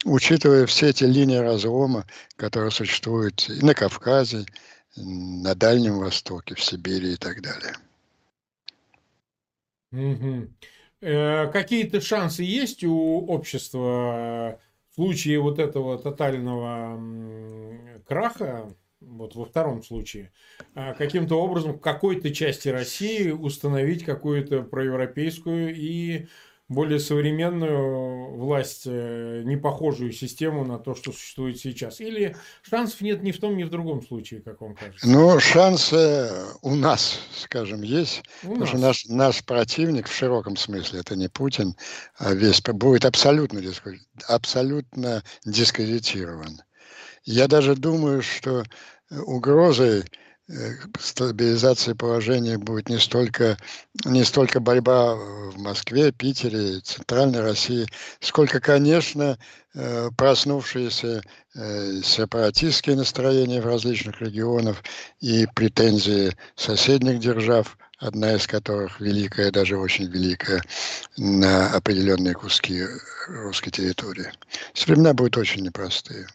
учитывая 0.05 0.65
все 0.65 0.89
эти 0.89 1.03
линии 1.03 1.37
разлома, 1.37 2.05
которые 2.35 2.71
существуют 2.71 3.49
и 3.49 3.63
на 3.63 3.73
Кавказе, 3.73 4.45
на 4.95 5.53
Дальнем 5.55 5.99
Востоке, 5.99 6.55
в 6.55 6.63
Сибири 6.63 7.13
и 7.13 7.17
так 7.17 7.41
далее. 7.41 7.75
Угу. 9.91 10.47
Э, 11.01 11.47
какие-то 11.51 12.01
шансы 12.01 12.43
есть 12.43 12.83
у 12.83 13.25
общества 13.27 14.59
случае 14.97 15.39
вот 15.39 15.59
этого 15.59 15.99
тотального 15.99 16.99
краха, 18.07 18.75
вот 18.99 19.35
во 19.35 19.45
втором 19.45 19.83
случае, 19.83 20.31
а 20.73 20.95
каким-то 20.95 21.39
образом 21.39 21.73
в 21.73 21.81
какой-то 21.81 22.33
части 22.33 22.69
России 22.69 23.29
установить 23.29 24.03
какую-то 24.03 24.63
проевропейскую 24.63 25.75
и 25.75 26.25
более 26.69 26.99
современную 26.99 28.35
власть, 28.35 28.83
э, 28.85 29.43
не 29.45 29.55
похожую 29.55 30.11
систему 30.11 30.65
на 30.65 30.77
то, 30.77 30.95
что 30.95 31.11
существует 31.11 31.59
сейчас? 31.59 32.01
Или 32.01 32.35
шансов 32.61 33.01
нет 33.01 33.23
ни 33.23 33.31
в 33.31 33.39
том, 33.39 33.55
ни 33.55 33.63
в 33.63 33.69
другом 33.69 34.05
случае, 34.05 34.41
как 34.41 34.59
вам 34.61 34.75
кажется? 34.75 35.07
Ну, 35.07 35.39
шансы 35.39 36.29
у 36.61 36.75
нас, 36.75 37.19
скажем, 37.35 37.81
есть. 37.83 38.23
У 38.43 38.47
потому 38.47 38.59
нас. 38.59 38.69
что 38.69 38.77
наш, 38.79 39.05
наш 39.05 39.43
противник 39.45 40.07
в 40.07 40.13
широком 40.13 40.57
смысле, 40.57 40.99
это 40.99 41.15
не 41.15 41.29
Путин, 41.29 41.75
а 42.17 42.33
весь 42.33 42.61
будет 42.61 43.05
абсолютно, 43.05 43.61
абсолютно 44.27 45.23
дискредитирован. 45.45 46.61
Я 47.23 47.47
даже 47.47 47.75
думаю, 47.75 48.21
что 48.21 48.63
угрозой 49.09 50.03
стабилизации 50.99 51.93
положения 51.93 52.57
будет 52.57 52.89
не 52.89 52.99
столько, 52.99 53.57
не 54.05 54.23
столько 54.23 54.59
борьба 54.59 55.15
в 55.15 55.57
Москве, 55.57 56.11
Питере, 56.11 56.79
Центральной 56.79 57.41
России, 57.41 57.85
сколько, 58.21 58.61
конечно, 58.61 59.37
э, 59.73 60.09
проснувшиеся 60.17 61.21
э, 61.55 62.01
сепаратистские 62.01 62.95
настроения 62.95 63.61
в 63.61 63.65
различных 63.65 64.21
регионах 64.21 64.77
и 65.19 65.47
претензии 65.53 66.35
соседних 66.55 67.19
держав, 67.19 67.77
одна 67.97 68.35
из 68.35 68.47
которых 68.47 69.01
великая, 69.01 69.51
даже 69.51 69.77
очень 69.77 70.05
великая, 70.05 70.61
на 71.17 71.71
определенные 71.71 72.33
куски 72.33 72.85
русской 73.27 73.71
территории. 73.71 74.31
Времена 74.85 75.13
будут 75.13 75.37
очень 75.37 75.63
непростые. 75.63 76.27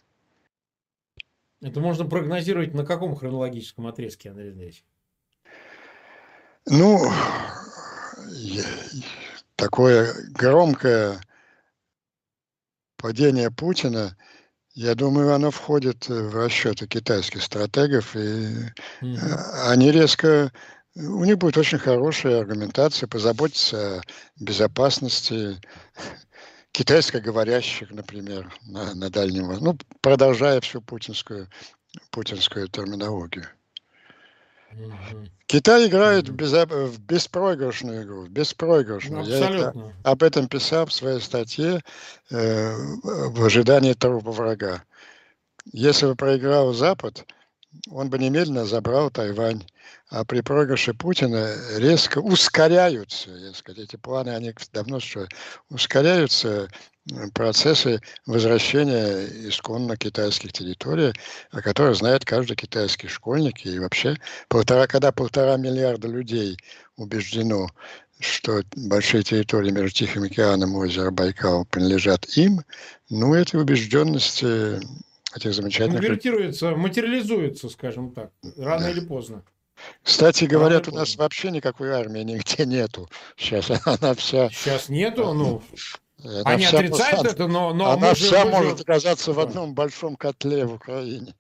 Это 1.62 1.80
можно 1.80 2.04
прогнозировать 2.04 2.74
на 2.74 2.84
каком 2.84 3.14
хронологическом 3.14 3.86
отрезке, 3.86 4.30
Андрей 4.30 4.50
Андреевич? 4.50 4.84
Ну, 6.66 7.08
такое 9.56 10.12
громкое 10.30 11.20
падение 12.96 13.50
Путина, 13.50 14.16
я 14.74 14.94
думаю, 14.94 15.34
оно 15.34 15.50
входит 15.50 16.08
в 16.08 16.34
расчеты 16.34 16.86
китайских 16.88 17.42
стратегов, 17.42 18.16
и 18.16 18.18
mm-hmm. 19.00 19.68
они 19.68 19.92
резко 19.92 20.52
у 20.94 21.24
них 21.24 21.38
будет 21.38 21.56
очень 21.56 21.78
хорошая 21.78 22.40
аргументация 22.40 23.06
позаботиться 23.06 23.98
о 23.98 24.02
безопасности 24.38 25.58
китайско-говорящих, 26.72 27.90
например, 27.90 28.52
на, 28.62 28.94
на 28.94 29.10
Дальнем 29.10 29.46
Востоке, 29.46 29.64
ну, 29.64 29.78
продолжая 30.00 30.60
всю 30.60 30.80
путинскую, 30.80 31.48
путинскую 32.10 32.68
терминологию. 32.68 33.46
Китай 35.46 35.86
играет 35.86 36.28
в, 36.28 36.32
безо... 36.34 36.64
в 36.66 36.98
беспроигрышную 36.98 38.04
игру, 38.04 38.22
в 38.22 38.30
беспроигрышную. 38.30 39.22
Ну, 39.22 39.28
Я 39.28 39.50
это, 39.50 39.94
об 40.02 40.22
этом 40.22 40.48
писал 40.48 40.86
в 40.86 40.92
своей 40.94 41.20
статье 41.20 41.82
э, 42.30 42.74
в 43.02 43.44
ожидании 43.44 43.92
трупа 43.92 44.32
врага. 44.32 44.82
Если 45.70 46.06
бы 46.06 46.16
проиграл 46.16 46.72
Запад, 46.72 47.26
он 47.90 48.10
бы 48.10 48.18
немедленно 48.18 48.64
забрал 48.64 49.10
Тайвань. 49.10 49.64
А 50.10 50.24
при 50.24 50.40
проигрыше 50.40 50.94
Путина 50.94 51.54
резко 51.76 52.18
ускоряются, 52.18 53.30
я 53.30 53.52
сказать, 53.54 53.84
эти 53.84 53.96
планы, 53.96 54.30
они 54.30 54.54
давно 54.72 55.00
что 55.00 55.26
ускоряются 55.70 56.68
процессы 57.34 58.00
возвращения 58.26 59.26
исконно 59.48 59.96
китайских 59.96 60.52
территорий, 60.52 61.12
о 61.50 61.62
которых 61.62 61.96
знает 61.96 62.24
каждый 62.24 62.56
китайский 62.56 63.08
школьник. 63.08 63.64
И 63.64 63.78
вообще, 63.78 64.16
полтора, 64.48 64.86
когда 64.86 65.12
полтора 65.12 65.56
миллиарда 65.56 66.08
людей 66.08 66.58
убеждено, 66.96 67.68
что 68.20 68.62
большие 68.76 69.22
территории 69.22 69.70
между 69.70 69.90
Тихим 69.90 70.22
океаном 70.24 70.74
и 70.74 70.76
озеро 70.76 71.10
Байкал 71.10 71.64
принадлежат 71.64 72.24
им, 72.36 72.60
ну, 73.08 73.34
эти 73.34 73.56
убежденности 73.56 74.80
этих 75.37 75.55
замечательных... 75.55 76.01
Конвертируется, 76.01 76.74
материализуется, 76.76 77.68
скажем 77.68 78.12
так, 78.12 78.30
рано 78.57 78.85
да. 78.85 78.91
или 78.91 79.01
поздно. 79.01 79.45
Кстати, 80.03 80.45
говорят, 80.45 80.89
у 80.89 80.95
нас 80.95 81.16
вообще 81.16 81.51
никакой 81.51 81.91
армии 81.91 82.20
нигде 82.20 82.66
нету. 82.66 83.09
Сейчас 83.37 83.70
она 83.85 84.14
вся... 84.14 84.51
Сейчас 84.51 84.89
нету, 84.89 85.33
ну... 85.33 85.62
Она 86.24 86.43
Они 86.51 86.66
вся, 86.66 86.78
отрицают 86.78 87.26
это, 87.26 87.49
но... 87.49 87.74
но 87.74 87.91
она 87.91 88.14
вся 88.14 88.45
же, 88.45 88.51
может 88.51 88.76
же... 88.78 88.83
оказаться 88.85 89.33
в 89.33 89.41
одном 89.41 89.74
большом 89.74 90.14
котле 90.14 90.64
в 90.64 90.74
Украине. 90.74 91.35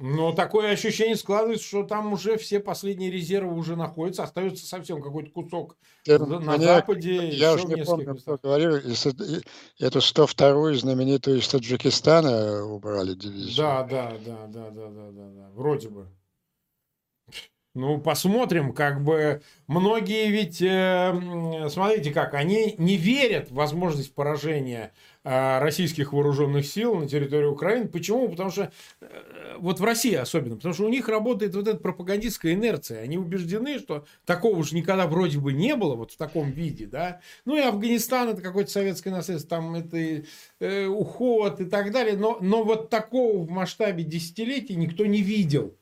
Но 0.00 0.30
такое 0.30 0.70
ощущение 0.70 1.16
складывается, 1.16 1.66
что 1.66 1.82
там 1.82 2.12
уже 2.12 2.38
все 2.38 2.60
последние 2.60 3.10
резервы 3.10 3.52
уже 3.56 3.74
находятся, 3.74 4.22
остается 4.22 4.64
совсем 4.64 5.02
какой-то 5.02 5.30
кусок 5.32 5.76
Ты, 6.04 6.20
на 6.20 6.38
мне, 6.38 6.66
Западе. 6.66 7.30
Я 7.30 7.54
уже 7.54 7.66
не 7.66 7.84
помню, 7.84 8.14
кто 8.14 8.38
говорил, 8.40 8.74
эту 8.76 9.98
102-ю 9.98 10.74
знаменитую 10.74 11.38
из 11.38 11.48
Таджикистана 11.48 12.64
убрали 12.64 13.14
дивизию. 13.14 13.56
Да, 13.56 13.82
да, 13.82 14.12
да, 14.24 14.46
да, 14.46 14.70
да, 14.70 14.88
да, 14.88 15.10
да, 15.10 15.30
да, 15.30 15.50
вроде 15.54 15.88
бы. 15.88 16.06
Ну, 17.74 18.00
посмотрим, 18.00 18.72
как 18.72 19.04
бы 19.04 19.42
многие 19.66 20.30
ведь, 20.30 20.62
э, 20.62 21.68
смотрите 21.70 22.12
как, 22.12 22.34
они 22.34 22.74
не 22.78 22.96
верят 22.96 23.50
в 23.50 23.54
возможность 23.54 24.14
поражения 24.14 24.92
российских 25.24 26.12
вооруженных 26.12 26.66
сил 26.66 26.94
на 26.94 27.08
территории 27.08 27.46
Украины. 27.46 27.88
Почему? 27.88 28.28
Потому 28.28 28.50
что, 28.50 28.72
э, 29.00 29.56
вот 29.58 29.80
в 29.80 29.84
России 29.84 30.14
особенно, 30.14 30.56
потому 30.56 30.74
что 30.74 30.84
у 30.84 30.88
них 30.88 31.08
работает 31.08 31.54
вот 31.54 31.68
эта 31.68 31.78
пропагандистская 31.78 32.54
инерция. 32.54 33.02
Они 33.02 33.18
убеждены, 33.18 33.78
что 33.78 34.06
такого 34.24 34.56
уж 34.56 34.72
никогда 34.72 35.06
вроде 35.06 35.38
бы 35.38 35.52
не 35.52 35.74
было, 35.76 35.96
вот 35.96 36.12
в 36.12 36.16
таком 36.16 36.50
виде, 36.50 36.86
да. 36.86 37.20
Ну 37.44 37.56
и 37.56 37.60
Афганистан 37.60 38.30
это 38.30 38.42
какое-то 38.42 38.70
советское 38.70 39.10
наследство, 39.10 39.50
там 39.50 39.74
это 39.74 40.24
э, 40.60 40.86
уход 40.86 41.60
и 41.60 41.64
так 41.64 41.92
далее. 41.92 42.16
Но, 42.16 42.38
но 42.40 42.62
вот 42.64 42.88
такого 42.88 43.38
в 43.44 43.50
масштабе 43.50 44.04
десятилетий 44.04 44.76
никто 44.76 45.04
не 45.06 45.22
видел 45.22 45.74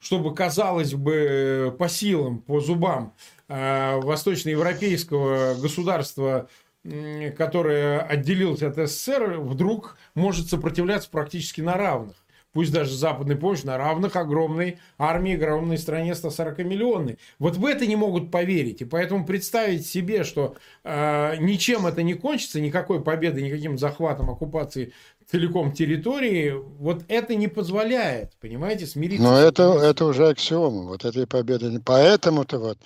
чтобы, 0.00 0.34
казалось 0.34 0.94
бы, 0.94 1.76
по 1.78 1.86
силам, 1.88 2.40
по 2.40 2.58
зубам 2.58 3.14
э, 3.48 3.96
восточноевропейского 3.96 5.56
государства, 5.60 6.48
которое 6.82 8.00
отделилось 8.00 8.62
от 8.62 8.76
СССР, 8.76 9.38
вдруг 9.38 9.96
может 10.14 10.48
сопротивляться 10.48 11.10
практически 11.10 11.60
на 11.60 11.74
равных. 11.74 12.16
Пусть 12.52 12.72
даже 12.72 12.96
западный 12.96 13.36
помощь 13.36 13.62
на 13.62 13.78
равных 13.78 14.16
огромной 14.16 14.78
армии, 14.98 15.36
огромной 15.36 15.78
стране 15.78 16.12
140-миллионной. 16.12 17.18
Вот 17.38 17.56
в 17.56 17.64
это 17.64 17.86
не 17.86 17.94
могут 17.94 18.32
поверить. 18.32 18.80
И 18.80 18.84
поэтому 18.84 19.24
представить 19.24 19.86
себе, 19.86 20.24
что 20.24 20.56
э, 20.82 21.36
ничем 21.38 21.86
это 21.86 22.02
не 22.02 22.14
кончится, 22.14 22.60
никакой 22.60 23.04
победы, 23.04 23.40
никаким 23.40 23.78
захватом 23.78 24.30
оккупации 24.30 24.92
целиком 25.30 25.72
территории, 25.72 26.52
вот 26.78 27.04
это 27.06 27.36
не 27.36 27.46
позволяет, 27.46 28.32
понимаете, 28.40 28.86
смириться. 28.86 29.22
Но 29.22 29.38
это, 29.38 29.62
это 29.80 30.04
уже 30.06 30.28
аксиома, 30.28 30.88
вот 30.88 31.04
этой 31.04 31.26
победы. 31.26 31.80
Поэтому-то 31.84 32.58
вот 32.58 32.78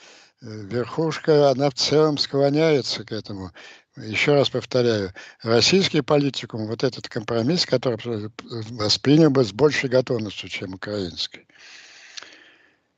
э, 0.42 0.46
верхушка, 0.46 1.50
она 1.50 1.70
в 1.70 1.74
целом 1.74 2.18
склоняется 2.18 3.02
к 3.04 3.12
этому. 3.12 3.50
Еще 3.96 4.34
раз 4.34 4.50
повторяю, 4.50 5.12
российский 5.42 6.00
политикум, 6.00 6.66
вот 6.66 6.82
этот 6.82 7.08
компромисс, 7.08 7.64
который 7.64 8.30
воспринял 8.70 9.30
бы 9.30 9.44
с 9.44 9.52
большей 9.52 9.88
готовностью, 9.88 10.48
чем 10.48 10.74
украинский. 10.74 11.46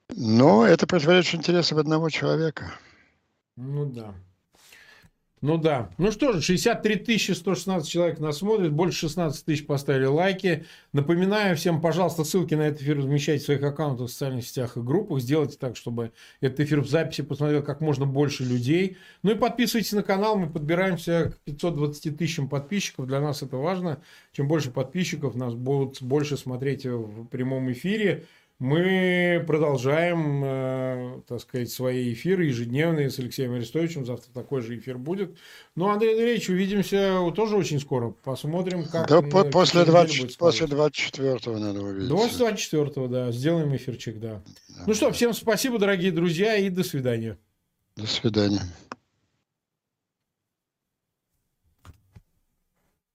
Но 0.09 0.67
это 0.67 0.87
противоречит 0.87 1.35
интересам 1.35 1.79
одного 1.79 2.09
человека. 2.09 2.73
Ну 3.57 3.87
да. 3.87 4.15
Ну 5.43 5.59
да. 5.59 5.91
Ну 5.99 6.11
что 6.13 6.33
же, 6.33 6.41
63 6.41 7.19
116 7.35 7.87
человек 7.87 8.19
нас 8.21 8.39
смотрит, 8.39 8.73
больше 8.73 9.01
16 9.01 9.45
тысяч 9.45 9.67
поставили 9.67 10.07
лайки. 10.07 10.65
Напоминаю 10.95 11.57
всем, 11.57 11.83
пожалуйста, 11.83 12.25
ссылки 12.25 12.55
на 12.55 12.63
этот 12.63 12.81
эфир 12.81 12.97
размещайте 12.97 13.43
в 13.43 13.47
своих 13.47 13.63
аккаунтах 13.63 14.09
в 14.09 14.11
социальных 14.11 14.47
сетях 14.47 14.79
и 14.79 14.81
группах. 14.81 15.21
Сделайте 15.21 15.59
так, 15.59 15.77
чтобы 15.77 16.13
этот 16.41 16.61
эфир 16.61 16.81
в 16.81 16.89
записи 16.89 17.23
посмотрел 17.23 17.63
как 17.63 17.83
можно 17.83 18.07
больше 18.07 18.45
людей. 18.45 18.97
Ну 19.23 19.33
и 19.33 19.35
подписывайтесь 19.35 19.93
на 19.93 20.03
канал, 20.03 20.39
мы 20.39 20.49
подбираемся 20.49 21.33
к 21.35 21.39
520 21.45 22.17
тысячам 22.17 22.49
подписчиков. 22.49 23.07
Для 23.07 23.21
нас 23.21 23.43
это 23.43 23.59
важно. 23.59 24.01
Чем 24.33 24.49
больше 24.49 24.71
подписчиков, 24.71 25.35
нас 25.35 25.53
будут 25.53 26.01
больше 26.01 26.39
смотреть 26.39 26.87
в 26.87 27.27
прямом 27.27 27.71
эфире 27.73 28.25
мы 28.59 29.45
продолжаем, 29.47 30.43
э, 30.43 31.21
так 31.27 31.41
сказать, 31.41 31.71
свои 31.71 32.15
эфиры 32.15 32.47
ежедневные 32.47 33.11
с 33.11 33.19
Алексеем 33.19 33.53
Арестовичем. 33.53 34.07
Завтра 34.07 34.33
такой 34.33 34.63
же 34.63 34.79
эфир 34.79 34.97
будет. 34.97 35.37
Ну, 35.75 35.89
Андрей 35.89 36.13
Андреевич, 36.13 36.49
увидимся 36.49 37.21
тоже 37.35 37.57
очень 37.57 37.81
скоро. 37.81 38.15
Посмотрим, 38.25 38.85
как... 38.85 39.09
Да, 39.09 39.21
по 39.21 39.45
после, 39.45 39.85
20, 39.85 40.39
после 40.39 40.67
24-го 40.67 41.59
надо 41.59 41.83
увидеться. 41.83 42.09
До 42.09 42.47
24-го, 42.47 43.09
да. 43.09 43.31
Сделаем 43.31 43.77
эфирчик, 43.77 44.19
да. 44.19 44.43
да. 44.69 44.85
Ну 44.87 44.95
что, 44.95 45.13
всем 45.13 45.35
спасибо, 45.35 45.79
дорогие 45.79 46.11
друзья, 46.11 46.57
и 46.57 46.71
до 46.71 46.83
свидания. 46.83 47.39
До 47.97 48.07
свидания. 48.07 48.63